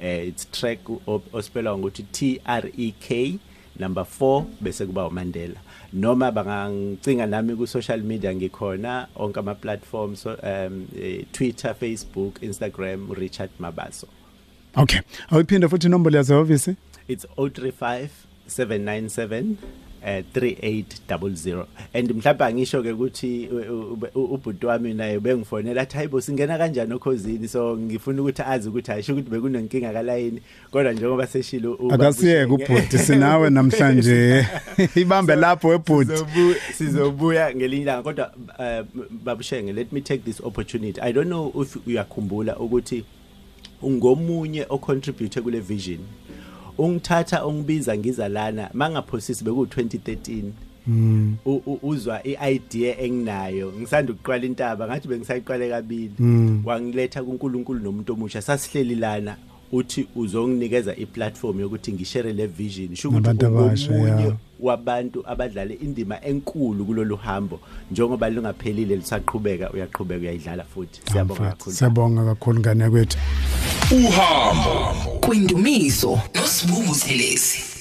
Eh 0.00 0.28
it's 0.28 0.50
track 0.50 0.78
ospelwa 1.32 1.78
ngokuthi 1.78 2.02
T 2.02 2.40
R 2.44 2.70
E 2.76 2.92
K. 2.98 3.38
number 3.78 4.04
4 4.04 4.44
bese 4.60 4.86
kuba 4.86 5.06
uMandela. 5.06 5.60
Noma 5.92 6.32
bangangicinga 6.32 7.26
nami 7.28 7.56
ku 7.56 7.66
social 7.66 8.00
media 8.00 8.34
ngikhona 8.34 9.08
onke 9.16 9.38
ama 9.38 9.54
platforms 9.54 10.26
um 10.26 10.88
Twitter 11.32 11.74
Facebook 11.74 12.42
Instagram 12.42 13.10
Richard 13.16 13.50
Mabaso. 13.58 14.08
Okay. 14.76 15.00
Awuphinde 15.30 15.68
futhi 15.68 15.86
inombolo 15.86 16.16
yazo 16.16 16.40
office 16.40 16.76
It's 17.08 17.24
035 17.36 18.10
797 18.46 19.56
eh 20.06 20.24
3800 20.34 21.64
and 21.94 22.12
mhlawumbe 22.12 22.44
angisho 22.44 22.82
ke 22.82 22.92
ukuthi 22.92 23.48
ubhuti 24.14 24.66
wami 24.66 24.94
naye 24.94 25.20
bengifonela 25.20 25.82
athi 25.82 25.96
hayibo 25.96 26.20
singena 26.20 26.58
kanjani 26.58 26.94
okhozini 26.94 27.48
so 27.48 27.76
ngifuna 27.76 28.22
ukuthi 28.22 28.42
azi 28.42 28.68
ukuthi 28.68 28.92
ayisho 28.92 29.12
ukuthi 29.12 29.30
bekunenkinga 29.30 29.92
kalayini. 29.92 30.42
Kodwa 30.70 30.92
njengoba 30.92 31.26
seshilo 31.26 31.78
akasiyeke 31.90 32.52
ubhuti 32.52 32.98
sinawe 32.98 33.50
namhlanje. 33.56 34.46
Ibambe 34.94 35.36
lapho 35.36 35.68
webhuti 35.68 36.12
sizobuya 36.74 37.54
ngelinye 37.54 37.82
ilanga. 37.82 38.02
Kodwa 38.02 38.32
babushenge 39.24 39.72
let 39.72 39.92
me 39.92 40.00
take 40.00 40.24
this 40.24 40.40
opportunity. 40.40 41.00
I 41.00 41.12
don't 41.12 41.28
know 41.28 41.52
if 41.62 41.76
uyakhumbula 41.86 42.56
ukuthi 42.56 43.04
ungomunye 43.82 44.66
ocontribute 44.68 45.40
kule 45.40 45.60
vision. 45.60 45.98
Ungithatha 46.78 47.46
ungibiza 47.46 47.98
ngiza 47.98 48.28
lana 48.28 48.70
mangaphosisi 48.74 49.44
beku 49.44 49.62
2013 49.64 50.42
Mm. 50.90 51.36
uzwa 51.82 52.20
iidea 52.26 52.98
enginayo 52.98 53.72
ngisanda 53.78 54.12
ukuqala 54.12 54.46
intaba 54.46 54.86
ngathi 54.86 55.08
bengisayiqale 55.08 55.68
kabili. 55.70 56.12
Wangiletha 56.64 57.22
kuNkulunkulu 57.22 57.80
nomuntu 57.80 58.12
omusha 58.12 58.42
sasihleli 58.42 58.94
lana. 58.94 59.36
Uthi 59.72 60.06
uzonginikeza 60.16 60.96
iplatform 60.96 61.60
yokuthi 61.60 61.92
ngishare 61.92 62.32
le 62.32 62.46
vision. 62.46 62.96
Sho 62.96 63.08
ukuthi 63.08 63.46
umunye 63.46 64.32
wabantu 64.60 65.22
abadlala 65.26 65.74
indima 65.74 66.24
enkulu 66.24 66.84
kulolu 66.84 67.16
hambo 67.16 67.60
njengoba 67.90 68.30
lungaphelile 68.30 68.96
lisaqhubeka 68.96 69.70
uyaqhubeka 69.70 70.20
uyayidlala 70.20 70.64
futhi. 70.64 71.00
Siyabonga 71.12 71.50
kakhulu. 71.50 71.76
siyabonga 71.76 72.24
kakhulu 72.24 72.60
ngane 72.60 72.90
kwethu. 72.90 73.18
Uhambo 73.90 74.94
kwindumiso 75.20 76.20
nosibungu 76.34 76.94
thelezi 76.94 77.77